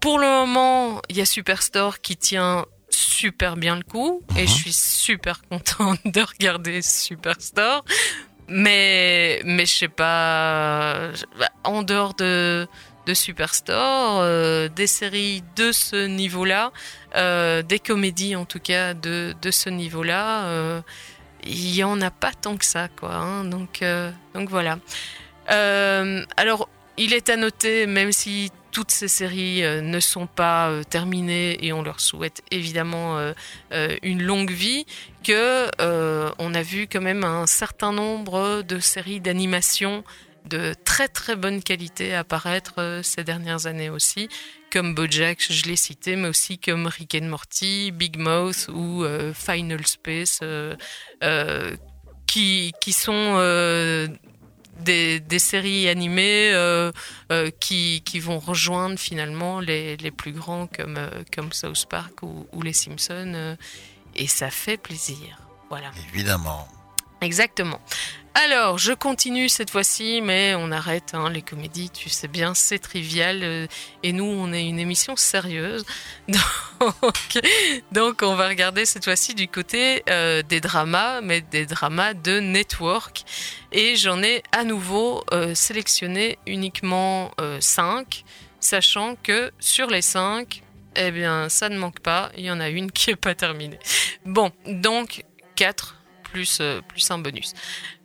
Pour 0.00 0.18
le 0.18 0.26
moment, 0.26 1.00
il 1.08 1.16
y 1.16 1.20
a 1.20 1.26
Superstore 1.26 2.00
qui 2.00 2.16
tient 2.16 2.66
super 2.90 3.56
bien 3.56 3.76
le 3.76 3.82
coup 3.82 4.22
et 4.36 4.46
je 4.46 4.52
suis 4.52 4.72
super 4.72 5.42
contente 5.48 6.00
de 6.04 6.20
regarder 6.20 6.82
Superstore. 6.82 7.84
Mais, 8.48 9.40
mais 9.44 9.64
je 9.64 9.72
sais 9.72 9.88
pas, 9.88 11.10
en 11.64 11.82
dehors 11.82 12.12
de, 12.14 12.66
de 13.06 13.14
Superstore, 13.14 14.20
euh, 14.20 14.68
des 14.68 14.86
séries 14.86 15.42
de 15.56 15.72
ce 15.72 16.06
niveau-là, 16.06 16.72
euh, 17.16 17.62
des 17.62 17.78
comédies 17.78 18.36
en 18.36 18.44
tout 18.44 18.60
cas 18.60 18.94
de, 18.94 19.34
ce 19.50 19.70
niveau-là. 19.70 20.44
euh, 20.46 20.80
il 21.44 21.74
y 21.74 21.82
en 21.82 22.00
a 22.00 22.10
pas 22.12 22.32
tant 22.32 22.56
que 22.56 22.64
ça, 22.64 22.88
quoi. 22.88 23.14
hein. 23.16 23.44
donc, 23.44 23.82
voilà. 24.48 24.78
Alors, 25.48 26.68
il 26.96 27.14
est 27.14 27.30
à 27.30 27.36
noter, 27.36 27.86
même 27.86 28.12
si 28.12 28.50
toutes 28.70 28.92
ces 28.92 29.08
séries 29.08 29.62
ne 29.62 29.98
sont 29.98 30.28
pas 30.28 30.70
terminées 30.88 31.58
et 31.66 31.72
on 31.72 31.82
leur 31.82 31.98
souhaite 31.98 32.42
évidemment 32.52 33.18
une 34.02 34.22
longue 34.22 34.52
vie, 34.52 34.86
que 35.24 35.68
on 36.38 36.54
a 36.54 36.62
vu 36.62 36.86
quand 36.86 37.00
même 37.00 37.24
un 37.24 37.48
certain 37.48 37.92
nombre 37.92 38.62
de 38.62 38.78
séries 38.78 39.20
d'animation 39.20 40.04
de 40.44 40.74
très 40.84 41.08
très 41.08 41.36
bonne 41.36 41.62
qualité 41.62 42.14
apparaître 42.14 42.74
euh, 42.78 43.02
ces 43.02 43.24
dernières 43.24 43.66
années 43.66 43.90
aussi, 43.90 44.28
comme 44.70 44.94
BoJack, 44.94 45.40
je 45.40 45.64
l'ai 45.66 45.76
cité, 45.76 46.16
mais 46.16 46.28
aussi 46.28 46.58
comme 46.58 46.86
Rick 46.86 47.16
and 47.20 47.26
Morty, 47.26 47.90
Big 47.92 48.18
Mouth 48.18 48.68
ou 48.72 49.04
euh, 49.04 49.32
Final 49.34 49.86
Space, 49.86 50.40
euh, 50.42 51.76
qui, 52.26 52.72
qui 52.80 52.92
sont 52.92 53.36
des, 54.80 55.20
des 55.20 55.38
séries 55.38 55.88
animées 55.88 56.54
qui, 57.60 58.02
qui 58.02 58.20
vont 58.20 58.38
rejoindre 58.38 58.98
finalement 58.98 59.60
les, 59.60 59.98
les 59.98 60.10
plus 60.10 60.32
grands 60.32 60.66
comme, 60.66 60.98
comme 61.34 61.52
South 61.52 61.84
Park 61.90 62.22
ou, 62.22 62.46
ou 62.52 62.62
les 62.62 62.72
Simpsons. 62.72 63.56
et 64.14 64.26
ça 64.26 64.50
fait 64.50 64.78
plaisir. 64.78 65.38
Voilà. 65.68 65.90
Évidemment. 66.14 66.66
Exactement. 67.22 67.80
Alors, 68.34 68.78
je 68.78 68.92
continue 68.92 69.48
cette 69.48 69.70
fois-ci, 69.70 70.20
mais 70.22 70.54
on 70.56 70.72
arrête 70.72 71.12
hein, 71.12 71.28
les 71.30 71.42
comédies, 71.42 71.90
tu 71.90 72.08
sais 72.08 72.28
bien, 72.28 72.54
c'est 72.54 72.78
trivial. 72.78 73.40
euh, 73.42 73.66
et 74.02 74.12
nous, 74.12 74.24
on 74.24 74.52
est 74.52 74.66
une 74.66 74.78
émission 74.78 75.16
sérieuse. 75.16 75.84
Donc, 76.80 77.44
donc 77.92 78.22
on 78.22 78.34
va 78.34 78.48
regarder 78.48 78.86
cette 78.86 79.04
fois-ci 79.04 79.34
du 79.34 79.46
côté 79.46 80.02
euh, 80.10 80.42
des 80.42 80.60
dramas, 80.60 81.20
mais 81.20 81.40
des 81.40 81.64
dramas 81.64 82.12
de 82.12 82.40
network. 82.40 83.22
Et 83.70 83.94
j'en 83.94 84.20
ai 84.20 84.42
à 84.50 84.64
nouveau 84.64 85.22
euh, 85.32 85.54
sélectionné 85.54 86.38
uniquement 86.44 87.30
5, 87.60 88.24
sachant 88.58 89.14
que 89.14 89.52
sur 89.60 89.86
les 89.90 90.02
5, 90.02 90.62
eh 90.96 91.12
bien, 91.12 91.48
ça 91.48 91.68
ne 91.68 91.78
manque 91.78 92.00
pas, 92.00 92.32
il 92.36 92.44
y 92.44 92.50
en 92.50 92.58
a 92.58 92.68
une 92.68 92.90
qui 92.90 93.10
n'est 93.10 93.16
pas 93.16 93.36
terminée. 93.36 93.78
Bon, 94.24 94.50
donc 94.66 95.24
4 95.54 96.01
plus, 96.32 96.58
euh, 96.60 96.80
plus 96.88 97.10
un 97.10 97.18
bonus. 97.18 97.52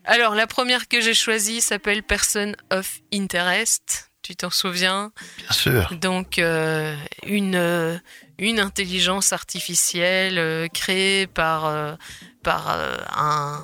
Alors, 0.04 0.36
la 0.36 0.48
première 0.48 0.88
que 0.88 1.02
j'ai 1.02 1.14
choisie 1.14 1.62
s'appelle 1.62 2.04
Person 2.04 2.54
of 2.72 3.00
Interest. 3.14 4.12
Tu 4.22 4.36
t'en 4.36 4.50
souviens? 4.50 5.12
Bien 5.38 5.52
sûr. 5.52 5.94
Donc, 6.02 6.38
euh, 6.38 6.96
une, 7.26 7.56
euh, 7.56 7.98
une 8.38 8.60
intelligence 8.60 9.32
artificielle 9.32 10.70
créée 10.74 11.28
par, 11.28 11.98
par 12.44 12.70
un, 13.16 13.64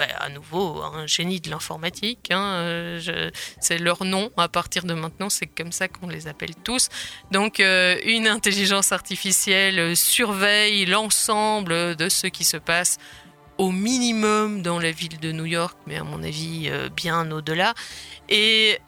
ben, 0.00 0.08
à 0.18 0.30
nouveau 0.30 0.82
un 0.82 1.06
génie 1.06 1.40
de 1.40 1.50
l'informatique. 1.50 2.30
hein, 2.30 2.54
euh, 2.62 3.30
c'est 3.60 3.76
leur 3.76 4.04
nom 4.04 4.30
à 4.38 4.48
partir 4.48 4.84
de 4.84 4.94
maintenant, 4.94 5.28
c'est 5.28 5.46
comme 5.46 5.72
ça 5.72 5.88
qu'on 5.88 6.08
les 6.08 6.26
appelle 6.26 6.54
tous. 6.64 6.88
Donc, 7.32 7.60
euh, 7.60 7.98
une 8.06 8.26
intelligence 8.26 8.92
artificielle 8.92 9.94
surveille 9.94 10.86
l'ensemble 10.86 11.96
de 11.96 12.08
ce 12.08 12.28
qui 12.28 12.44
se 12.44 12.56
passe 12.56 12.96
au 13.58 13.72
minimum 13.72 14.62
dans 14.62 14.78
la 14.78 14.90
ville 14.90 15.20
de 15.20 15.32
New 15.32 15.44
York, 15.44 15.76
mais 15.86 15.98
à 15.98 16.04
mon 16.04 16.22
avis 16.22 16.70
euh, 16.70 16.88
bien 16.88 17.30
au-delà. 17.30 17.74
Et 18.30 18.78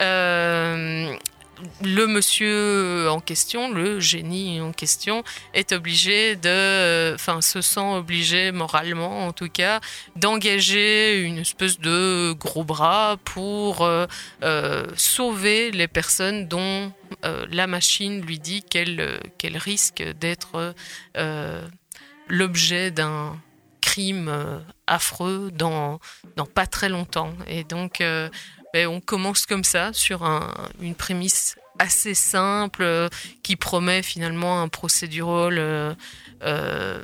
le 1.83 2.07
monsieur 2.07 3.09
en 3.09 3.19
question, 3.19 3.71
le 3.71 3.99
génie 3.99 4.61
en 4.61 4.71
question, 4.71 5.23
est 5.53 5.71
obligé 5.71 6.35
de, 6.35 7.13
enfin, 7.15 7.41
se 7.41 7.61
sent 7.61 7.79
obligé 7.79 8.51
moralement, 8.51 9.27
en 9.27 9.33
tout 9.33 9.49
cas, 9.49 9.79
d'engager 10.15 11.21
une 11.21 11.39
espèce 11.39 11.79
de 11.79 12.33
gros 12.33 12.63
bras 12.63 13.17
pour 13.23 13.81
euh, 13.81 14.05
euh, 14.43 14.85
sauver 14.95 15.71
les 15.71 15.87
personnes 15.87 16.47
dont 16.47 16.91
euh, 17.25 17.45
la 17.51 17.67
machine 17.67 18.21
lui 18.21 18.39
dit 18.39 18.63
qu'elle 18.63 18.99
euh, 18.99 19.19
qu'elle 19.37 19.57
risque 19.57 20.03
d'être 20.19 20.73
l'objet 22.27 22.91
d'un 22.91 23.37
crime 23.81 24.31
affreux 24.87 25.51
dans, 25.51 25.99
dans 26.35 26.45
pas 26.45 26.65
très 26.67 26.89
longtemps. 26.89 27.33
Et 27.47 27.63
donc, 27.63 28.01
ben, 28.73 28.87
on 28.87 28.99
commence 28.99 29.45
comme 29.45 29.63
ça, 29.63 29.93
sur 29.93 30.23
un- 30.23 30.51
une 30.81 30.95
prémisse 30.95 31.55
assez 31.79 32.13
simple, 32.15 32.81
euh, 32.83 33.07
qui 33.43 33.55
promet 33.55 34.03
finalement 34.03 34.61
un 34.61 34.67
procédural 34.67 35.57
euh, 35.59 35.93
euh, 36.43 37.03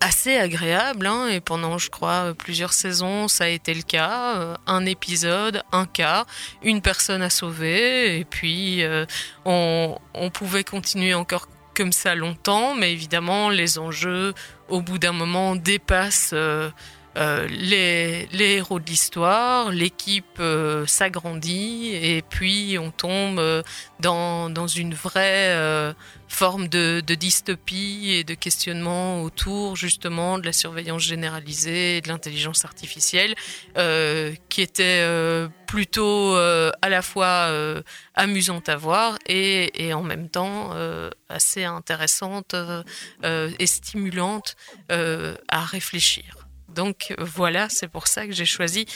assez 0.00 0.36
agréable. 0.36 1.06
hein, 1.06 1.28
et 1.28 1.40
pendant, 1.40 1.76
je 1.78 1.90
crois, 1.90 2.32
plusieurs 2.34 2.72
saisons, 2.72 3.28
ça 3.28 3.44
a 3.44 3.48
été 3.48 3.74
le 3.74 3.82
cas. 3.82 4.56
Un 4.66 4.86
épisode, 4.86 5.62
un 5.72 5.84
cas, 5.86 6.24
une 6.62 6.80
personne 6.80 7.22
à 7.22 7.28
sauver, 7.30 8.18
et 8.18 8.24
puis 8.24 8.82
on 9.44 9.98
pouvait 10.32 10.64
continuer 10.64 11.12
encore 11.12 11.48
comme 11.76 11.92
ça 11.92 12.14
longtemps, 12.14 12.74
mais 12.74 12.92
évidemment, 12.92 13.50
les 13.50 13.78
enjeux, 13.78 14.32
au 14.68 14.80
bout 14.80 14.98
d'un 14.98 15.12
moment, 15.12 15.54
dépassent 15.54 16.34
euh, 17.16 17.48
les, 17.48 18.28
héros 18.32 18.78
de 18.78 18.86
l'histoire, 18.86 19.72
l'équipe 19.72 20.38
euh, 20.38 20.86
s'agrandit, 20.86 21.90
et 21.92 22.22
puis 22.22 22.78
on 22.78 22.92
tombe 22.92 23.40
euh, 23.40 23.62
dans, 23.98 24.48
dans 24.48 24.68
une 24.68 24.94
vraie 24.94 25.94
forme 26.28 26.68
de, 26.68 27.00
dystopie 27.00 28.12
et 28.12 28.24
de 28.24 28.34
questionnement 28.34 29.22
autour 29.22 29.74
justement 29.74 30.38
de 30.38 30.46
la 30.46 30.52
surveillance 30.52 31.02
généralisée 31.02 31.96
et 31.96 32.00
de 32.00 32.08
l'intelligence 32.08 32.64
artificielle, 32.64 33.34
qui 34.48 34.62
était 34.62 35.04
plutôt 35.66 36.36
à 36.36 36.88
la 36.88 37.02
fois 37.02 37.50
amusante 38.14 38.68
à 38.68 38.76
voir 38.76 39.18
et, 39.26 39.92
en 39.92 40.02
même 40.02 40.28
temps 40.28 40.72
assez 41.28 41.64
intéressante 41.64 42.54
et 43.24 43.66
stimulante 43.66 44.56
à 44.88 45.64
réfléchir. 45.64 46.39
Donc 46.74 47.14
voilà, 47.18 47.68
c'est 47.68 47.88
pour 47.88 48.06
ça 48.06 48.26
que 48.26 48.32
j'ai 48.32 48.46
choisi 48.46 48.86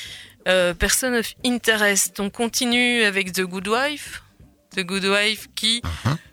euh, 0.48 0.74
Person 0.74 1.14
of 1.14 1.34
Interest. 1.44 2.20
On 2.20 2.30
continue 2.30 3.02
avec 3.02 3.32
The 3.32 3.42
Good 3.42 3.68
Wife. 3.68 4.22
The 4.74 4.80
Good 4.80 5.04
Wife 5.04 5.48
qui, 5.54 5.82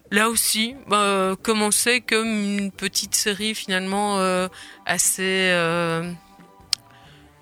là 0.09 0.29
aussi, 0.29 0.75
euh, 0.91 1.35
commençait 1.35 2.01
comme 2.01 2.27
une 2.27 2.71
petite 2.71 3.15
série 3.15 3.55
finalement 3.55 4.19
euh, 4.19 4.47
assez, 4.85 5.49
euh, 5.51 6.11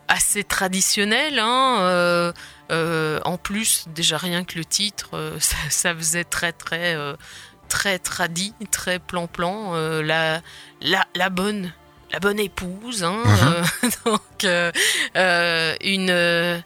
assez 0.08 0.44
traditionnelle. 0.44 1.40
Hein, 1.40 2.34
euh, 2.72 3.20
en 3.26 3.38
plus, 3.38 3.86
déjà 3.88 4.18
rien 4.18 4.44
que 4.44 4.58
le 4.58 4.66
titre, 4.66 5.12
ça, 5.40 5.58
ça 5.70 5.96
faisait 5.96 6.26
très 6.26 6.52
très 6.52 6.98
très 7.70 8.00
tradi, 8.00 8.54
très 8.72 9.00
plan-plan. 9.00 9.74
la, 10.02 10.42
la, 10.82 11.06
la 11.16 11.30
bonne 11.30 11.72
la 12.12 12.20
bonne 12.20 12.40
épouse, 12.40 13.04
hein, 13.04 13.24
euh, 13.26 13.90
donc 14.06 14.22
euh, 14.44 14.72
euh, 15.16 15.76
une 15.82 16.64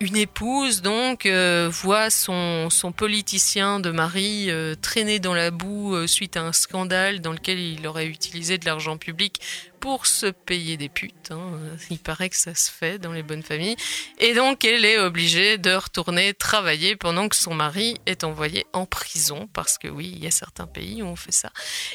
une 0.00 0.16
épouse 0.16 0.80
donc 0.80 1.26
euh, 1.26 1.68
voit 1.70 2.08
son, 2.08 2.70
son 2.70 2.92
politicien 2.92 3.78
de 3.78 3.90
mari 3.90 4.46
euh, 4.48 4.74
traîner 4.74 5.18
dans 5.18 5.34
la 5.34 5.50
boue 5.50 5.94
euh, 5.94 6.06
suite 6.06 6.38
à 6.38 6.40
un 6.40 6.54
scandale 6.54 7.20
dans 7.20 7.32
lequel 7.32 7.58
il 7.58 7.86
aurait 7.86 8.06
utilisé 8.06 8.56
de 8.56 8.64
l'argent 8.64 8.96
public 8.96 9.38
pour 9.78 10.06
se 10.06 10.26
payer 10.28 10.78
des 10.78 10.88
putes. 10.88 11.30
hein. 11.30 11.58
Il 11.90 11.98
paraît 11.98 12.30
que 12.30 12.36
ça 12.36 12.54
se 12.54 12.70
fait 12.70 12.98
dans 12.98 13.12
les 13.12 13.22
bonnes 13.22 13.42
familles. 13.42 13.76
Et 14.18 14.32
donc 14.32 14.64
elle 14.64 14.86
est 14.86 14.98
obligée 14.98 15.58
de 15.58 15.72
retourner 15.72 16.32
travailler 16.32 16.96
pendant 16.96 17.28
que 17.28 17.36
son 17.36 17.52
mari 17.52 17.98
est 18.06 18.24
envoyé 18.24 18.64
en 18.72 18.86
prison 18.86 19.46
parce 19.52 19.76
que 19.76 19.88
oui, 19.88 20.10
il 20.16 20.24
y 20.24 20.26
a 20.26 20.30
certains 20.30 20.66
pays 20.66 21.02
où 21.02 21.06
on 21.06 21.16
fait 21.16 21.32
ça. 21.32 21.50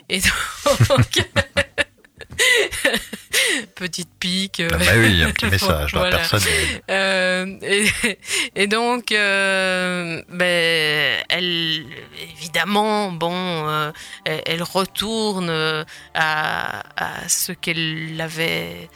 Et 0.09 0.19
donc 0.19 1.25
petite 3.75 4.09
pique. 4.19 4.59
euh, 4.59 4.69
Ah 4.73 4.77
bah 4.77 4.85
oui, 4.97 5.23
un 5.23 5.31
petit 5.33 5.47
message 5.47 5.93
la 5.93 5.99
voilà. 5.99 6.17
personne. 6.17 6.41
Euh, 6.89 7.45
et, 7.61 7.85
et 8.55 8.67
donc, 8.67 9.11
euh, 9.11 10.21
ben, 10.29 11.23
elle, 11.29 11.85
évidemment, 12.37 13.11
bon, 13.11 13.33
euh, 13.33 13.91
elle, 14.25 14.41
elle 14.45 14.63
retourne 14.63 15.49
à, 16.13 16.83
à 16.97 17.27
ce 17.29 17.51
qu'elle 17.51 18.19
avait 18.19 18.89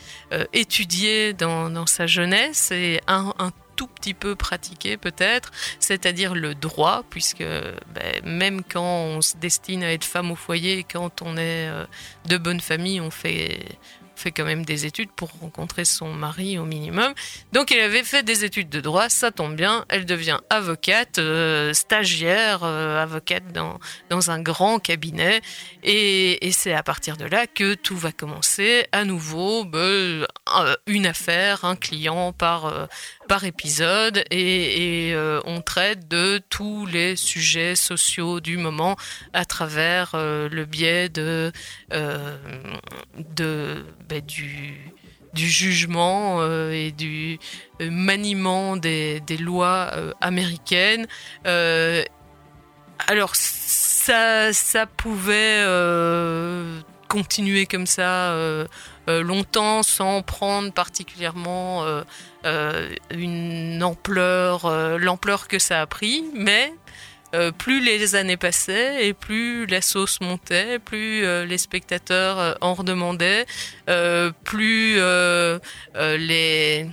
étudié 0.53 1.33
dans, 1.33 1.69
dans 1.69 1.87
sa 1.87 2.07
jeunesse 2.07 2.71
et 2.71 3.01
un, 3.07 3.33
un 3.39 3.51
tout 3.79 3.87
petit 3.87 4.13
peu 4.13 4.35
pratiqué 4.35 4.97
peut-être, 4.97 5.51
c'est-à-dire 5.79 6.35
le 6.35 6.53
droit, 6.53 7.03
puisque 7.09 7.45
ben, 7.95 8.25
même 8.25 8.61
quand 8.61 8.83
on 8.83 9.21
se 9.21 9.37
destine 9.37 9.85
à 9.85 9.93
être 9.93 10.03
femme 10.03 10.31
au 10.31 10.35
foyer, 10.35 10.83
quand 10.83 11.21
on 11.21 11.37
est 11.37 11.69
euh, 11.69 11.85
de 12.25 12.35
bonne 12.35 12.59
famille, 12.59 12.99
on 12.99 13.09
fait 13.09 13.77
fait 14.19 14.31
quand 14.31 14.45
même 14.45 14.65
des 14.65 14.85
études 14.85 15.09
pour 15.11 15.31
rencontrer 15.41 15.85
son 15.85 16.13
mari 16.13 16.59
au 16.59 16.65
minimum. 16.65 17.13
Donc 17.53 17.71
elle 17.71 17.79
avait 17.79 18.03
fait 18.03 18.21
des 18.21 18.43
études 18.43 18.69
de 18.69 18.81
droit, 18.81 19.09
ça 19.09 19.31
tombe 19.31 19.55
bien, 19.55 19.85
elle 19.89 20.05
devient 20.05 20.39
avocate, 20.49 21.17
euh, 21.17 21.73
stagiaire, 21.73 22.63
euh, 22.63 23.01
avocate 23.01 23.51
dans, 23.53 23.79
dans 24.09 24.29
un 24.29 24.41
grand 24.41 24.79
cabinet. 24.79 25.41
Et, 25.83 26.37
c'est 26.51 26.73
à 26.73 26.83
partir 26.83 27.15
de 27.15 27.25
là 27.25 27.47
que 27.47 27.73
tout 27.75 27.95
va 27.95 28.11
commencer 28.11 28.85
à 28.91 29.05
nouveau, 29.05 29.63
ben, 29.63 30.25
une 30.87 31.05
affaire, 31.05 31.65
un 31.65 31.75
client 31.75 32.33
par, 32.33 32.65
euh, 32.65 32.85
par 33.27 33.43
épisode. 33.43 34.23
Et, 34.31 35.11
euh, 35.13 35.41
on 35.45 35.61
traite 35.61 36.07
de 36.07 36.41
tous 36.49 36.85
les 36.85 37.15
sujets 37.15 37.75
sociaux 37.75 38.39
du 38.39 38.57
moment 38.57 38.95
à 39.33 39.45
travers 39.45 40.11
euh, 40.13 40.49
le 40.49 40.65
biais 40.65 41.09
de, 41.09 41.51
euh, 41.93 42.37
ben, 44.09 44.21
du 44.25 45.49
jugement 45.49 46.41
euh, 46.41 46.71
et 46.71 46.91
du 46.91 47.39
euh, 47.81 47.89
maniement 47.91 48.77
des, 48.77 49.19
des 49.21 49.37
lois 49.37 49.91
euh, 49.93 50.13
américaines. 50.21 51.07
Euh, 51.45 52.03
alors 53.07 53.35
ça, 53.35 54.53
ça 54.53 54.85
pouvait 54.85 55.63
euh, 55.65 56.79
continuer 57.09 57.65
comme 57.65 57.87
ça 57.87 58.31
euh, 58.31 58.65
euh, 59.09 59.21
longtemps 59.21 59.83
sans 59.83 60.21
prendre 60.21 60.71
particulièrement 60.71 61.83
euh, 62.45 62.95
une 63.11 63.83
ampleur, 63.83 64.69
l'ampleur 64.97 65.49
que 65.49 65.59
ça 65.59 65.81
a 65.81 65.87
pris, 65.87 66.23
mais 66.33 66.71
plus 67.57 67.83
les 67.83 68.15
années 68.15 68.37
passaient 68.37 69.07
et 69.07 69.13
plus 69.13 69.67
la 69.67 69.81
sauce 69.81 70.19
montait, 70.21 70.79
plus 70.79 71.21
les 71.45 71.57
spectateurs 71.57 72.57
en 72.61 72.73
redemandaient, 72.73 73.45
plus 74.45 74.99
les 75.97 76.87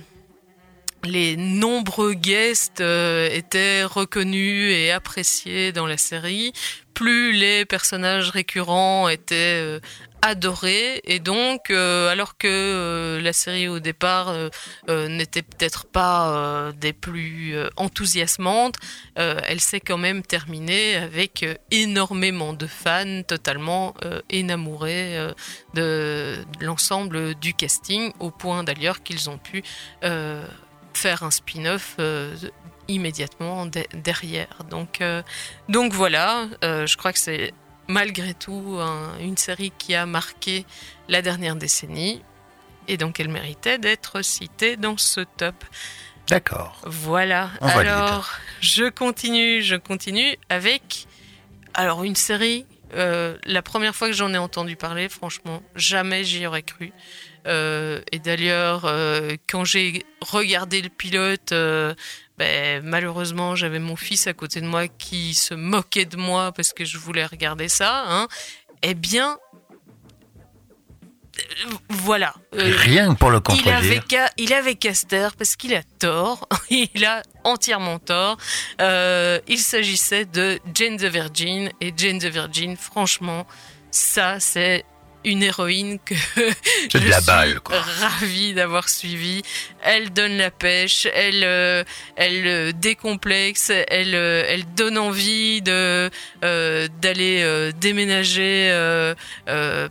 les 1.03 1.37
nombreux 1.37 2.13
guests 2.13 2.81
étaient 2.81 3.83
reconnus 3.83 4.73
et 4.73 4.91
appréciés 4.91 5.71
dans 5.71 5.87
la 5.87 5.95
série, 5.97 6.51
plus 6.93 7.31
les 7.31 7.63
personnages 7.63 8.31
récurrents 8.31 9.07
étaient 9.07 9.79
adorés 10.21 11.01
et 11.03 11.19
donc 11.19 11.69
euh, 11.69 12.09
alors 12.09 12.37
que 12.37 12.47
euh, 12.47 13.21
la 13.21 13.33
série 13.33 13.67
au 13.67 13.79
départ 13.79 14.29
euh, 14.29 15.07
n'était 15.07 15.41
peut-être 15.41 15.85
pas 15.85 16.71
des 16.79 16.93
plus 16.93 17.55
enthousiasmantes, 17.75 18.75
elle 19.15 19.59
s'est 19.59 19.79
quand 19.79 19.97
même 19.97 20.23
terminée 20.23 20.95
avec 20.95 21.45
énormément 21.71 22.53
de 22.53 22.67
fans 22.67 23.23
totalement 23.27 23.93
énamourés 24.29 25.17
de, 25.73 26.45
l'ensemble 26.59 27.35
du 27.35 27.53
casting 27.53 28.11
au 28.19 28.31
point 28.31 28.63
d'ailleurs 28.63 29.03
qu'ils 29.03 29.29
ont 29.29 29.37
pu 29.37 29.63
faire 30.01 31.23
un 31.23 31.31
spin-off 31.31 31.97
immédiatement 32.87 33.65
de- 33.65 33.85
derrière. 33.93 34.59
Donc, 34.69 35.93
voilà, 35.93 36.47
je 36.61 36.97
crois 36.97 37.13
que 37.13 37.19
c'est 37.19 37.53
malgré 37.87 38.33
tout 38.33 38.77
un- 38.79 39.17
une 39.19 39.37
série 39.37 39.71
qui 39.77 39.95
a 39.95 40.05
marqué 40.05 40.65
la 41.07 41.21
dernière 41.21 41.55
décennie 41.55 42.21
et 42.87 42.97
donc 42.97 43.19
elle 43.19 43.29
méritait 43.29 43.77
d'être 43.77 44.21
citée 44.21 44.77
dans 44.77 44.97
ce 44.97 45.21
top. 45.21 45.55
D'accord. 46.27 46.81
Voilà. 46.85 47.49
On 47.61 47.67
alors, 47.67 48.33
je 48.59 48.89
continue, 48.89 49.61
je 49.61 49.75
continue 49.75 50.35
avec 50.49 51.07
alors 51.73 52.03
une 52.03 52.15
série. 52.15 52.65
euh, 52.93 53.37
la 53.45 53.61
première 53.61 53.93
fois 53.95 54.07
que 54.07 54.13
j'en 54.13 54.33
ai 54.33 54.37
entendu 54.37 54.77
parler, 54.77 55.09
franchement, 55.09 55.61
jamais 55.75 56.23
j'y 56.23 56.45
aurais 56.47 56.63
cru. 56.63 56.93
Euh, 57.45 58.01
et 58.13 58.19
d'ailleurs, 58.19 58.85
euh, 58.85 59.35
quand 59.49 59.65
j'ai 59.65 60.05
regardé 60.21 60.81
le 60.81 60.87
pilote, 60.89 61.51
ben, 62.37 62.83
malheureusement, 62.83 63.55
j'avais 63.55 63.79
mon 63.79 63.95
fils 63.95 64.27
à 64.27 64.33
côté 64.33 64.61
de 64.61 64.67
moi 64.67 64.87
qui 64.87 65.33
se 65.33 65.53
moquait 65.53 66.05
de 66.05 66.17
moi 66.17 66.51
parce 66.51 66.73
que 66.73 66.85
je 66.85 66.97
voulais 66.97 67.25
regarder 67.25 67.67
ça. 67.69 68.03
Hein. 68.07 68.27
Eh 68.83 68.93
bien, 68.93 69.37
euh, 71.39 71.69
voilà. 71.89 72.33
Euh, 72.55 72.71
Rien 72.77 73.13
que 73.13 73.19
pour 73.19 73.29
le 73.31 73.37
il 73.37 73.41
contredire. 73.41 73.75
avait, 73.77 73.99
qu'à- 73.99 74.29
il 74.37 74.53
avait 74.53 74.75
Caster 74.75 75.29
parce 75.37 75.55
qu'il 75.55 75.73
a 75.75 75.83
tort. 75.99 76.47
il 76.69 77.05
a 77.05 77.23
entièrement 77.43 77.99
tort. 77.99 78.37
Euh, 78.81 79.39
il 79.47 79.59
s'agissait 79.59 80.25
de 80.25 80.59
Jane 80.73 80.97
the 80.97 81.05
Virgin. 81.05 81.71
Et 81.81 81.93
Jane 81.95 82.19
the 82.19 82.25
Virgin, 82.25 82.75
franchement, 82.77 83.45
ça, 83.91 84.39
c'est 84.39 84.83
une 85.27 85.43
héroïne 85.43 85.99
que 86.03 86.15
C'est 86.91 86.99
de 86.99 87.05
je 87.05 87.09
la 87.09 87.17
suis 87.17 87.25
balle, 87.27 87.59
quoi. 87.59 87.79
ravie 87.79 88.53
d'avoir 88.53 88.89
suivi. 88.89 89.41
Elle 89.81 90.11
donne 90.11 90.37
la 90.37 90.51
pêche, 90.51 91.07
elle, 91.13 91.43
euh, 91.43 91.83
elle 92.15 92.47
euh, 92.47 92.71
décomplexe, 92.73 93.69
elle, 93.69 94.15
euh, 94.15 94.43
elle 94.47 94.65
donne 94.73 94.97
envie 94.97 95.61
de 95.61 96.09
euh, 96.43 96.87
d'aller 97.01 97.41
euh, 97.43 97.71
déménager 97.79 98.71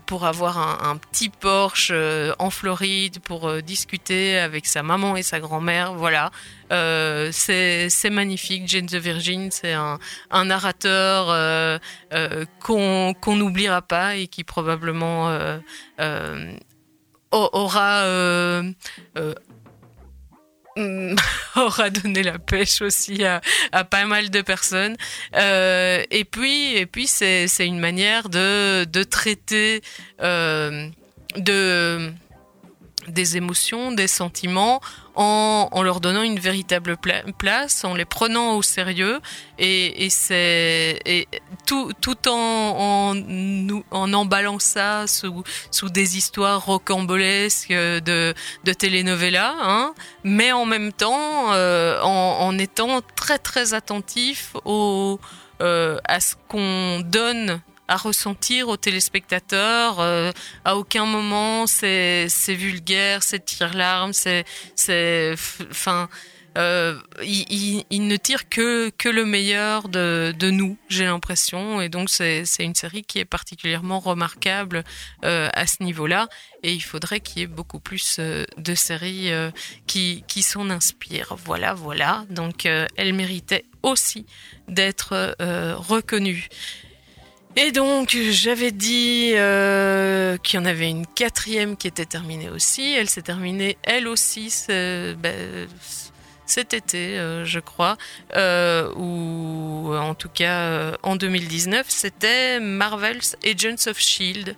pour 0.06 0.24
avoir 0.26 0.58
un, 0.58 0.90
un 0.90 0.96
petit 0.96 1.28
Porsche 1.28 1.92
en 2.38 2.50
Floride 2.50 3.20
pour 3.20 3.62
discuter 3.62 4.38
avec 4.38 4.66
sa 4.66 4.82
maman 4.82 5.16
et 5.16 5.22
sa 5.22 5.38
grand-mère. 5.40 5.92
Voilà, 5.94 6.30
Euh, 6.72 7.30
c'est 7.32 8.10
magnifique. 8.10 8.66
Jane 8.66 8.86
the 8.86 8.96
Virgin, 8.96 9.50
c'est 9.50 9.72
un, 9.72 9.98
narrateur 10.44 11.30
euh, 11.30 11.78
euh, 12.12 12.44
qu'on 12.60 13.36
n'oubliera 13.36 13.82
pas 13.82 14.16
et 14.16 14.26
qui 14.26 14.44
probablement 14.44 15.38
aura 17.30 18.04
aura 21.56 21.90
donné 21.90 22.22
la 22.22 22.38
pêche 22.38 22.82
aussi 22.82 23.24
à, 23.24 23.40
pas 23.84 24.04
mal 24.04 24.30
de 24.30 24.42
personnes. 24.42 24.96
Et 25.34 26.24
puis, 26.30 26.76
et 26.76 26.86
puis 26.86 27.06
c'est 27.06 27.46
une 27.60 27.80
manière 27.80 28.28
de, 28.28 29.02
traiter 29.04 29.82
de 30.18 32.12
des 33.08 33.36
émotions, 33.36 33.92
des 33.92 34.08
sentiments, 34.08 34.80
en, 35.14 35.82
leur 35.82 36.00
donnant 36.00 36.22
une 36.22 36.38
véritable 36.38 36.96
pla- 36.96 37.22
place, 37.38 37.84
en 37.84 37.94
les 37.94 38.04
prenant 38.04 38.54
au 38.56 38.62
sérieux, 38.62 39.20
et, 39.58 40.08
c'est 40.10 41.26
tout, 41.66 41.92
tout 42.00 42.28
en, 42.28 43.14
en, 43.90 44.12
emballant 44.12 44.58
ça 44.58 45.06
sous, 45.06 45.42
sous 45.70 45.88
des 45.88 46.18
histoires 46.18 46.64
rocambolesques 46.64 47.70
de, 47.70 48.34
de 48.64 48.72
telenovela, 48.72 49.54
hein, 49.62 49.94
mais 50.22 50.52
en 50.52 50.66
même 50.66 50.92
temps 50.92 51.52
euh, 51.52 52.00
en, 52.02 52.38
en 52.40 52.58
étant 52.58 53.00
très 53.14 53.38
très 53.38 53.72
attentif 53.72 54.52
au, 54.64 55.18
euh, 55.62 55.98
à 56.04 56.20
ce 56.20 56.34
qu'on 56.48 57.00
donne 57.00 57.60
à 57.88 57.96
ressentir 57.96 58.68
aux 58.68 58.76
téléspectateurs. 58.76 60.00
euh, 60.00 60.32
à 60.64 60.76
aucun 60.76 61.06
moment 61.06 61.66
c'est 61.66 62.28
vulgaire, 62.48 63.22
c'est 63.22 63.44
tire-larme, 63.44 64.12
c'est 64.12 64.44
enfin 65.70 66.08
euh, 66.58 66.98
il, 67.22 67.84
il- 67.90 68.06
ne 68.08 68.16
tire 68.16 68.48
que 68.48 68.88
que 68.96 69.10
le 69.10 69.26
meilleur 69.26 69.88
de 69.90 70.34
de 70.38 70.50
nous, 70.50 70.78
j'ai 70.88 71.04
l'impression, 71.04 71.82
et 71.82 71.90
donc 71.90 72.08
c'est 72.08 72.44
une 72.60 72.74
série 72.74 73.02
qui 73.04 73.18
est 73.18 73.26
particulièrement 73.26 74.00
remarquable 74.00 74.82
euh, 75.24 75.50
à 75.52 75.66
ce 75.66 75.82
niveau-là, 75.82 76.28
et 76.62 76.72
il 76.72 76.80
faudrait 76.80 77.20
qu'il 77.20 77.40
y 77.40 77.42
ait 77.42 77.46
beaucoup 77.46 77.78
plus 77.78 78.16
euh, 78.20 78.44
de 78.56 78.74
séries 78.74 79.30
euh, 79.32 79.50
qui 79.86 80.24
qui 80.28 80.40
s'en 80.42 80.70
inspirent. 80.70 81.36
Voilà, 81.44 81.74
voilà. 81.74 82.24
Donc 82.30 82.64
euh, 82.64 82.86
elle 82.96 83.12
méritait 83.12 83.66
aussi 83.82 84.24
d'être 84.66 85.36
reconnue. 85.76 86.48
Et 87.58 87.72
donc, 87.72 88.14
j'avais 88.30 88.70
dit 88.70 89.32
euh, 89.34 90.36
qu'il 90.36 90.60
y 90.60 90.62
en 90.62 90.66
avait 90.66 90.90
une 90.90 91.06
quatrième 91.06 91.78
qui 91.78 91.88
était 91.88 92.04
terminée 92.04 92.50
aussi. 92.50 92.92
Elle 92.92 93.08
s'est 93.08 93.22
terminée, 93.22 93.78
elle 93.82 94.08
aussi, 94.08 94.52
ben, 94.68 95.66
cet 96.44 96.74
été, 96.74 97.18
euh, 97.18 97.46
je 97.46 97.58
crois, 97.58 97.96
euh, 98.36 98.92
ou 98.94 99.90
en 99.94 100.14
tout 100.14 100.28
cas 100.28 100.98
en 101.02 101.16
2019. 101.16 101.86
C'était 101.88 102.60
Marvel's 102.60 103.36
Agents 103.42 103.88
of 103.90 103.98
Shield. 103.98 104.54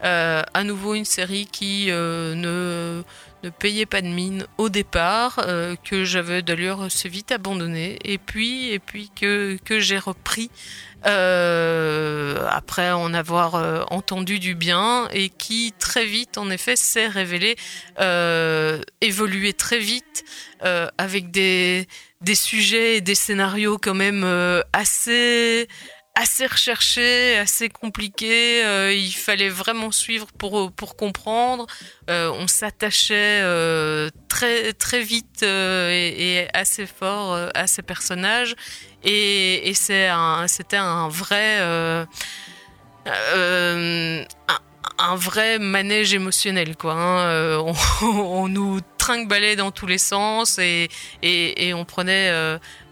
À 0.00 0.64
nouveau 0.64 0.94
une 0.94 1.04
série 1.04 1.46
qui 1.46 1.86
ne 1.86 3.02
ne 3.44 3.50
payait 3.50 3.86
pas 3.86 4.02
de 4.02 4.08
mine 4.08 4.46
au 4.56 4.68
départ, 4.68 5.46
que 5.84 6.04
j'avais 6.04 6.42
d'ailleurs 6.42 6.82
assez 6.82 7.08
vite 7.08 7.30
abandonné, 7.30 7.98
et 8.04 8.18
puis 8.18 8.70
et 8.70 8.80
puis 8.80 9.10
que 9.14 9.58
que 9.64 9.78
j'ai 9.78 9.98
repris 9.98 10.50
euh, 11.06 12.46
après 12.50 12.92
en 12.92 13.12
avoir 13.14 13.54
euh, 13.54 13.82
entendu 13.90 14.38
du 14.38 14.54
bien 14.54 15.08
et 15.12 15.28
qui 15.28 15.72
très 15.78 16.04
vite 16.06 16.38
en 16.38 16.50
effet 16.50 16.76
s'est 16.76 17.08
révélé 17.08 17.56
euh, 18.00 18.80
évoluer 19.00 19.52
très 19.52 19.78
vite 19.78 20.24
euh, 20.64 20.88
avec 20.98 21.30
des 21.30 21.88
des 22.20 22.34
sujets 22.36 22.96
et 22.96 23.00
des 23.00 23.16
scénarios 23.16 23.78
quand 23.78 23.94
même 23.94 24.22
euh, 24.24 24.62
assez 24.72 25.68
assez 26.14 26.46
recherché, 26.46 27.38
assez 27.38 27.68
compliqué. 27.68 28.64
Euh, 28.64 28.92
il 28.92 29.12
fallait 29.12 29.48
vraiment 29.48 29.90
suivre 29.90 30.26
pour 30.38 30.72
pour 30.72 30.96
comprendre. 30.96 31.66
Euh, 32.10 32.30
on 32.34 32.46
s'attachait 32.46 33.40
euh, 33.42 34.10
très 34.28 34.72
très 34.72 35.02
vite 35.02 35.42
et, 35.42 36.46
assez 36.54 36.86
fort 36.86 37.48
à 37.54 37.66
ces 37.66 37.82
personnages. 37.82 38.54
Et, 39.04 39.68
et 39.68 39.74
c'est 39.74 40.10
c'était 40.46 40.76
un 40.76 41.08
vrai 41.08 41.60
un, 44.98 45.16
vrai 45.16 45.58
manège 45.58 46.14
émotionnel 46.14 46.76
quoi. 46.76 46.92
Hein. 46.92 47.58
On, 47.58 47.74
on, 48.06 48.48
nous 48.48 48.80
trinque 48.98 49.28
dans 49.56 49.72
tous 49.72 49.86
les 49.86 49.98
sens 49.98 50.58
et, 50.58 50.88
et, 51.22 51.74
on 51.74 51.84
prenait 51.84 52.30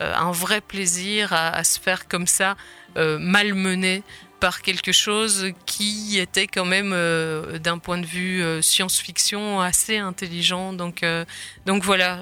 un 0.01 0.33
vrai 0.33 0.61
plaisir 0.61 1.33
à, 1.33 1.63
se 1.63 1.79
faire 1.79 2.09
comme 2.09 2.27
ça 2.27 2.57
euh, 2.97 3.19
malmené 3.19 4.03
par 4.41 4.63
quelque 4.63 4.91
chose 4.91 5.53
qui 5.67 6.19
était 6.19 6.47
quand 6.47 6.65
même 6.65 6.93
euh, 6.95 7.59
d'un 7.59 7.79
point 7.79 7.99
de 7.99 8.07
vue 8.07 8.43
euh, 8.43 8.63
science-fiction 8.63 9.61
assez 9.61 9.99
intelligent. 9.99 10.73
Donc, 10.73 11.05
donc 11.67 11.85
voilà, 11.85 12.21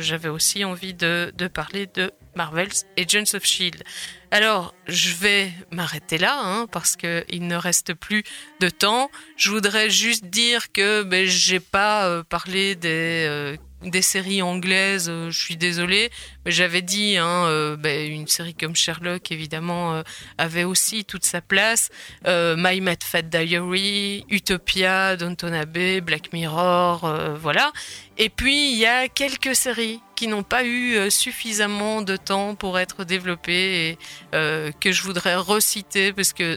j'avais 0.00 0.28
aussi 0.28 0.64
envie 0.64 0.94
de, 0.94 1.32
parler 1.52 1.88
de 1.94 2.10
Marvel's 2.34 2.86
Agents 2.98 3.34
of 3.34 3.44
Shield. 3.44 3.82
Alors, 4.30 4.74
je 4.86 5.14
vais 5.14 5.52
m'arrêter 5.70 6.16
là 6.16 6.40
hein, 6.42 6.66
parce 6.72 6.96
que 6.96 7.24
il 7.28 7.46
ne 7.46 7.56
reste 7.56 7.92
plus 7.92 8.24
de 8.60 8.70
temps. 8.70 9.10
Je 9.36 9.50
voudrais 9.50 9.90
juste 9.90 10.24
dire 10.24 10.72
que 10.72 11.02
ben, 11.02 11.26
j'ai 11.26 11.60
pas 11.60 12.24
parlé 12.24 12.74
des 12.74 13.58
des 13.84 14.02
séries 14.02 14.42
anglaises, 14.42 15.08
euh, 15.08 15.30
je 15.30 15.38
suis 15.38 15.56
désolée, 15.56 16.10
mais 16.44 16.52
j'avais 16.52 16.82
dit, 16.82 17.16
hein, 17.16 17.46
euh, 17.46 17.76
ben, 17.76 18.10
une 18.10 18.28
série 18.28 18.54
comme 18.54 18.76
Sherlock, 18.76 19.30
évidemment, 19.32 19.94
euh, 19.94 20.02
avait 20.38 20.64
aussi 20.64 21.04
toute 21.04 21.24
sa 21.24 21.40
place. 21.40 21.90
My 22.24 22.80
Mad 22.80 23.02
Fat 23.02 23.22
Diary, 23.22 24.24
Utopia, 24.30 25.16
Downton 25.16 25.52
Abbey, 25.52 26.00
Black 26.00 26.32
Mirror, 26.32 27.36
voilà. 27.40 27.72
Et 28.18 28.28
puis, 28.28 28.72
il 28.72 28.78
y 28.78 28.86
a 28.86 29.08
quelques 29.08 29.54
séries 29.54 30.00
qui 30.14 30.28
n'ont 30.28 30.42
pas 30.42 30.64
eu 30.64 31.10
suffisamment 31.10 32.02
de 32.02 32.16
temps 32.16 32.54
pour 32.54 32.78
être 32.78 33.04
développées 33.04 33.88
et 33.88 33.98
que 34.32 34.92
je 34.92 35.02
voudrais 35.02 35.36
reciter 35.36 36.12
parce 36.12 36.32
que 36.32 36.56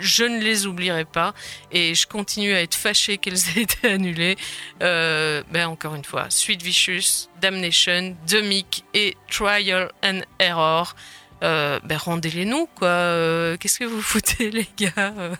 je 0.00 0.24
ne 0.24 0.38
les 0.40 0.66
oublierai 0.66 1.04
pas 1.04 1.34
et 1.70 1.94
je 1.94 2.06
continue 2.06 2.52
à 2.54 2.62
être 2.62 2.74
fâché 2.74 3.18
qu'elles 3.18 3.38
aient 3.56 3.62
été 3.62 3.88
annulées. 3.88 4.36
Euh, 4.82 5.42
ben 5.50 5.66
encore 5.66 5.94
une 5.94 6.04
fois, 6.04 6.26
Sweet 6.30 6.62
Vicious, 6.62 7.28
Damnation, 7.40 8.16
Demic 8.26 8.84
et 8.94 9.16
Trial 9.30 9.90
and 10.04 10.20
Error. 10.38 10.94
Euh, 11.42 11.78
ben 11.84 11.96
rendez-les 11.96 12.44
nous 12.44 12.66
quoi. 12.74 12.88
Euh, 12.88 13.56
qu'est-ce 13.58 13.78
que 13.78 13.84
vous 13.84 14.02
foutez 14.02 14.50
les 14.50 14.68
gars 14.76 15.14
euh, 15.18 15.34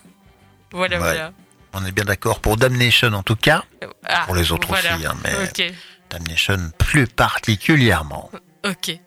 Voilà 0.72 0.98
voilà. 0.98 1.32
On 1.72 1.84
est 1.84 1.92
bien 1.92 2.04
d'accord 2.04 2.40
pour 2.40 2.56
Damnation 2.56 3.12
en 3.12 3.22
tout 3.22 3.36
cas. 3.36 3.64
Ah, 4.04 4.22
pour 4.24 4.34
les 4.34 4.52
autres 4.52 4.70
aussi, 4.70 4.86
hein, 4.86 5.14
mais 5.22 5.72
Damnation 6.10 6.72
plus 6.78 7.06
particulièrement. 7.06 8.30
Ok. 8.64 8.98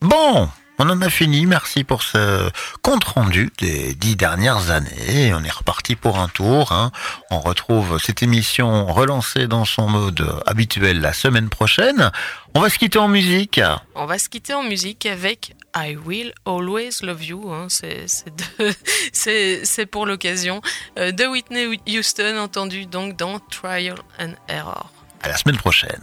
Bon, 0.00 0.48
on 0.78 0.88
en 0.88 1.00
a 1.02 1.10
fini. 1.10 1.46
Merci 1.46 1.84
pour 1.84 2.02
ce 2.02 2.50
compte 2.82 3.04
rendu 3.04 3.50
des 3.58 3.94
dix 3.94 4.16
dernières 4.16 4.70
années. 4.70 5.32
On 5.34 5.44
est 5.44 5.50
reparti 5.50 5.96
pour 5.96 6.18
un 6.18 6.28
tour. 6.28 6.72
Hein. 6.72 6.90
On 7.30 7.40
retrouve 7.40 7.98
cette 7.98 8.22
émission 8.22 8.86
relancée 8.86 9.46
dans 9.46 9.64
son 9.64 9.88
mode 9.88 10.26
habituel 10.46 11.00
la 11.00 11.12
semaine 11.12 11.48
prochaine. 11.48 12.10
On 12.54 12.60
va 12.60 12.68
se 12.68 12.78
quitter 12.78 12.98
en 12.98 13.08
musique. 13.08 13.60
On 13.94 14.06
va 14.06 14.18
se 14.18 14.28
quitter 14.28 14.54
en 14.54 14.62
musique 14.62 15.06
avec 15.06 15.54
I 15.74 15.96
Will 15.96 16.32
Always 16.44 17.02
Love 17.02 17.24
You. 17.24 17.52
Hein. 17.52 17.68
C'est 17.70 19.86
pour 19.90 20.06
l'occasion 20.06 20.60
euh, 20.98 21.12
de 21.12 21.26
Whitney 21.26 21.80
Houston, 21.88 22.38
entendu 22.38 22.86
donc 22.86 23.16
dans 23.16 23.38
Trial 23.38 23.96
and 24.18 24.34
Error. 24.48 24.90
À 25.22 25.28
la 25.28 25.36
semaine 25.36 25.56
prochaine. 25.56 26.02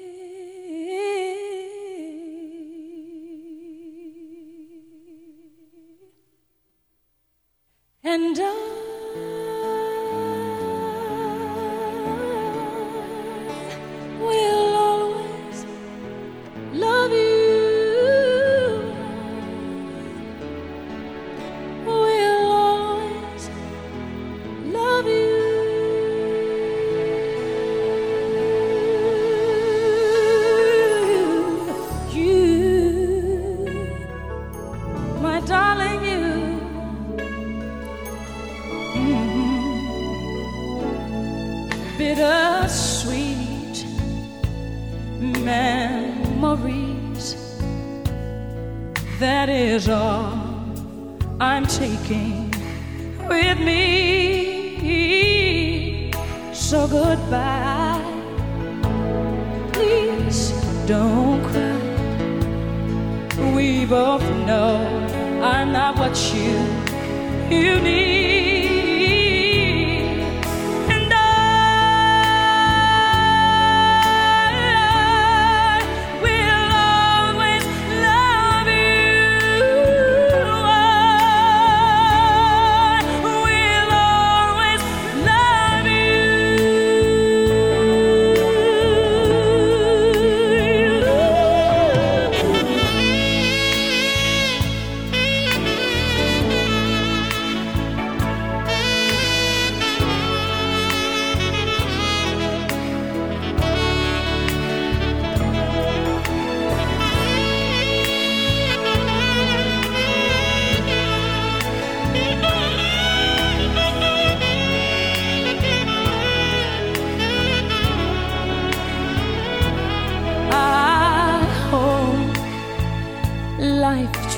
And 8.03 8.37
I 8.39 8.90